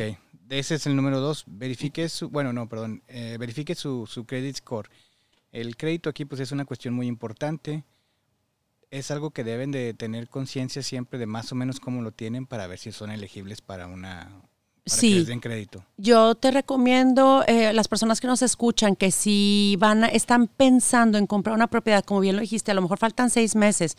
Ese 0.50 0.76
es 0.76 0.88
el 0.88 0.96
número 0.96 1.20
dos. 1.20 1.44
Verifique 1.48 2.10
su, 2.10 2.30
bueno, 2.30 2.54
no, 2.54 2.68
perdón, 2.68 3.04
eh, 3.08 3.38
verifique 3.40 3.76
su, 3.76 4.08
su 4.08 4.26
credit 4.26 4.56
score. 4.58 4.90
El 5.52 5.78
crédito 5.78 6.10
aquí 6.10 6.26
pues 6.26 6.42
es 6.42 6.52
una 6.52 6.66
cuestión 6.66 6.94
muy 6.94 7.08
importante. 7.08 7.84
Es 8.90 9.12
algo 9.12 9.30
que 9.30 9.44
deben 9.44 9.72
de 9.72 9.94
tener 9.94 10.28
conciencia 10.28 10.82
siempre 10.82 11.20
de 11.20 11.28
más 11.28 11.52
o 11.52 11.56
menos 11.56 11.80
cómo 11.80 12.02
lo 12.02 12.12
tienen 12.12 12.48
para 12.48 12.66
ver 12.66 12.80
si 12.80 12.92
son 12.92 13.12
elegibles 13.12 13.62
para 13.62 13.86
una, 13.86 14.49
sí. 14.90 15.26
crédito. 15.40 15.84
Yo 15.98 16.36
te 16.36 16.52
recomiendo, 16.52 17.44
eh, 17.48 17.74
las 17.74 17.88
personas 17.88 18.20
que 18.20 18.28
nos 18.28 18.42
escuchan, 18.42 18.96
que 18.96 19.12
si 19.12 19.76
van 19.80 20.04
están 20.06 20.48
pensando 20.48 21.18
en 21.18 21.28
comprar 21.28 21.56
una 21.56 21.68
propiedad, 21.68 22.04
como 22.04 22.20
bien 22.20 22.36
lo 22.36 22.42
dijiste, 22.42 22.72
a 22.72 22.74
lo 22.74 22.82
mejor 22.82 22.98
faltan 22.98 23.30
seis 23.30 23.56
meses 23.56 23.98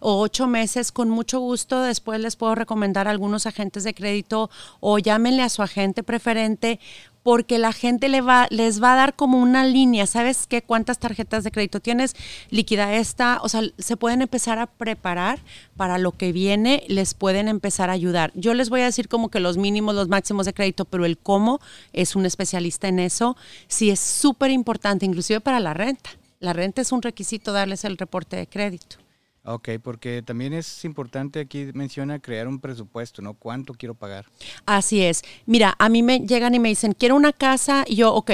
o 0.00 0.20
ocho 0.20 0.46
meses, 0.46 0.92
con 0.92 1.08
mucho 1.08 1.40
gusto 1.40 1.82
después 1.82 2.20
les 2.20 2.36
puedo 2.36 2.54
recomendar 2.54 3.08
a 3.08 3.10
algunos 3.10 3.46
agentes 3.46 3.84
de 3.84 3.94
crédito 3.94 4.50
o 4.80 4.98
llámenle 4.98 5.42
a 5.42 5.48
su 5.48 5.62
agente 5.62 6.02
preferente 6.02 6.80
porque 7.22 7.58
la 7.58 7.72
gente 7.72 8.08
le 8.08 8.20
va, 8.20 8.46
les 8.50 8.82
va 8.82 8.92
a 8.92 8.96
dar 8.96 9.14
como 9.14 9.38
una 9.38 9.64
línea, 9.64 10.06
¿sabes 10.06 10.46
qué? 10.46 10.62
¿Cuántas 10.62 10.98
tarjetas 10.98 11.44
de 11.44 11.50
crédito 11.50 11.80
tienes? 11.80 12.14
Líquida 12.50 12.94
esta, 12.94 13.40
o 13.42 13.48
sea, 13.48 13.62
se 13.78 13.96
pueden 13.96 14.22
empezar 14.22 14.58
a 14.58 14.66
preparar 14.66 15.40
para 15.76 15.98
lo 15.98 16.12
que 16.12 16.32
viene, 16.32 16.84
les 16.88 17.14
pueden 17.14 17.48
empezar 17.48 17.90
a 17.90 17.94
ayudar. 17.94 18.32
Yo 18.34 18.54
les 18.54 18.70
voy 18.70 18.80
a 18.80 18.86
decir 18.86 19.08
como 19.08 19.30
que 19.30 19.40
los 19.40 19.56
mínimos, 19.56 19.94
los 19.94 20.08
máximos 20.08 20.46
de 20.46 20.54
crédito, 20.54 20.84
pero 20.84 21.04
el 21.04 21.18
cómo 21.18 21.60
es 21.92 22.16
un 22.16 22.26
especialista 22.26 22.88
en 22.88 22.98
eso, 22.98 23.36
sí 23.68 23.90
es 23.90 24.00
súper 24.00 24.50
importante, 24.50 25.06
inclusive 25.06 25.40
para 25.40 25.60
la 25.60 25.74
renta. 25.74 26.10
La 26.40 26.52
renta 26.52 26.82
es 26.82 26.90
un 26.90 27.02
requisito 27.02 27.52
darles 27.52 27.84
el 27.84 27.98
reporte 27.98 28.36
de 28.36 28.48
crédito. 28.48 29.01
Ok, 29.44 29.70
porque 29.82 30.22
también 30.22 30.52
es 30.52 30.84
importante 30.84 31.40
aquí 31.40 31.70
menciona 31.74 32.20
crear 32.20 32.46
un 32.46 32.60
presupuesto, 32.60 33.22
¿no? 33.22 33.34
¿Cuánto 33.34 33.74
quiero 33.74 33.94
pagar? 33.94 34.26
Así 34.66 35.02
es. 35.02 35.22
Mira, 35.46 35.74
a 35.80 35.88
mí 35.88 36.04
me 36.04 36.20
llegan 36.20 36.54
y 36.54 36.60
me 36.60 36.68
dicen, 36.68 36.92
quiero 36.92 37.16
una 37.16 37.32
casa, 37.32 37.84
y 37.88 37.96
yo, 37.96 38.14
ok, 38.14 38.30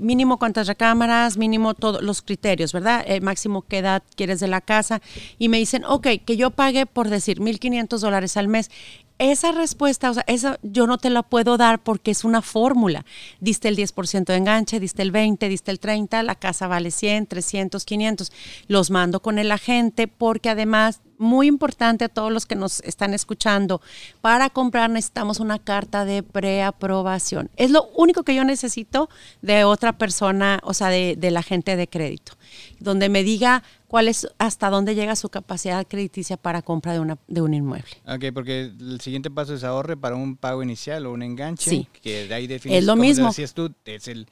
mínimo 0.00 0.38
cuántas 0.40 0.66
recámaras, 0.66 1.36
mínimo 1.36 1.74
todos 1.74 2.02
los 2.02 2.22
criterios, 2.22 2.72
¿verdad? 2.72 3.04
El 3.06 3.22
máximo 3.22 3.62
qué 3.62 3.78
edad 3.78 4.02
quieres 4.16 4.40
de 4.40 4.48
la 4.48 4.60
casa. 4.60 5.00
Y 5.38 5.48
me 5.48 5.58
dicen, 5.58 5.84
ok, 5.84 6.08
que 6.26 6.36
yo 6.36 6.50
pague 6.50 6.86
por 6.86 7.08
decir 7.08 7.38
1.500 7.40 8.00
dólares 8.00 8.36
al 8.36 8.48
mes 8.48 8.70
esa 9.18 9.52
respuesta, 9.52 10.10
o 10.10 10.14
sea, 10.14 10.24
esa 10.26 10.58
yo 10.62 10.86
no 10.86 10.98
te 10.98 11.10
la 11.10 11.22
puedo 11.22 11.56
dar 11.56 11.80
porque 11.80 12.10
es 12.10 12.24
una 12.24 12.42
fórmula. 12.42 13.04
Diste 13.40 13.68
el 13.68 13.76
10% 13.76 14.24
de 14.24 14.36
enganche, 14.36 14.80
diste 14.80 15.02
el 15.02 15.10
20, 15.10 15.48
diste 15.48 15.70
el 15.70 15.80
30, 15.80 16.22
la 16.22 16.34
casa 16.34 16.66
vale 16.68 16.90
100, 16.90 17.26
300, 17.26 17.84
500. 17.84 18.32
Los 18.68 18.90
mando 18.90 19.20
con 19.20 19.38
el 19.38 19.50
agente 19.50 20.08
porque 20.08 20.50
además 20.50 21.00
muy 21.18 21.48
importante 21.48 22.04
a 22.04 22.08
todos 22.08 22.32
los 22.32 22.46
que 22.46 22.54
nos 22.54 22.80
están 22.80 23.12
escuchando, 23.12 23.82
para 24.20 24.50
comprar 24.50 24.88
necesitamos 24.88 25.40
una 25.40 25.58
carta 25.58 26.04
de 26.04 26.22
preaprobación. 26.22 27.50
Es 27.56 27.70
lo 27.70 27.88
único 27.94 28.22
que 28.22 28.34
yo 28.34 28.44
necesito 28.44 29.10
de 29.42 29.64
otra 29.64 29.98
persona, 29.98 30.60
o 30.62 30.74
sea, 30.74 30.88
de, 30.88 31.16
la 31.28 31.42
gente 31.42 31.76
de 31.76 31.88
crédito, 31.88 32.32
donde 32.78 33.08
me 33.10 33.22
diga 33.22 33.62
cuál 33.88 34.08
es, 34.08 34.28
hasta 34.38 34.70
dónde 34.70 34.94
llega 34.94 35.16
su 35.16 35.30
capacidad 35.30 35.86
crediticia 35.86 36.36
para 36.36 36.62
compra 36.62 36.92
de, 36.92 37.00
una, 37.00 37.18
de 37.26 37.40
un 37.40 37.54
inmueble. 37.54 37.90
Ok, 38.06 38.26
porque 38.32 38.72
el 38.78 39.00
siguiente 39.00 39.30
paso 39.30 39.54
es 39.54 39.64
ahorre 39.64 39.96
para 39.96 40.14
un 40.14 40.36
pago 40.36 40.62
inicial 40.62 41.06
o 41.06 41.12
un 41.12 41.22
enganche. 41.22 41.70
Sí. 41.70 41.88
Que 42.00 42.28
de 42.28 42.34
ahí 42.34 42.46
es 42.50 42.84
lo 42.84 42.94
mismo. 42.94 43.28
Decías 43.28 43.54
tú, 43.54 43.74
es 43.84 44.06
el 44.06 44.28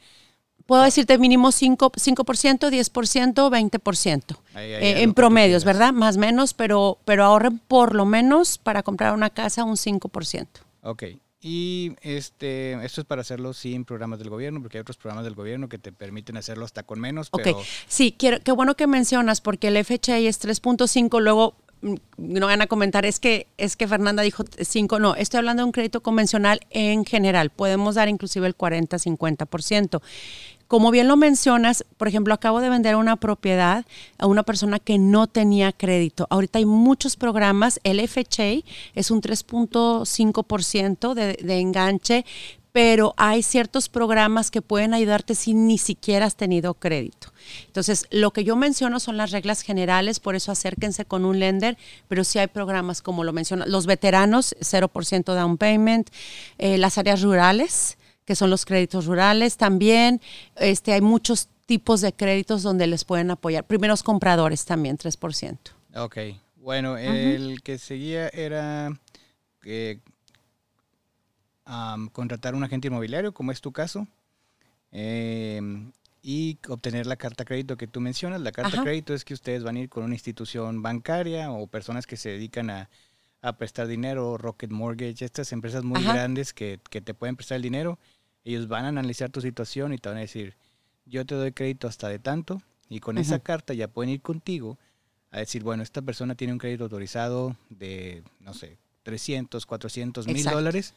Puedo 0.67 0.83
decirte 0.83 1.17
mínimo 1.17 1.53
5%, 1.53 1.79
5% 1.79 2.71
10%, 2.71 3.51
20%. 3.51 4.37
en 4.57 5.15
promedios, 5.15 5.65
¿verdad? 5.65 5.93
Más 5.93 6.17
o 6.17 6.19
menos, 6.19 6.55
pero, 6.55 6.99
pero 7.05 7.25
ahorren 7.25 7.61
por 7.61 7.95
lo 7.95 8.05
menos 8.05 8.59
para 8.59 8.83
comprar 8.83 9.15
una 9.15 9.31
casa 9.31 9.63
un 9.63 9.77
5%. 9.77 10.47
Ok. 10.83 11.05
Y 11.49 11.95
este, 12.03 12.73
esto 12.85 13.03
es 13.03 13.07
para 13.07 13.21
hacerlo 13.21 13.53
sin 13.53 13.85
programas 13.85 14.19
del 14.19 14.31
gobierno, 14.31 14.61
porque 14.61 14.79
hay 14.79 14.81
otros 14.81 14.97
programas 14.97 15.25
del 15.25 15.37
gobierno 15.37 15.69
que 15.69 15.79
te 15.79 15.93
permiten 15.93 16.37
hacerlo 16.37 16.65
hasta 16.65 16.83
con 16.83 16.99
menos. 16.99 17.29
Ok, 17.31 17.47
sí, 17.87 18.13
quiero, 18.19 18.41
qué 18.43 18.51
bueno 18.51 18.75
que 18.75 18.89
mencionas, 18.89 19.41
porque 19.41 19.69
el 19.69 19.77
FHA 19.77 20.19
es 20.19 20.45
3.5, 20.45 21.21
luego 21.21 21.55
mm, 21.83 21.95
no 22.17 22.47
van 22.47 22.63
a 22.63 22.67
comentar, 22.67 23.07
es 23.07 23.21
que, 23.21 23.47
es 23.59 23.77
que 23.77 23.87
Fernanda 23.87 24.25
dijo 24.25 24.43
5, 24.59 24.99
no, 24.99 25.15
estoy 25.15 25.39
hablando 25.39 25.61
de 25.61 25.67
un 25.67 25.73
crédito 25.73 26.03
convencional 26.03 26.59
en 26.71 27.05
general, 27.05 27.51
podemos 27.51 27.95
dar 27.95 28.09
inclusive 28.09 28.49
el 28.49 28.59
40-50%. 28.59 30.03
Como 30.69 30.91
bien 30.91 31.09
lo 31.09 31.17
mencionas, 31.17 31.85
por 31.97 32.09
ejemplo, 32.09 32.35
acabo 32.35 32.61
de 32.61 32.69
vender 32.69 32.97
una 32.97 33.17
propiedad 33.17 33.87
a 34.19 34.27
una 34.27 34.43
persona 34.43 34.79
que 34.79 34.99
no 34.99 35.27
tenía 35.27 35.73
crédito. 35.73 36.27
Ahorita 36.31 36.59
hay 36.59 36.67
muchos 36.67 37.17
programas, 37.17 37.81
el 37.85 38.07
FHA 38.07 38.65
es 38.95 39.11
un 39.11 39.23
3.5% 39.23 41.15
de, 41.15 41.35
de 41.35 41.61
enganche, 41.61 42.25
pero 42.77 43.15
hay 43.17 43.43
ciertos 43.43 43.89
programas 43.89 44.51
que 44.51 44.61
pueden 44.61 44.93
ayudarte 44.93 45.35
si 45.35 45.55
ni 45.55 45.79
siquiera 45.79 46.27
has 46.27 46.37
tenido 46.37 46.75
crédito. 46.75 47.33
Entonces, 47.69 48.05
lo 48.11 48.33
que 48.33 48.45
yo 48.45 48.55
menciono 48.55 49.01
son 49.01 49.17
las 49.17 49.31
reglas 49.31 49.63
generales, 49.63 50.21
por 50.21 50.35
eso 50.35 50.53
acérquense 50.53 51.07
con 51.07 51.25
un 51.25 51.39
lender, 51.39 51.79
pero 52.07 52.23
sí 52.23 52.39
hay 52.39 52.49
programas 52.49 53.01
como 53.01 53.25
lo 53.25 53.33
menciona, 53.33 53.65
los 53.65 53.87
veteranos, 53.87 54.55
0% 54.61 55.35
down 55.35 55.57
payment, 55.57 56.11
eh, 56.59 56.77
las 56.77 56.99
áreas 56.99 57.23
rurales, 57.23 57.97
que 58.27 58.35
son 58.35 58.51
los 58.51 58.67
créditos 58.67 59.07
rurales 59.07 59.57
también. 59.57 60.21
Este, 60.57 60.93
hay 60.93 61.01
muchos 61.01 61.49
tipos 61.65 62.01
de 62.01 62.13
créditos 62.13 62.63
donde 62.63 62.87
les 62.87 63.05
pueden 63.05 63.31
apoyar. 63.31 63.65
Primeros 63.65 64.03
compradores 64.03 64.65
también, 64.65 64.99
3%. 64.99 65.59
Ok, 65.95 66.19
bueno, 66.57 66.99
el 66.99 67.63
que 67.63 67.79
seguía 67.79 68.29
era 68.29 68.91
eh, 69.65 70.01
contratar 72.13 72.55
un 72.55 72.65
agente 72.65 72.89
inmobiliario, 72.89 73.33
como 73.33 73.53
es 73.53 73.61
tu 73.61 73.73
caso, 73.73 74.07
em, 74.91 75.93
y 76.23 76.59
obtener 76.69 77.07
la 77.07 77.17
carta 77.17 77.45
crédito 77.45 77.77
que 77.77 77.87
tú 77.87 78.01
mencionas. 78.01 78.41
La 78.41 78.53
carta 78.53 78.83
crédito 78.83 79.15
es 79.15 79.25
que 79.25 79.35
ustedes 79.35 79.63
van 79.63 79.77
a 79.77 79.81
ir 79.81 79.89
con 79.89 80.05
una 80.05 80.15
institución 80.15 80.83
bancaria 80.83 81.51
o 81.51 81.67
personas 81.67 82.07
que 82.07 82.17
se 82.17 82.31
dedican 82.31 82.71
a, 82.71 82.89
prestar 83.59 83.87
dinero, 83.87 84.37
Rocket 84.37 84.73
Mortgage, 84.73 85.25
estas 85.25 85.53
empresas 85.53 85.85
muy 85.85 86.03
grandes 86.03 86.53
que, 86.53 86.81
que 86.91 87.01
te 87.01 87.15
pueden 87.15 87.37
prestar 87.37 87.55
el 87.55 87.63
dinero 87.63 87.97
ellos 88.47 88.69
van 88.69 88.85
a 88.85 88.89
analizar 88.89 89.31
tu 89.31 89.41
situación 89.41 89.93
y 89.93 89.99
te 89.99 90.09
van 90.09 90.19
a 90.19 90.23
decir, 90.23 90.55
yo 91.05 91.27
te 91.27 91.35
doy 91.35 91.53
crédito 91.53 91.89
hasta 91.89 92.09
de 92.09 92.21
tanto 92.21 92.63
y 92.89 93.01
con 93.01 93.19
esa 93.19 93.41
carta 93.41 93.75
ya 93.75 93.89
pueden 93.89 94.11
ir 94.11 94.23
contigo 94.23 94.79
a 95.33 95.39
decir, 95.41 95.65
bueno, 95.65 95.83
esta 95.83 96.01
persona 96.01 96.37
tiene 96.37 96.53
un 96.53 96.59
crédito 96.61 96.85
autorizado 96.85 97.57
de, 97.71 98.23
no 98.41 98.55
sé, 98.55 98.79
300, 99.03 99.67
400 99.67 100.27
mil 100.29 100.45
dólares 100.45 100.95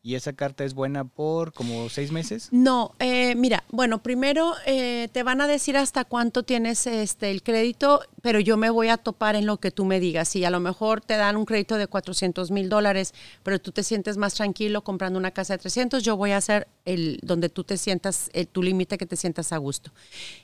¿Y 0.00 0.14
esa 0.14 0.32
carta 0.32 0.64
es 0.64 0.74
buena 0.74 1.04
por 1.04 1.52
como 1.52 1.88
seis 1.88 2.12
meses? 2.12 2.48
No, 2.52 2.94
eh, 3.00 3.34
mira, 3.34 3.64
bueno, 3.70 4.00
primero 4.00 4.54
eh, 4.64 5.08
te 5.12 5.24
van 5.24 5.40
a 5.40 5.48
decir 5.48 5.76
hasta 5.76 6.04
cuánto 6.04 6.44
tienes 6.44 6.86
este 6.86 7.32
el 7.32 7.42
crédito, 7.42 8.00
pero 8.22 8.38
yo 8.38 8.56
me 8.56 8.70
voy 8.70 8.88
a 8.88 8.96
topar 8.96 9.34
en 9.34 9.44
lo 9.44 9.58
que 9.58 9.72
tú 9.72 9.84
me 9.84 9.98
digas. 9.98 10.28
Si 10.28 10.44
a 10.44 10.50
lo 10.50 10.60
mejor 10.60 11.00
te 11.00 11.16
dan 11.16 11.36
un 11.36 11.44
crédito 11.44 11.76
de 11.76 11.88
400 11.88 12.52
mil 12.52 12.68
dólares, 12.68 13.12
pero 13.42 13.58
tú 13.58 13.72
te 13.72 13.82
sientes 13.82 14.16
más 14.16 14.34
tranquilo 14.34 14.84
comprando 14.84 15.18
una 15.18 15.32
casa 15.32 15.54
de 15.54 15.58
300, 15.58 16.02
yo 16.04 16.16
voy 16.16 16.30
a 16.30 16.36
hacer 16.36 16.68
el 16.84 17.18
donde 17.22 17.48
tú 17.48 17.64
te 17.64 17.76
sientas, 17.76 18.30
el, 18.32 18.46
tu 18.46 18.62
límite 18.62 18.98
que 18.98 19.06
te 19.06 19.16
sientas 19.16 19.52
a 19.52 19.56
gusto. 19.56 19.90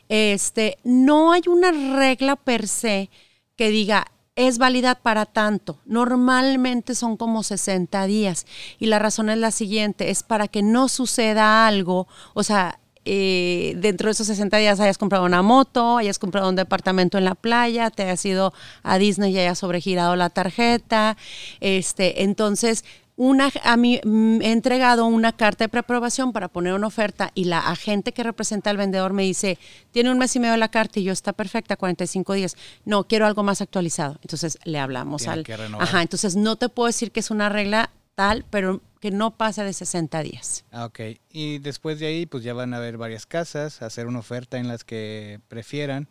Este, 0.09 0.79
no 0.83 1.33
hay 1.33 1.43
una 1.47 1.71
regla 1.97 2.35
per 2.35 2.67
se 2.67 3.09
que 3.57 3.71
diga 3.71 4.07
es 4.37 4.59
válida 4.59 4.95
para 4.97 5.27
tanto. 5.27 5.79
Normalmente 5.85 6.95
son 6.95 7.17
como 7.17 7.43
60 7.43 8.07
días. 8.07 8.47
Y 8.79 8.87
la 8.87 8.99
razón 8.99 9.31
es 9.31 9.39
la 9.39 9.51
siguiente, 9.51 10.11
es 10.11 10.23
para 10.23 10.49
que 10.49 10.63
no 10.63 10.89
suceda 10.89 11.67
algo, 11.67 12.09
o 12.35 12.43
sea, 12.43 12.81
eh, 13.07 13.75
dentro 13.77 14.07
de 14.07 14.13
esos 14.13 14.27
60 14.27 14.57
días 14.57 14.81
hayas 14.81 14.97
comprado 14.97 15.25
una 15.27 15.43
moto, 15.43 15.99
hayas 15.99 16.19
comprado 16.19 16.49
un 16.49 16.57
departamento 16.57 17.19
en 17.19 17.25
la 17.25 17.35
playa, 17.35 17.91
te 17.91 18.05
hayas 18.05 18.25
ido 18.25 18.55
a 18.83 18.97
Disney 18.97 19.35
y 19.35 19.39
hayas 19.39 19.59
sobregirado 19.59 20.17
la 20.17 20.31
tarjeta. 20.31 21.19
Este, 21.61 22.23
entonces, 22.23 22.85
una, 23.17 23.51
a 23.63 23.77
mí 23.77 24.01
mm, 24.03 24.43
he 24.43 24.53
entregado 24.53 25.07
una 25.07 25.33
carta 25.33 25.65
de 25.65 25.69
preaprobación 25.69 26.33
para 26.33 26.49
poner 26.49 26.75
una 26.75 26.87
oferta 26.87 27.31
y 27.35 27.45
la 27.45 27.61
agente 27.61 28.13
que 28.13 28.23
representa 28.23 28.71
al 28.71 28.77
vendedor 28.77 29.13
me 29.13 29.23
dice, 29.23 29.59
tiene 29.93 30.11
un 30.11 30.19
mes 30.19 30.35
y 30.35 30.41
medio 30.41 30.57
la 30.57 30.69
carta 30.69 30.99
y 30.99 31.05
yo 31.05 31.13
está 31.13 31.33
perfecta, 31.33 31.77
45 31.77 32.33
días. 32.35 32.57
No, 32.85 33.05
quiero 33.05 33.27
algo 33.27 33.43
más 33.43 33.61
actualizado. 33.61 34.19
Entonces 34.23 34.59
le 34.65 34.79
hablamos 34.79 35.29
al... 35.29 35.45
Ajá, 35.79 36.03
entonces 36.03 36.35
no 36.37 36.57
te 36.57 36.69
puedo 36.69 36.89
decir 36.89 37.13
que 37.13 37.21
es 37.21 37.31
una 37.31 37.49
regla 37.49 37.91
tal, 38.15 38.45
pero 38.51 38.81
que 39.01 39.11
no 39.11 39.37
pasa 39.37 39.65
de 39.65 39.73
60 39.73 40.23
días. 40.23 40.65
Ah, 40.73 40.87
ok. 40.87 41.01
Y 41.31 41.59
después 41.59 42.01
de 42.01 42.07
ahí, 42.07 42.27
pues 42.27 42.43
ya 42.43 42.55
van 42.55 42.75
a 42.75 42.79
ver 42.79 42.97
varias 42.97 43.27
casas, 43.27 43.83
hacer 43.83 44.07
una 44.07 44.21
oferta 44.21 44.59
en 44.59 44.67
las 44.67 44.83
que 44.83 45.41
prefieran 45.49 46.09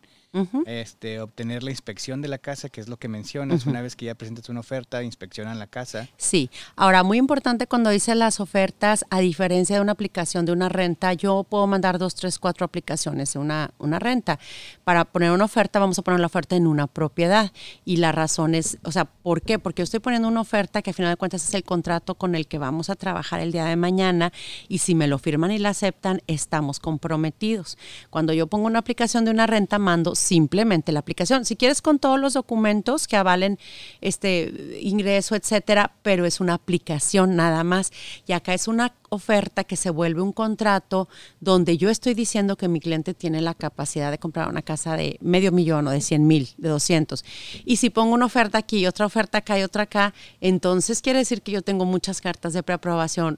este, 0.65 1.19
obtener 1.19 1.63
la 1.63 1.71
inspección 1.71 2.21
de 2.21 2.27
la 2.27 2.37
casa, 2.37 2.69
que 2.69 2.81
es 2.81 2.87
lo 2.87 2.97
que 2.97 3.07
mencionas. 3.07 3.65
Una 3.65 3.81
vez 3.81 3.95
que 3.95 4.05
ya 4.05 4.15
presentas 4.15 4.49
una 4.49 4.61
oferta, 4.61 5.03
inspeccionan 5.03 5.59
la 5.59 5.67
casa. 5.67 6.09
Sí. 6.17 6.49
Ahora, 6.75 7.03
muy 7.03 7.17
importante 7.17 7.67
cuando 7.67 7.89
dice 7.89 8.15
las 8.15 8.39
ofertas, 8.39 9.05
a 9.09 9.19
diferencia 9.19 9.75
de 9.75 9.81
una 9.81 9.91
aplicación 9.91 10.45
de 10.45 10.51
una 10.51 10.69
renta, 10.69 11.13
yo 11.13 11.43
puedo 11.43 11.67
mandar 11.67 11.99
dos, 11.99 12.15
tres, 12.15 12.39
cuatro 12.39 12.65
aplicaciones 12.65 13.33
de 13.33 13.39
una, 13.39 13.71
una 13.77 13.99
renta. 13.99 14.39
Para 14.83 15.05
poner 15.05 15.31
una 15.31 15.45
oferta, 15.45 15.79
vamos 15.79 15.99
a 15.99 16.01
poner 16.01 16.19
la 16.19 16.27
oferta 16.27 16.55
en 16.55 16.67
una 16.67 16.87
propiedad. 16.87 17.51
Y 17.85 17.97
la 17.97 18.11
razón 18.11 18.55
es, 18.55 18.77
o 18.83 18.91
sea, 18.91 19.05
¿por 19.05 19.41
qué? 19.41 19.59
Porque 19.59 19.81
yo 19.81 19.83
estoy 19.85 19.99
poniendo 19.99 20.27
una 20.27 20.41
oferta 20.41 20.81
que 20.81 20.89
a 20.89 20.93
final 20.93 21.11
de 21.11 21.17
cuentas 21.17 21.47
es 21.47 21.53
el 21.53 21.63
contrato 21.63 22.15
con 22.15 22.35
el 22.35 22.47
que 22.47 22.57
vamos 22.57 22.89
a 22.89 22.95
trabajar 22.95 23.39
el 23.39 23.51
día 23.51 23.65
de 23.65 23.75
mañana. 23.75 24.33
Y 24.67 24.79
si 24.79 24.95
me 24.95 25.07
lo 25.07 25.19
firman 25.19 25.51
y 25.51 25.59
la 25.59 25.69
aceptan, 25.69 26.21
estamos 26.27 26.79
comprometidos. 26.79 27.77
Cuando 28.09 28.33
yo 28.33 28.47
pongo 28.47 28.65
una 28.65 28.79
aplicación 28.79 29.25
de 29.25 29.31
una 29.31 29.47
renta, 29.47 29.79
mando 29.79 30.15
simplemente 30.23 30.91
la 30.91 30.99
aplicación. 30.99 31.45
Si 31.45 31.55
quieres 31.55 31.81
con 31.81 31.99
todos 31.99 32.19
los 32.19 32.33
documentos 32.33 33.07
que 33.07 33.15
avalen 33.15 33.59
este 34.01 34.79
ingreso, 34.81 35.35
etcétera, 35.35 35.93
pero 36.01 36.25
es 36.25 36.39
una 36.39 36.55
aplicación 36.55 37.35
nada 37.35 37.63
más. 37.63 37.91
Y 38.25 38.33
acá 38.33 38.53
es 38.53 38.67
una 38.67 38.93
oferta 39.09 39.63
que 39.63 39.75
se 39.75 39.89
vuelve 39.89 40.21
un 40.21 40.31
contrato 40.31 41.07
donde 41.39 41.77
yo 41.77 41.89
estoy 41.89 42.13
diciendo 42.13 42.55
que 42.55 42.67
mi 42.67 42.79
cliente 42.79 43.13
tiene 43.13 43.41
la 43.41 43.53
capacidad 43.53 44.09
de 44.09 44.17
comprar 44.17 44.49
una 44.49 44.61
casa 44.61 44.97
de 44.97 45.17
medio 45.21 45.51
millón 45.51 45.87
o 45.87 45.91
de 45.91 46.01
100 46.01 46.25
mil, 46.25 46.49
de 46.57 46.69
200. 46.69 47.23
Y 47.65 47.77
si 47.77 47.89
pongo 47.89 48.13
una 48.13 48.25
oferta 48.25 48.57
aquí, 48.57 48.87
otra 48.87 49.05
oferta 49.05 49.39
acá 49.39 49.59
y 49.59 49.63
otra 49.63 49.83
acá, 49.83 50.13
entonces 50.41 51.01
quiere 51.01 51.19
decir 51.19 51.41
que 51.41 51.51
yo 51.51 51.61
tengo 51.61 51.85
muchas 51.85 52.21
cartas 52.21 52.53
de 52.53 52.63
preaprobación 52.63 53.37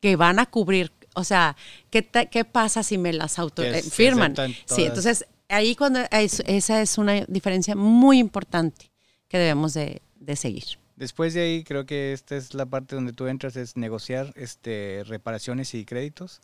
que 0.00 0.16
van 0.16 0.38
a 0.38 0.46
cubrir 0.46 0.92
o 1.14 1.24
sea, 1.24 1.56
¿qué, 1.90 2.04
¿qué, 2.04 2.44
pasa 2.44 2.82
si 2.82 2.98
me 2.98 3.12
las 3.12 3.38
auto 3.38 3.62
eh, 3.62 3.82
firman? 3.82 4.34
Sí, 4.66 4.84
entonces 4.84 5.26
Ahí 5.54 5.76
cuando 5.76 6.00
esa 6.10 6.82
es 6.82 6.98
una 6.98 7.24
diferencia 7.28 7.76
muy 7.76 8.18
importante 8.18 8.90
que 9.28 9.38
debemos 9.38 9.72
de, 9.72 10.02
seguir. 10.34 10.64
Después 10.96 11.34
de 11.34 11.42
ahí, 11.42 11.64
creo 11.64 11.86
que 11.86 12.12
esta 12.12 12.36
es 12.36 12.54
la 12.54 12.66
parte 12.66 12.94
donde 12.94 13.12
tú 13.12 13.26
entras, 13.26 13.56
es 13.56 13.76
negociar 13.76 14.32
este, 14.36 15.02
reparaciones 15.06 15.74
y 15.74 15.84
créditos. 15.84 16.40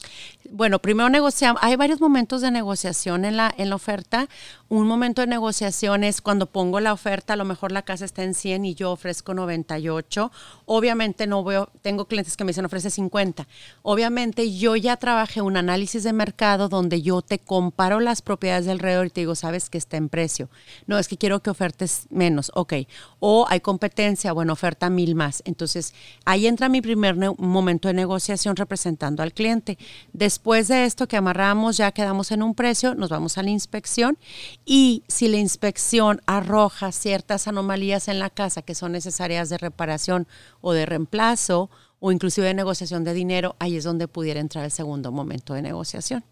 Bueno, 0.51 0.81
primero 0.81 1.09
negociamos, 1.09 1.63
hay 1.63 1.77
varios 1.77 2.01
momentos 2.01 2.41
de 2.43 2.51
negociación 2.51 3.25
en 3.25 3.37
la, 3.37 3.55
en 3.57 3.71
la 3.71 3.77
oferta. 3.77 4.29
Un 4.69 4.89
momento 4.89 5.21
de 5.21 5.29
negociación 5.29 6.03
es 6.03 6.21
cuando 6.21 6.47
pongo 6.47 6.81
la 6.81 6.93
oferta, 6.93 7.35
a 7.35 7.37
lo 7.37 7.45
mejor 7.45 7.71
la 7.71 7.83
casa 7.83 8.05
está 8.05 8.25
en 8.25 8.35
100 8.35 8.65
y 8.65 8.75
yo 8.75 8.91
ofrezco 8.91 9.35
98. 9.35 10.33
Obviamente 10.67 11.29
no 11.29 11.45
veo, 11.45 11.71
tengo 11.83 12.07
clientes 12.07 12.37
que 12.37 12.43
me 12.43 12.51
dicen 12.51 12.65
ofrece 12.65 12.91
50. 12.91 13.47
Obviamente 13.83 14.53
yo 14.53 14.75
ya 14.75 14.97
trabajé 14.97 15.43
un 15.43 15.57
análisis 15.57 16.03
de 16.03 16.13
mercado 16.13 16.69
donde 16.69 17.03
yo 17.03 17.23
te 17.23 17.39
comparo 17.39 18.01
las 18.01 18.21
propiedades 18.21 18.67
alrededor 18.67 19.07
y 19.07 19.11
te 19.11 19.21
digo, 19.21 19.37
sabes 19.37 19.71
que 19.71 19.79
está 19.79 19.97
en 19.97 20.09
precio. 20.09 20.49
No, 20.87 20.99
es 20.99 21.07
que 21.07 21.17
quiero 21.17 21.41
que 21.41 21.51
ofertes 21.51 22.07
menos, 22.11 22.51
ok. 22.55 22.75
O 23.21 23.47
hay 23.49 23.61
competencia, 23.61 24.33
bueno, 24.41 24.55
oferta 24.55 24.89
mil 24.89 25.15
más. 25.15 25.43
Entonces, 25.45 25.93
ahí 26.25 26.47
entra 26.47 26.71
mi 26.71 26.81
primer 26.81 27.15
momento 27.37 27.89
de 27.89 27.95
negociación 27.95 28.57
representando 28.57 29.23
al 29.23 29.35
cliente. 29.35 29.77
Después 30.15 30.69
de 30.69 30.87
esto 30.87 31.07
que 31.07 31.19
amarramos, 31.19 31.77
ya 31.77 31.93
quedamos 31.93 32.33
en 32.33 32.43
un 32.43 32.55
precio, 32.55 32.95
nos 32.95 33.11
vamos 33.11 33.37
a 33.37 33.43
la 33.43 33.51
inspección 33.51 34.17
y 34.65 35.03
si 35.09 35.29
la 35.29 35.37
inspección 35.37 36.23
arroja 36.25 36.91
ciertas 36.91 37.49
anomalías 37.49 38.09
en 38.09 38.19
la 38.19 38.31
casa 38.31 38.63
que 38.63 38.75
son 38.75 38.93
necesarias 38.93 39.51
de 39.51 39.59
reparación 39.59 40.27
o 40.63 40.73
de 40.73 40.87
reemplazo 40.87 41.69
o 41.99 42.11
inclusive 42.11 42.47
de 42.47 42.55
negociación 42.55 43.05
de 43.05 43.13
dinero, 43.13 43.57
ahí 43.59 43.77
es 43.77 43.85
donde 43.85 44.09
pudiera 44.09 44.41
entrar 44.41 44.65
el 44.65 44.71
segundo 44.71 45.13
momento 45.13 45.53
de 45.53 45.61
negociación. 45.61 46.25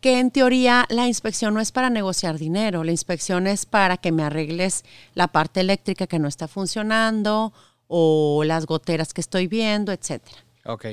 Que 0.00 0.18
en 0.18 0.30
teoría 0.30 0.86
la 0.88 1.06
inspección 1.06 1.54
no 1.54 1.60
es 1.60 1.72
para 1.72 1.90
negociar 1.90 2.38
dinero, 2.38 2.84
la 2.84 2.92
inspección 2.92 3.46
es 3.46 3.66
para 3.66 3.96
que 3.96 4.12
me 4.12 4.22
arregles 4.22 4.84
la 5.14 5.28
parte 5.28 5.60
eléctrica 5.60 6.06
que 6.06 6.18
no 6.18 6.28
está 6.28 6.48
funcionando 6.48 7.52
o 7.88 8.42
las 8.44 8.66
goteras 8.66 9.12
que 9.12 9.20
estoy 9.20 9.46
viendo, 9.48 9.92
etcétera. 9.92 10.38
Ok. 10.64 10.86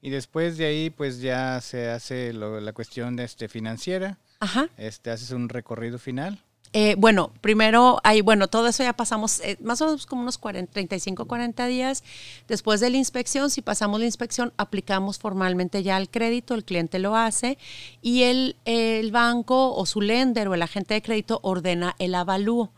Y 0.00 0.10
después 0.10 0.56
de 0.56 0.66
ahí, 0.66 0.90
pues 0.90 1.20
ya 1.20 1.60
se 1.60 1.88
hace 1.88 2.32
la 2.32 2.72
cuestión 2.72 3.16
de 3.16 3.24
este, 3.24 3.48
financiera. 3.48 4.18
Ajá. 4.40 4.68
Este, 4.76 5.10
haces 5.10 5.30
un 5.30 5.48
recorrido 5.48 5.98
final. 5.98 6.42
Eh, 6.76 6.96
bueno, 6.98 7.30
primero, 7.40 8.00
ahí, 8.02 8.20
bueno, 8.20 8.48
todo 8.48 8.66
eso 8.66 8.82
ya 8.82 8.92
pasamos 8.94 9.38
eh, 9.40 9.56
más 9.62 9.80
o 9.80 9.86
menos 9.86 10.06
como 10.06 10.22
unos 10.22 10.38
40, 10.38 10.72
35, 10.72 11.26
40 11.26 11.66
días. 11.66 12.02
Después 12.48 12.80
de 12.80 12.90
la 12.90 12.96
inspección, 12.96 13.48
si 13.48 13.62
pasamos 13.62 14.00
la 14.00 14.06
inspección, 14.06 14.52
aplicamos 14.56 15.20
formalmente 15.20 15.84
ya 15.84 15.96
el 15.96 16.10
crédito, 16.10 16.52
el 16.52 16.64
cliente 16.64 16.98
lo 16.98 17.14
hace 17.14 17.58
y 18.02 18.24
el, 18.24 18.56
el 18.64 19.12
banco 19.12 19.72
o 19.72 19.86
su 19.86 20.00
lender 20.00 20.48
o 20.48 20.54
el 20.54 20.62
agente 20.62 20.94
de 20.94 21.02
crédito 21.02 21.38
ordena 21.44 21.94
el 22.00 22.16
avalúo 22.16 22.72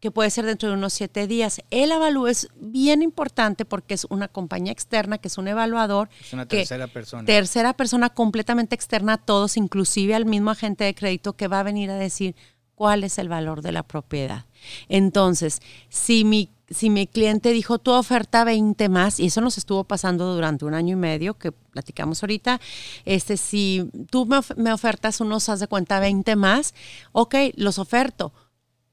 que 0.00 0.10
puede 0.10 0.28
ser 0.28 0.44
dentro 0.44 0.68
de 0.68 0.74
unos 0.74 0.92
siete 0.92 1.26
días. 1.26 1.62
El 1.70 1.90
avalúo 1.90 2.28
es 2.28 2.48
bien 2.56 3.00
importante 3.00 3.64
porque 3.64 3.94
es 3.94 4.04
una 4.10 4.28
compañía 4.28 4.70
externa, 4.70 5.16
que 5.16 5.28
es 5.28 5.38
un 5.38 5.48
evaluador. 5.48 6.10
Es 6.20 6.34
una 6.34 6.44
tercera 6.44 6.88
persona. 6.88 7.24
Tercera 7.24 7.72
persona 7.72 8.10
completamente 8.10 8.74
externa 8.74 9.14
a 9.14 9.16
todos, 9.16 9.56
inclusive 9.56 10.14
al 10.14 10.26
mismo 10.26 10.50
agente 10.50 10.84
de 10.84 10.94
crédito 10.94 11.32
que 11.32 11.48
va 11.48 11.60
a 11.60 11.62
venir 11.62 11.90
a 11.90 11.94
decir, 11.94 12.36
cuál 12.74 13.04
es 13.04 13.18
el 13.18 13.28
valor 13.28 13.62
de 13.62 13.72
la 13.72 13.82
propiedad. 13.82 14.44
Entonces, 14.88 15.60
si 15.88 16.24
mi, 16.24 16.50
si 16.68 16.90
mi 16.90 17.06
cliente 17.06 17.52
dijo 17.52 17.78
tu 17.78 17.92
oferta 17.92 18.44
20 18.44 18.88
más, 18.88 19.20
y 19.20 19.26
eso 19.26 19.40
nos 19.40 19.58
estuvo 19.58 19.84
pasando 19.84 20.34
durante 20.34 20.64
un 20.64 20.74
año 20.74 20.94
y 20.94 20.96
medio, 20.96 21.34
que 21.34 21.52
platicamos 21.52 22.22
ahorita, 22.22 22.60
este, 23.04 23.36
si 23.36 23.90
tú 24.10 24.26
me, 24.26 24.40
me 24.56 24.72
ofertas 24.72 25.20
unos, 25.20 25.48
haz 25.48 25.60
de 25.60 25.68
cuenta, 25.68 26.00
20 26.00 26.36
más, 26.36 26.74
ok, 27.12 27.34
los 27.56 27.78
oferto 27.78 28.32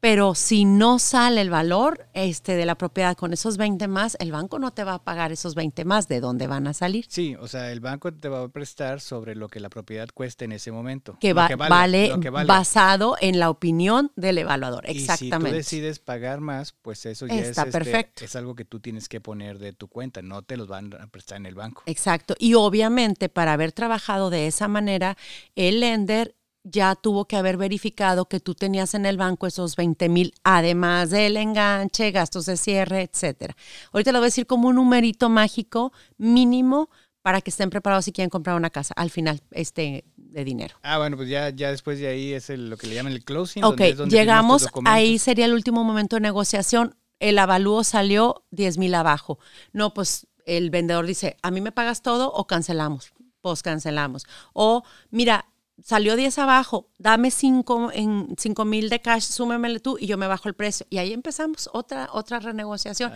pero 0.01 0.33
si 0.33 0.65
no 0.65 0.97
sale 0.97 1.41
el 1.41 1.51
valor 1.51 2.07
este, 2.13 2.55
de 2.55 2.65
la 2.65 2.75
propiedad 2.75 3.15
con 3.15 3.33
esos 3.33 3.57
20 3.57 3.87
más, 3.87 4.17
el 4.19 4.31
banco 4.31 4.57
no 4.57 4.71
te 4.71 4.83
va 4.83 4.95
a 4.95 5.03
pagar 5.03 5.31
esos 5.31 5.53
20 5.53 5.85
más. 5.85 6.07
¿De 6.07 6.19
dónde 6.19 6.47
van 6.47 6.65
a 6.65 6.73
salir? 6.73 7.05
Sí, 7.07 7.35
o 7.39 7.47
sea, 7.47 7.71
el 7.71 7.81
banco 7.81 8.11
te 8.11 8.27
va 8.27 8.41
a 8.41 8.47
prestar 8.49 8.99
sobre 8.99 9.35
lo 9.35 9.47
que 9.47 9.59
la 9.59 9.69
propiedad 9.69 10.09
cueste 10.11 10.45
en 10.45 10.53
ese 10.53 10.71
momento. 10.71 11.17
Que, 11.21 11.33
vale, 11.33 12.13
basado 12.47 13.15
en 13.21 13.37
la 13.39 13.51
opinión 13.51 14.11
del 14.15 14.39
evaluador. 14.39 14.89
Exactamente. 14.89 15.59
Y 15.59 15.63
si 15.63 15.77
tú 15.77 15.83
decides 15.83 15.99
pagar 15.99 16.41
más, 16.41 16.73
pues 16.81 17.05
eso 17.05 17.27
ya 17.27 17.35
Está 17.35 17.61
es, 17.61 17.67
este, 17.67 17.71
perfecto. 17.71 18.25
es 18.25 18.35
algo 18.35 18.55
que 18.55 18.65
tú 18.65 18.79
tienes 18.79 19.07
que 19.07 19.21
poner 19.21 19.59
de 19.59 19.71
tu 19.71 19.87
cuenta, 19.87 20.23
no 20.23 20.41
te 20.41 20.57
los 20.57 20.67
van 20.67 20.95
a 20.95 21.05
prestar 21.07 21.37
en 21.37 21.45
el 21.45 21.53
banco. 21.53 21.83
Exacto. 21.85 22.35
Y 22.39 22.55
obviamente, 22.55 23.29
para 23.29 23.53
haber 23.53 23.71
trabajado 23.71 24.31
de 24.31 24.47
esa 24.47 24.67
manera, 24.67 25.15
el 25.55 25.81
lender 25.81 26.35
ya 26.63 26.95
tuvo 26.95 27.25
que 27.25 27.37
haber 27.37 27.57
verificado 27.57 28.25
que 28.25 28.39
tú 28.39 28.53
tenías 28.55 28.93
en 28.93 29.05
el 29.05 29.17
banco 29.17 29.47
esos 29.47 29.75
20 29.75 30.09
mil, 30.09 30.33
además 30.43 31.09
del 31.09 31.37
enganche, 31.37 32.11
gastos 32.11 32.45
de 32.45 32.57
cierre, 32.57 33.09
etcétera. 33.11 33.55
Ahorita 33.91 34.11
lo 34.11 34.19
voy 34.19 34.25
a 34.25 34.27
decir 34.27 34.45
como 34.45 34.67
un 34.67 34.75
numerito 34.75 35.29
mágico 35.29 35.91
mínimo 36.17 36.89
para 37.21 37.41
que 37.41 37.51
estén 37.51 37.69
preparados 37.69 38.05
si 38.05 38.11
quieren 38.11 38.29
comprar 38.29 38.55
una 38.55 38.69
casa 38.69 38.93
al 38.95 39.09
final 39.09 39.41
este 39.51 40.05
de 40.15 40.43
dinero. 40.45 40.75
Ah, 40.81 40.97
bueno, 40.97 41.17
pues 41.17 41.29
ya, 41.29 41.49
ya 41.49 41.71
después 41.71 41.99
de 41.99 42.07
ahí 42.07 42.33
es 42.33 42.49
lo 42.49 42.77
que 42.77 42.87
le 42.87 42.95
llaman 42.95 43.13
el 43.13 43.23
closing. 43.23 43.63
Ok, 43.63 43.81
llegamos, 44.07 44.67
ahí 44.85 45.19
sería 45.19 45.45
el 45.45 45.53
último 45.53 45.83
momento 45.83 46.15
de 46.15 46.21
negociación. 46.21 46.95
El 47.19 47.37
avalúo 47.37 47.83
salió 47.83 48.45
10 48.51 48.77
mil 48.77 48.95
abajo. 48.95 49.39
No, 49.73 49.93
pues 49.93 50.27
el 50.45 50.69
vendedor 50.69 51.05
dice, 51.05 51.37
a 51.41 51.51
mí 51.51 51.61
me 51.61 51.71
pagas 51.71 52.01
todo 52.01 52.31
o 52.31 52.47
cancelamos. 52.47 53.13
Pues 53.41 53.61
cancelamos. 53.61 54.25
O 54.53 54.83
mira, 55.09 55.45
salió 55.83 56.15
10 56.15 56.37
abajo, 56.39 56.89
dame 56.97 57.31
5 57.31 57.91
en 57.93 58.35
5 58.37 58.65
mil 58.65 58.89
de 58.89 59.01
cash, 59.01 59.23
súmemele 59.23 59.79
tú 59.79 59.97
y 59.99 60.07
yo 60.07 60.17
me 60.17 60.27
bajo 60.27 60.47
el 60.47 60.53
precio. 60.53 60.85
Y 60.89 60.97
ahí 60.97 61.13
empezamos 61.13 61.69
otra, 61.73 62.09
otra 62.13 62.39
renegociación. 62.39 63.11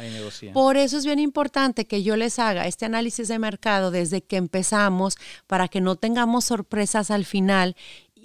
Por 0.54 0.78
eso 0.78 0.98
es 0.98 1.06
bien 1.06 1.20
importante 1.20 1.86
que 1.86 2.04
yo 2.04 2.16
les 2.16 2.40
haga 2.40 2.68
este 2.68 2.86
análisis 2.86 3.28
de 3.28 3.40
mercado 3.40 3.92
desde 3.92 4.22
que 4.22 4.38
empezamos 4.38 5.18
para 5.48 5.68
que 5.68 5.82
no 5.82 5.96
tengamos 5.96 6.46
sorpresas 6.46 7.12
al 7.12 7.26
final. 7.26 7.76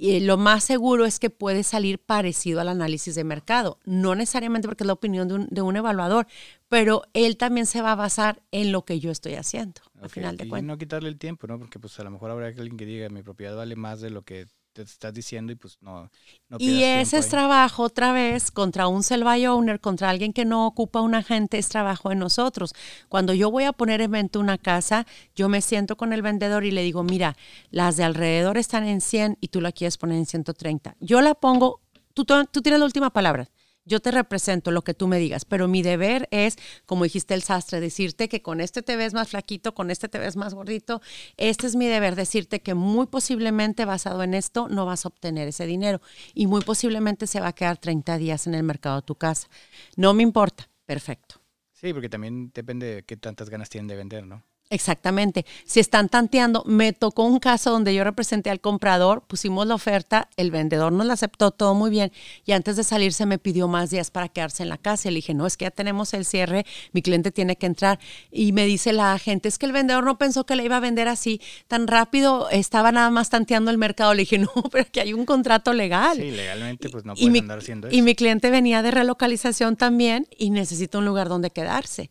Y 0.03 0.20
lo 0.20 0.38
más 0.38 0.64
seguro 0.64 1.05
es 1.05 1.18
que 1.18 1.28
puede 1.28 1.62
salir 1.62 1.98
parecido 1.98 2.62
al 2.62 2.68
análisis 2.68 3.14
de 3.14 3.22
mercado. 3.22 3.78
No 3.84 4.14
necesariamente 4.14 4.66
porque 4.66 4.84
es 4.84 4.86
la 4.86 4.94
opinión 4.94 5.28
de 5.28 5.34
un, 5.34 5.46
de 5.51 5.61
un 5.61 5.76
evaluador, 5.76 6.26
pero 6.70 7.03
él 7.12 7.36
también 7.36 7.66
se 7.66 7.82
va 7.82 7.92
a 7.92 7.96
basar 7.96 8.42
en 8.51 8.72
lo 8.72 8.86
que 8.86 8.98
yo 8.98 9.11
estoy 9.11 9.34
haciendo 9.34 9.82
al 10.01 10.09
final 10.09 10.38
de 10.38 10.48
cuentas. 10.48 10.64
Y 10.64 10.66
no 10.68 10.78
quitarle 10.78 11.11
el 11.11 11.18
tiempo, 11.18 11.46
¿no? 11.46 11.59
Porque 11.59 11.78
pues 11.78 12.01
a 12.01 12.05
lo 12.05 12.11
mejor 12.11 12.30
habrá 12.30 12.46
alguien 12.46 12.78
que 12.78 12.86
diga, 12.86 13.11
mi 13.11 13.22
propiedad 13.22 13.55
vale 13.55 13.76
más 13.76 14.01
de 14.01 14.09
lo 14.09 14.22
que 14.22 14.46
te 14.72 14.82
estás 14.82 15.12
diciendo 15.12 15.52
y 15.52 15.56
pues 15.56 15.78
no. 15.80 16.10
y 16.58 16.82
ese 16.82 17.18
es 17.18 17.28
trabajo 17.28 17.82
otra 17.82 18.12
vez 18.12 18.50
contra 18.50 18.86
un 18.86 19.02
by 19.02 19.46
owner, 19.46 19.80
contra 19.80 20.10
alguien 20.10 20.32
que 20.32 20.44
no 20.44 20.66
ocupa 20.66 21.00
un 21.00 21.14
agente, 21.14 21.58
es 21.58 21.68
trabajo 21.68 22.10
de 22.10 22.14
nosotros. 22.14 22.74
Cuando 23.08 23.34
yo 23.34 23.50
voy 23.50 23.64
a 23.64 23.72
poner 23.72 24.00
en 24.00 24.12
venta 24.12 24.38
una 24.38 24.58
casa, 24.58 25.06
yo 25.34 25.48
me 25.48 25.60
siento 25.60 25.96
con 25.96 26.12
el 26.12 26.22
vendedor 26.22 26.64
y 26.64 26.70
le 26.70 26.82
digo, 26.82 27.02
mira, 27.02 27.36
las 27.70 27.96
de 27.96 28.04
alrededor 28.04 28.58
están 28.58 28.84
en 28.84 29.00
100 29.00 29.38
y 29.40 29.48
tú 29.48 29.60
la 29.60 29.72
quieres 29.72 29.98
poner 29.98 30.18
en 30.18 30.26
130. 30.26 30.96
Yo 31.00 31.20
la 31.20 31.34
pongo, 31.34 31.80
tú, 32.14 32.24
tú 32.24 32.62
tienes 32.62 32.78
la 32.78 32.86
última 32.86 33.10
palabra 33.10 33.48
yo 33.84 34.00
te 34.00 34.10
represento 34.10 34.70
lo 34.70 34.82
que 34.82 34.94
tú 34.94 35.08
me 35.08 35.18
digas, 35.18 35.44
pero 35.44 35.68
mi 35.68 35.82
deber 35.82 36.28
es, 36.30 36.56
como 36.86 37.04
dijiste 37.04 37.34
el 37.34 37.42
sastre, 37.42 37.80
decirte 37.80 38.28
que 38.28 38.42
con 38.42 38.60
este 38.60 38.82
te 38.82 38.96
ves 38.96 39.14
más 39.14 39.28
flaquito, 39.28 39.74
con 39.74 39.90
este 39.90 40.08
te 40.08 40.18
ves 40.18 40.36
más 40.36 40.54
gordito. 40.54 41.00
Este 41.36 41.66
es 41.66 41.76
mi 41.76 41.86
deber, 41.86 42.14
decirte 42.14 42.60
que 42.60 42.74
muy 42.74 43.06
posiblemente 43.06 43.84
basado 43.84 44.22
en 44.22 44.34
esto 44.34 44.68
no 44.68 44.86
vas 44.86 45.04
a 45.04 45.08
obtener 45.08 45.48
ese 45.48 45.66
dinero 45.66 46.00
y 46.34 46.46
muy 46.46 46.62
posiblemente 46.62 47.26
se 47.26 47.40
va 47.40 47.48
a 47.48 47.52
quedar 47.52 47.78
30 47.78 48.18
días 48.18 48.46
en 48.46 48.54
el 48.54 48.62
mercado 48.62 48.96
de 48.96 49.02
tu 49.02 49.14
casa. 49.16 49.48
No 49.96 50.14
me 50.14 50.22
importa, 50.22 50.68
perfecto. 50.86 51.40
Sí, 51.72 51.92
porque 51.94 52.10
también 52.10 52.50
depende 52.54 52.96
de 52.96 53.02
qué 53.04 53.16
tantas 53.16 53.48
ganas 53.48 53.70
tienen 53.70 53.88
de 53.88 53.96
vender, 53.96 54.26
¿no? 54.26 54.44
Exactamente. 54.72 55.44
Si 55.64 55.80
están 55.80 56.08
tanteando, 56.08 56.62
me 56.64 56.92
tocó 56.92 57.24
un 57.24 57.40
caso 57.40 57.72
donde 57.72 57.92
yo 57.92 58.04
representé 58.04 58.50
al 58.50 58.60
comprador, 58.60 59.22
pusimos 59.26 59.66
la 59.66 59.74
oferta, 59.74 60.28
el 60.36 60.52
vendedor 60.52 60.92
nos 60.92 61.06
la 61.06 61.14
aceptó 61.14 61.50
todo 61.50 61.74
muy 61.74 61.90
bien 61.90 62.12
y 62.46 62.52
antes 62.52 62.76
de 62.76 62.84
salirse 62.84 63.26
me 63.26 63.38
pidió 63.38 63.66
más 63.66 63.90
días 63.90 64.12
para 64.12 64.28
quedarse 64.28 64.62
en 64.62 64.68
la 64.68 64.78
casa. 64.78 65.08
Y 65.08 65.10
le 65.10 65.16
dije, 65.16 65.34
no, 65.34 65.44
es 65.44 65.56
que 65.56 65.64
ya 65.64 65.72
tenemos 65.72 66.14
el 66.14 66.24
cierre, 66.24 66.64
mi 66.92 67.02
cliente 67.02 67.32
tiene 67.32 67.56
que 67.56 67.66
entrar. 67.66 67.98
Y 68.30 68.52
me 68.52 68.64
dice 68.64 68.92
la 68.92 69.12
agente, 69.12 69.48
es 69.48 69.58
que 69.58 69.66
el 69.66 69.72
vendedor 69.72 70.04
no 70.04 70.18
pensó 70.18 70.46
que 70.46 70.54
le 70.54 70.64
iba 70.64 70.76
a 70.76 70.80
vender 70.80 71.08
así 71.08 71.40
tan 71.66 71.88
rápido, 71.88 72.48
estaba 72.50 72.92
nada 72.92 73.10
más 73.10 73.28
tanteando 73.28 73.72
el 73.72 73.78
mercado. 73.78 74.14
Le 74.14 74.20
dije, 74.20 74.38
no, 74.38 74.50
pero 74.70 74.88
que 74.92 75.00
hay 75.00 75.12
un 75.12 75.26
contrato 75.26 75.72
legal. 75.72 76.16
Sí, 76.16 76.30
legalmente 76.30 76.88
pues 76.90 77.04
no 77.04 77.16
puedes 77.16 77.40
andar 77.40 77.58
haciendo 77.58 77.88
eso. 77.88 77.96
Y 77.96 78.02
mi 78.02 78.14
cliente 78.14 78.50
venía 78.50 78.82
de 78.82 78.92
relocalización 78.92 79.74
también 79.74 80.28
y 80.38 80.50
necesita 80.50 80.98
un 80.98 81.06
lugar 81.06 81.28
donde 81.28 81.50
quedarse. 81.50 82.10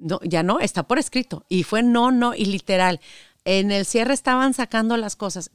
No, 0.00 0.18
ya 0.22 0.42
no, 0.42 0.60
está 0.60 0.82
por 0.84 0.98
escrito. 0.98 1.44
Y 1.48 1.62
fue 1.62 1.82
no, 1.82 2.10
no, 2.10 2.34
y 2.34 2.46
literal. 2.46 3.00
En 3.44 3.70
el 3.70 3.86
cierre 3.86 4.14
estaban 4.14 4.54
sacando 4.54 4.96
las 4.96 5.16
cosas. 5.16 5.50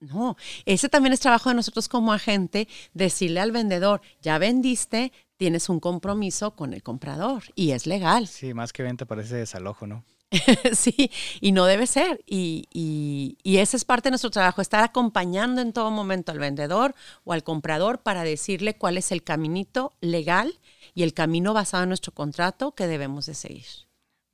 No, 0.00 0.36
ese 0.66 0.88
también 0.88 1.12
es 1.12 1.20
trabajo 1.20 1.48
de 1.48 1.54
nosotros 1.54 1.88
como 1.88 2.12
agente, 2.12 2.68
decirle 2.92 3.40
al 3.40 3.52
vendedor, 3.52 4.02
ya 4.20 4.36
vendiste, 4.36 5.12
tienes 5.36 5.68
un 5.68 5.80
compromiso 5.80 6.54
con 6.54 6.74
el 6.74 6.82
comprador 6.82 7.44
y 7.54 7.70
es 7.70 7.86
legal. 7.86 8.28
Sí, 8.28 8.52
más 8.52 8.72
que 8.72 8.82
venta 8.82 9.06
parece 9.06 9.36
desalojo, 9.36 9.86
¿no? 9.86 10.04
sí, 10.72 11.10
y 11.40 11.52
no 11.52 11.64
debe 11.64 11.86
ser. 11.86 12.22
Y, 12.26 12.66
y, 12.72 13.38
y 13.42 13.58
esa 13.58 13.76
es 13.76 13.84
parte 13.84 14.08
de 14.08 14.12
nuestro 14.12 14.30
trabajo, 14.30 14.60
estar 14.60 14.82
acompañando 14.82 15.60
en 15.60 15.72
todo 15.72 15.90
momento 15.90 16.32
al 16.32 16.38
vendedor 16.38 16.94
o 17.24 17.32
al 17.32 17.44
comprador 17.44 18.02
para 18.02 18.24
decirle 18.24 18.76
cuál 18.76 18.98
es 18.98 19.12
el 19.12 19.22
caminito 19.22 19.92
legal 20.00 20.58
y 20.94 21.02
el 21.02 21.12
camino 21.14 21.52
basado 21.52 21.82
en 21.82 21.90
nuestro 21.90 22.12
contrato 22.12 22.74
que 22.74 22.86
debemos 22.86 23.26
de 23.26 23.34
seguir. 23.34 23.66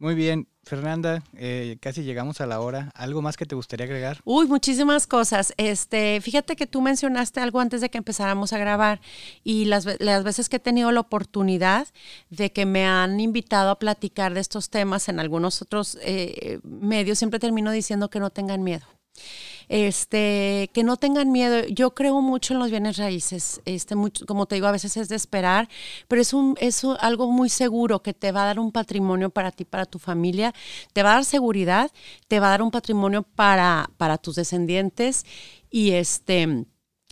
Muy 0.00 0.14
bien, 0.14 0.48
Fernanda, 0.62 1.22
eh, 1.36 1.76
casi 1.78 2.02
llegamos 2.04 2.40
a 2.40 2.46
la 2.46 2.60
hora. 2.60 2.90
¿Algo 2.94 3.20
más 3.20 3.36
que 3.36 3.44
te 3.44 3.54
gustaría 3.54 3.84
agregar? 3.84 4.18
Uy, 4.24 4.46
muchísimas 4.46 5.06
cosas. 5.06 5.52
Este, 5.58 6.22
fíjate 6.22 6.56
que 6.56 6.66
tú 6.66 6.80
mencionaste 6.80 7.40
algo 7.40 7.60
antes 7.60 7.82
de 7.82 7.90
que 7.90 7.98
empezáramos 7.98 8.54
a 8.54 8.58
grabar 8.58 9.02
y 9.44 9.66
las, 9.66 9.86
las 10.00 10.24
veces 10.24 10.48
que 10.48 10.56
he 10.56 10.60
tenido 10.60 10.90
la 10.90 11.00
oportunidad 11.00 11.86
de 12.30 12.50
que 12.50 12.64
me 12.64 12.86
han 12.86 13.20
invitado 13.20 13.68
a 13.68 13.78
platicar 13.78 14.32
de 14.32 14.40
estos 14.40 14.70
temas 14.70 15.10
en 15.10 15.20
algunos 15.20 15.60
otros 15.60 15.98
eh, 16.00 16.60
medios, 16.62 17.18
siempre 17.18 17.38
termino 17.38 17.70
diciendo 17.70 18.08
que 18.08 18.20
no 18.20 18.30
tengan 18.30 18.62
miedo 18.62 18.86
este, 19.70 20.68
que 20.74 20.82
no 20.82 20.96
tengan 20.96 21.30
miedo. 21.30 21.64
Yo 21.68 21.94
creo 21.94 22.20
mucho 22.20 22.52
en 22.52 22.58
los 22.58 22.70
bienes 22.70 22.96
raíces, 22.96 23.62
este, 23.64 23.94
mucho, 23.94 24.26
como 24.26 24.46
te 24.46 24.56
digo, 24.56 24.66
a 24.66 24.72
veces 24.72 24.96
es 24.96 25.08
de 25.08 25.14
esperar, 25.14 25.68
pero 26.08 26.20
es, 26.20 26.34
un, 26.34 26.56
es 26.60 26.84
algo 26.98 27.30
muy 27.30 27.48
seguro 27.48 28.02
que 28.02 28.12
te 28.12 28.32
va 28.32 28.42
a 28.42 28.46
dar 28.46 28.58
un 28.58 28.72
patrimonio 28.72 29.30
para 29.30 29.52
ti, 29.52 29.64
para 29.64 29.86
tu 29.86 30.00
familia, 30.00 30.52
te 30.92 31.04
va 31.04 31.12
a 31.12 31.14
dar 31.14 31.24
seguridad, 31.24 31.92
te 32.26 32.40
va 32.40 32.48
a 32.48 32.50
dar 32.50 32.62
un 32.62 32.72
patrimonio 32.72 33.22
para, 33.22 33.90
para 33.96 34.18
tus 34.18 34.34
descendientes 34.34 35.24
y 35.70 35.92
este 35.92 36.66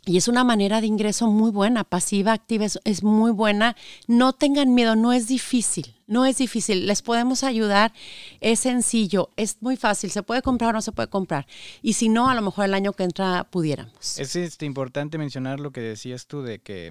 y 0.08 0.16
es 0.16 0.26
una 0.26 0.42
manera 0.42 0.80
de 0.80 0.86
ingreso 0.86 1.26
muy 1.26 1.50
buena, 1.50 1.84
pasiva, 1.84 2.32
activa, 2.32 2.64
es, 2.64 3.02
muy 3.02 3.30
buena. 3.30 3.76
No 4.06 4.32
tengan 4.32 4.74
miedo, 4.74 4.96
no 4.96 5.12
es 5.12 5.28
difícil, 5.28 5.94
no 6.06 6.24
es 6.24 6.38
difícil. 6.38 6.86
Les 6.86 7.02
podemos 7.02 7.44
ayudar, 7.44 7.92
es 8.40 8.60
sencillo, 8.60 9.30
es 9.36 9.58
muy 9.60 9.76
fácil, 9.76 10.10
se 10.10 10.22
puede 10.22 10.40
comprar 10.40 10.70
o 10.70 10.72
no 10.72 10.82
se 10.82 10.92
puede 10.92 11.08
comprar. 11.08 11.46
Y 11.82 11.92
si 11.92 12.08
no, 12.08 12.30
a 12.30 12.34
lo 12.34 12.42
mejor 12.42 12.64
el 12.64 12.74
año 12.74 12.94
que 12.94 13.04
entra 13.04 13.44
pudiéramos. 13.50 14.18
Es 14.18 14.34
este, 14.34 14.64
importante 14.64 15.18
mencionar 15.18 15.60
lo 15.60 15.72
que 15.72 15.80
decías 15.80 16.26
tú 16.26 16.42
de 16.42 16.60
que 16.60 16.90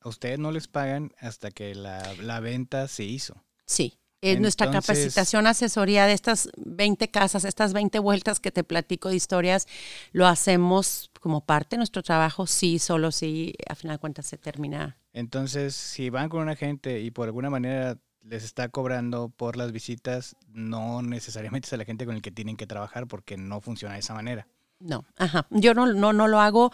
a 0.00 0.08
ustedes 0.08 0.38
no 0.38 0.52
les 0.52 0.68
pagan 0.68 1.12
hasta 1.20 1.50
que 1.50 1.74
la, 1.74 2.14
la 2.20 2.40
venta 2.40 2.86
se 2.86 3.04
hizo. 3.04 3.42
Sí. 3.64 3.97
En 4.20 4.42
nuestra 4.42 4.70
capacitación, 4.70 5.46
asesoría 5.46 6.06
de 6.06 6.12
estas 6.12 6.50
20 6.56 7.08
casas, 7.10 7.44
estas 7.44 7.72
20 7.72 8.00
vueltas 8.00 8.40
que 8.40 8.50
te 8.50 8.64
platico 8.64 9.10
de 9.10 9.16
historias, 9.16 9.68
lo 10.12 10.26
hacemos 10.26 11.10
como 11.20 11.44
parte 11.44 11.76
de 11.76 11.78
nuestro 11.78 12.02
trabajo, 12.02 12.46
sí, 12.46 12.80
solo 12.80 13.12
si 13.12 13.54
a 13.68 13.76
final 13.76 13.96
de 13.96 14.00
cuentas 14.00 14.26
se 14.26 14.36
termina. 14.36 14.98
Entonces, 15.12 15.76
si 15.76 16.10
van 16.10 16.28
con 16.28 16.42
una 16.42 16.56
gente 16.56 17.00
y 17.00 17.10
por 17.12 17.28
alguna 17.28 17.48
manera 17.48 17.98
les 18.22 18.44
está 18.44 18.68
cobrando 18.68 19.28
por 19.30 19.56
las 19.56 19.70
visitas, 19.70 20.36
no 20.48 21.02
necesariamente 21.02 21.66
es 21.66 21.72
a 21.72 21.76
la 21.76 21.84
gente 21.84 22.04
con 22.04 22.16
el 22.16 22.22
que 22.22 22.30
tienen 22.30 22.56
que 22.56 22.66
trabajar 22.66 23.06
porque 23.06 23.36
no 23.36 23.60
funciona 23.60 23.94
de 23.94 24.00
esa 24.00 24.14
manera. 24.14 24.48
No, 24.80 25.06
ajá. 25.16 25.46
Yo 25.50 25.74
no, 25.74 25.86
no, 25.92 26.12
no 26.12 26.28
lo 26.28 26.40
hago. 26.40 26.72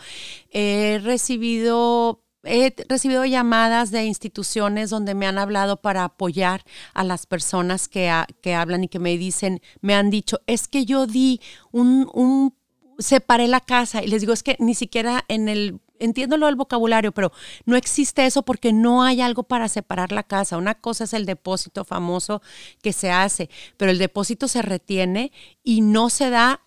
He 0.50 1.00
recibido 1.02 2.23
He 2.44 2.74
recibido 2.88 3.24
llamadas 3.24 3.90
de 3.90 4.04
instituciones 4.04 4.90
donde 4.90 5.14
me 5.14 5.26
han 5.26 5.38
hablado 5.38 5.80
para 5.80 6.04
apoyar 6.04 6.64
a 6.92 7.04
las 7.04 7.26
personas 7.26 7.88
que, 7.88 8.10
hablan 8.10 8.84
y 8.84 8.88
que 8.88 8.98
me 8.98 9.16
dicen, 9.16 9.60
me 9.80 9.94
han 9.94 10.10
dicho, 10.10 10.40
es 10.46 10.68
que 10.68 10.84
yo 10.84 11.06
di 11.06 11.40
un, 11.72 12.08
un, 12.12 12.54
separé 12.98 13.48
la 13.48 13.60
casa 13.60 14.02
y 14.02 14.08
les 14.08 14.20
digo, 14.20 14.32
es 14.32 14.42
que 14.42 14.56
ni 14.58 14.74
siquiera 14.74 15.24
en 15.28 15.48
el 15.48 15.80
entiendo 15.98 16.36
lo 16.36 16.46
del 16.46 16.56
vocabulario, 16.56 17.12
pero 17.12 17.32
no 17.64 17.76
existe 17.76 18.26
eso 18.26 18.42
porque 18.42 18.72
no 18.72 19.02
hay 19.02 19.20
algo 19.20 19.44
para 19.44 19.68
separar 19.68 20.12
la 20.12 20.22
casa. 20.22 20.58
Una 20.58 20.74
cosa 20.74 21.04
es 21.04 21.12
el 21.14 21.26
depósito 21.26 21.84
famoso 21.84 22.42
que 22.82 22.92
se 22.92 23.10
hace, 23.10 23.48
pero 23.76 23.90
el 23.90 23.98
depósito 23.98 24.48
se 24.48 24.62
retiene 24.62 25.32
y 25.62 25.80
no 25.80 26.10
se 26.10 26.30
da 26.30 26.63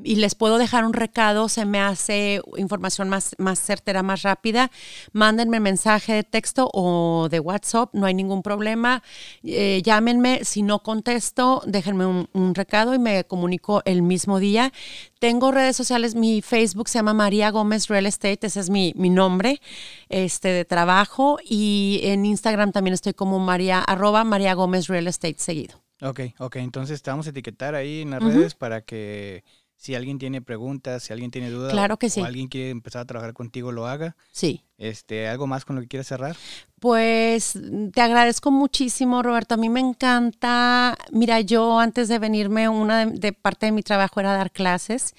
y 0.05 0.17
les 0.17 0.35
puedo 0.35 0.59
dejar 0.59 0.85
un 0.85 0.93
recado, 0.93 1.49
se 1.49 1.65
me 1.65 1.81
hace 1.81 2.43
información 2.57 3.09
más, 3.09 3.35
más 3.39 3.59
certera, 3.59 4.03
más 4.03 4.21
rápida, 4.23 4.71
mándenme 5.13 5.61
mensaje 5.61 6.13
de 6.15 6.25
texto 6.25 6.69
o 6.73 7.29
de 7.31 7.41
WhatsApp, 7.41 7.95
no 7.95 8.05
hay 8.07 8.15
ningún 8.15 8.43
problema. 8.43 9.03
Eh, 9.43 9.81
llámenme, 9.85 10.45
si 10.45 10.63
no 10.63 10.83
contesto, 10.83 11.63
déjenme 11.67 12.02
un, 12.07 12.55
recado 12.55 12.95
y 12.95 12.99
me 12.99 13.25
comunico 13.25 13.83
el 13.85 14.03
mismo 14.03 14.39
día. 14.39 14.73
Tengo 15.19 15.51
redes 15.53 15.77
sociales, 15.77 16.15
mi 16.15 16.43
Facebook 16.43 16.89
se 16.89 16.99
llama 16.99 17.15
María 17.15 17.51
Gómez 17.51 17.89
Real 17.89 18.07
Estate, 18.07 18.47
ese 18.47 18.61
es 18.61 18.71
mi, 18.71 18.93
mi 18.97 19.11
nombre 19.11 19.61
este, 20.09 20.49
de 20.49 20.65
trabajo 20.65 21.39
y 21.45 22.01
en 22.03 22.27
Instagram 22.27 22.73
también 22.73 22.95
estoy 22.95 23.15
como 23.15 23.39
María, 23.39 23.81
arroba 23.81 24.25
María 24.25 24.55
Gómez 24.55 24.89
Real 24.89 25.07
Estate 25.07 25.37
seguido. 25.39 25.83
Ok, 26.03 26.21
ok, 26.39 26.57
entonces 26.57 27.01
te 27.03 27.11
vamos 27.11 27.27
a 27.29 27.31
etiquetar 27.31 27.75
ahí 27.75 28.03
en 28.03 28.11
las 28.11 28.23
redes 28.23 28.55
para 28.55 28.81
que 28.81 29.45
si 29.83 29.97
alguien 29.97 30.19
tiene 30.19 30.41
preguntas, 30.41 31.03
si 31.03 31.13
alguien 31.13 31.33
tiene 31.33 31.51
dudas 31.51 31.73
claro 31.73 31.97
que 31.97 32.07
o 32.07 32.25
alguien 32.25 32.47
quiere 32.47 32.71
empezar 32.71 33.03
a 33.03 33.05
trabajar 33.05 33.35
contigo, 33.35 33.73
lo 33.73 33.89
haga. 33.89 34.17
Sí. 34.31 34.65
Este, 34.83 35.29
¿Algo 35.29 35.47
más 35.47 35.65
con 35.65 35.77
lo 35.77 35.83
que 35.83 35.87
quieras 35.87 36.09
cerrar? 36.09 36.37
Pues 36.81 37.57
te 37.95 38.01
agradezco 38.01 38.51
muchísimo, 38.51 39.23
Roberto. 39.23 39.55
A 39.55 39.57
mí 39.57 39.69
me 39.69 39.79
encanta, 39.79 40.99
mira, 41.13 41.41
yo 41.41 41.79
antes 41.79 42.09
de 42.09 42.19
venirme, 42.19 42.69
una 42.69 43.07
de, 43.07 43.33
parte 43.33 43.67
de 43.67 43.73
mi 43.73 43.85
trabajo 43.85 44.19
era 44.19 44.33
dar 44.33 44.51
clases 44.51 45.15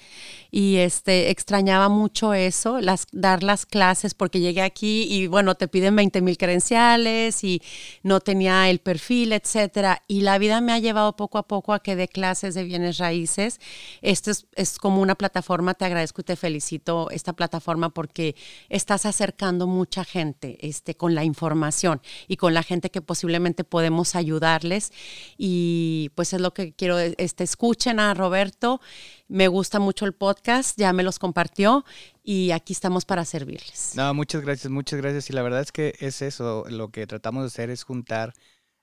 y 0.50 0.76
este 0.76 1.30
extrañaba 1.30 1.88
mucho 1.88 2.34
eso, 2.34 2.82
las, 2.82 3.06
dar 3.12 3.42
las 3.42 3.64
clases, 3.64 4.12
porque 4.12 4.40
llegué 4.40 4.60
aquí 4.60 5.04
y 5.04 5.26
bueno, 5.26 5.54
te 5.54 5.66
piden 5.66 5.96
20 5.96 6.20
mil 6.20 6.36
credenciales 6.36 7.42
y 7.42 7.62
no 8.02 8.20
tenía 8.20 8.68
el 8.68 8.80
perfil, 8.80 9.32
etcétera. 9.32 10.02
Y 10.06 10.20
la 10.20 10.36
vida 10.36 10.60
me 10.60 10.74
ha 10.74 10.78
llevado 10.78 11.16
poco 11.16 11.38
a 11.38 11.48
poco 11.48 11.72
a 11.72 11.82
que 11.82 11.96
dé 11.96 12.08
clases 12.08 12.54
de 12.54 12.64
bienes 12.64 12.98
raíces. 12.98 13.58
Esto 14.02 14.30
es, 14.30 14.46
es 14.54 14.78
como 14.78 15.00
una 15.00 15.14
plataforma, 15.14 15.72
te 15.72 15.86
agradezco 15.86 16.20
y 16.20 16.24
te 16.24 16.36
felicito 16.36 17.08
esta 17.08 17.32
plataforma 17.32 17.88
porque 17.88 18.36
estás 18.68 19.06
acercando 19.06 19.53
mucha 19.66 20.04
gente 20.04 20.58
este, 20.60 20.96
con 20.96 21.14
la 21.14 21.24
información 21.24 22.00
y 22.28 22.36
con 22.36 22.54
la 22.54 22.62
gente 22.62 22.90
que 22.90 23.00
posiblemente 23.00 23.64
podemos 23.64 24.14
ayudarles. 24.14 24.92
Y 25.38 26.10
pues 26.14 26.32
es 26.32 26.40
lo 26.40 26.52
que 26.52 26.72
quiero, 26.72 26.98
este, 26.98 27.44
escuchen 27.44 28.00
a 28.00 28.14
Roberto. 28.14 28.80
Me 29.28 29.48
gusta 29.48 29.78
mucho 29.78 30.04
el 30.04 30.12
podcast, 30.12 30.78
ya 30.78 30.92
me 30.92 31.02
los 31.02 31.18
compartió 31.18 31.84
y 32.22 32.50
aquí 32.50 32.72
estamos 32.72 33.04
para 33.04 33.24
servirles. 33.24 33.92
No, 33.96 34.12
muchas 34.14 34.42
gracias, 34.42 34.70
muchas 34.70 35.00
gracias. 35.00 35.30
Y 35.30 35.32
la 35.32 35.42
verdad 35.42 35.60
es 35.60 35.72
que 35.72 35.94
es 36.00 36.22
eso, 36.22 36.64
lo 36.68 36.90
que 36.90 37.06
tratamos 37.06 37.42
de 37.42 37.46
hacer 37.46 37.70
es 37.70 37.84
juntar 37.84 38.34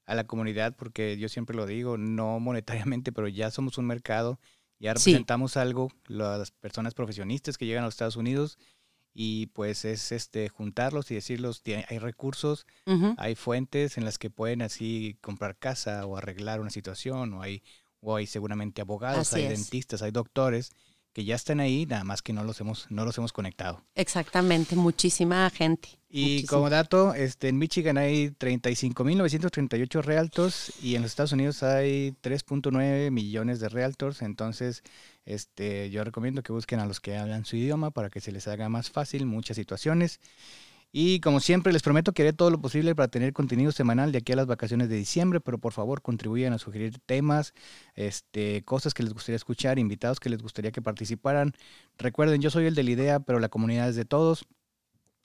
a 0.06 0.16
la 0.16 0.26
comunidad, 0.26 0.76
porque 0.76 1.18
yo 1.18 1.30
siempre 1.30 1.56
lo 1.56 1.66
digo, 1.66 1.98
no 1.98 2.40
monetariamente, 2.40 3.12
pero 3.12 3.28
ya 3.28 3.52
somos 3.52 3.78
un 3.78 3.86
mercado, 3.86 4.40
ya 4.80 4.94
representamos 4.94 5.58
algo, 5.58 5.90
las 6.08 6.52
personas 6.52 6.94
profesionistas 6.94 7.58
que 7.58 7.66
llegan 7.66 7.84
a 7.84 7.88
los 7.88 7.94
Estados 7.94 8.16
Unidos 8.16 8.58
y 9.14 9.48
pues 9.48 9.86
es 9.86 10.12
este 10.12 10.50
juntarlos 10.50 11.12
y 11.12 11.16
decirlos 11.16 11.62
hay 11.90 12.00
recursos, 12.00 12.66
hay 13.18 13.36
fuentes 13.36 13.98
en 13.98 14.06
las 14.06 14.18
que 14.18 14.30
pueden 14.30 14.62
así 14.62 15.18
comprar 15.22 15.58
casa 15.58 16.06
o 16.06 16.18
arreglar 16.18 16.62
una 16.62 16.70
situación 16.70 17.34
o 17.34 17.42
hay 17.42 17.62
o 18.00 18.16
hay 18.16 18.26
seguramente 18.26 18.82
abogados, 18.82 19.34
hay 19.34 19.48
dentistas, 19.48 20.02
hay 20.02 20.12
doctores 20.12 20.72
que 21.14 21.26
ya 21.26 21.36
están 21.36 21.60
ahí, 21.60 21.86
nada 21.86 22.06
más 22.06 22.22
que 22.22 22.32
no 22.32 22.44
los 22.44 22.60
hemos 22.62 22.88
no 22.90 23.04
los 23.04 23.18
hemos 23.18 23.34
conectado. 23.34 23.84
Exactamente, 23.96 24.76
muchísima 24.76 25.50
gente. 25.50 26.00
Y 26.10 26.46
como 26.46 26.70
dato, 26.70 27.14
este 27.14 27.50
en 27.50 27.58
Michigan 27.58 27.98
hay 27.98 28.30
35.938 28.30 30.02
realtors 30.02 30.74
y 30.82 30.96
en 30.96 31.02
los 31.02 31.12
Estados 31.12 31.34
Unidos 31.34 31.64
hay 31.64 32.16
3.9 32.22 33.12
millones 33.12 33.60
de 33.60 33.70
realtors, 33.70 34.22
entonces 34.22 34.84
este, 35.26 35.90
yo 35.90 36.04
recomiendo 36.04 36.44
que 36.44 36.54
busquen 36.54 36.80
a 36.80 36.86
los 36.86 37.00
que 37.00 37.18
hablan 37.18 37.46
su 37.46 37.56
idioma 37.56 37.92
para 37.92 38.10
que 38.10 38.22
se 38.22 38.32
les 38.32 38.48
haga 38.48 38.70
más 38.70 38.90
fácil 38.90 39.26
muchas 39.26 39.56
situaciones. 39.56 40.20
Y 40.94 41.22
como 41.22 41.40
siempre, 41.40 41.72
les 41.72 41.84
prometo 41.84 42.12
que 42.12 42.22
haré 42.24 42.34
todo 42.34 42.50
lo 42.52 42.60
posible 42.60 42.96
para 42.96 43.08
tener 43.08 43.32
contenido 43.32 43.72
semanal 43.72 44.12
de 44.12 44.18
aquí 44.18 44.34
a 44.34 44.36
las 44.36 44.48
vacaciones 44.48 44.90
de 44.90 44.98
diciembre, 44.98 45.40
pero 45.40 45.58
por 45.58 45.72
favor 45.72 46.02
contribuyan 46.02 46.52
a 46.52 46.58
sugerir 46.58 47.00
temas, 47.06 47.54
este, 47.96 48.64
cosas 48.66 48.94
que 48.94 49.04
les 49.04 49.14
gustaría 49.14 49.38
escuchar, 49.38 49.80
invitados 49.80 50.20
que 50.20 50.30
les 50.30 50.42
gustaría 50.42 50.72
que 50.72 50.82
participaran. 50.82 51.54
Recuerden, 51.98 52.42
yo 52.42 52.50
soy 52.50 52.66
el 52.66 52.76
de 52.76 52.84
la 52.84 52.92
idea, 52.92 53.20
pero 53.22 53.40
la 53.40 53.48
comunidad 53.48 53.88
es 53.88 53.96
de 53.96 54.04
todos. 54.04 54.46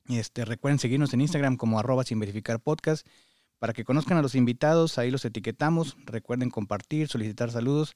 Este, 0.08 0.44
recuerden 0.44 0.78
seguirnos 0.78 1.12
en 1.14 1.22
Instagram 1.22 1.56
como 1.56 1.80
arroba 1.80 2.04
sin 2.04 2.20
verificar 2.20 2.60
para 3.58 3.72
que 3.72 3.84
conozcan 3.84 4.18
a 4.18 4.22
los 4.22 4.34
invitados, 4.34 4.98
ahí 4.98 5.10
los 5.10 5.24
etiquetamos. 5.24 5.96
Recuerden 6.04 6.50
compartir, 6.50 7.08
solicitar 7.08 7.50
saludos 7.50 7.94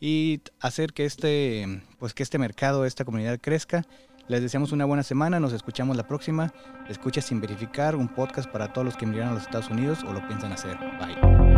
y 0.00 0.40
hacer 0.60 0.92
que 0.92 1.04
este, 1.04 1.82
pues 1.98 2.14
que 2.14 2.22
este 2.22 2.38
mercado, 2.38 2.84
esta 2.84 3.04
comunidad 3.04 3.38
crezca. 3.40 3.84
Les 4.28 4.42
deseamos 4.42 4.72
una 4.72 4.84
buena 4.84 5.04
semana, 5.04 5.38
nos 5.38 5.52
escuchamos 5.52 5.96
la 5.96 6.08
próxima. 6.08 6.52
Escucha 6.88 7.20
sin 7.20 7.40
verificar 7.40 7.94
un 7.94 8.08
podcast 8.08 8.50
para 8.50 8.72
todos 8.72 8.84
los 8.84 8.96
que 8.96 9.04
emigraron 9.04 9.32
a 9.32 9.34
los 9.34 9.44
Estados 9.44 9.70
Unidos 9.70 10.00
o 10.02 10.12
lo 10.12 10.26
piensan 10.26 10.52
hacer. 10.52 10.76
Bye. 10.98 11.55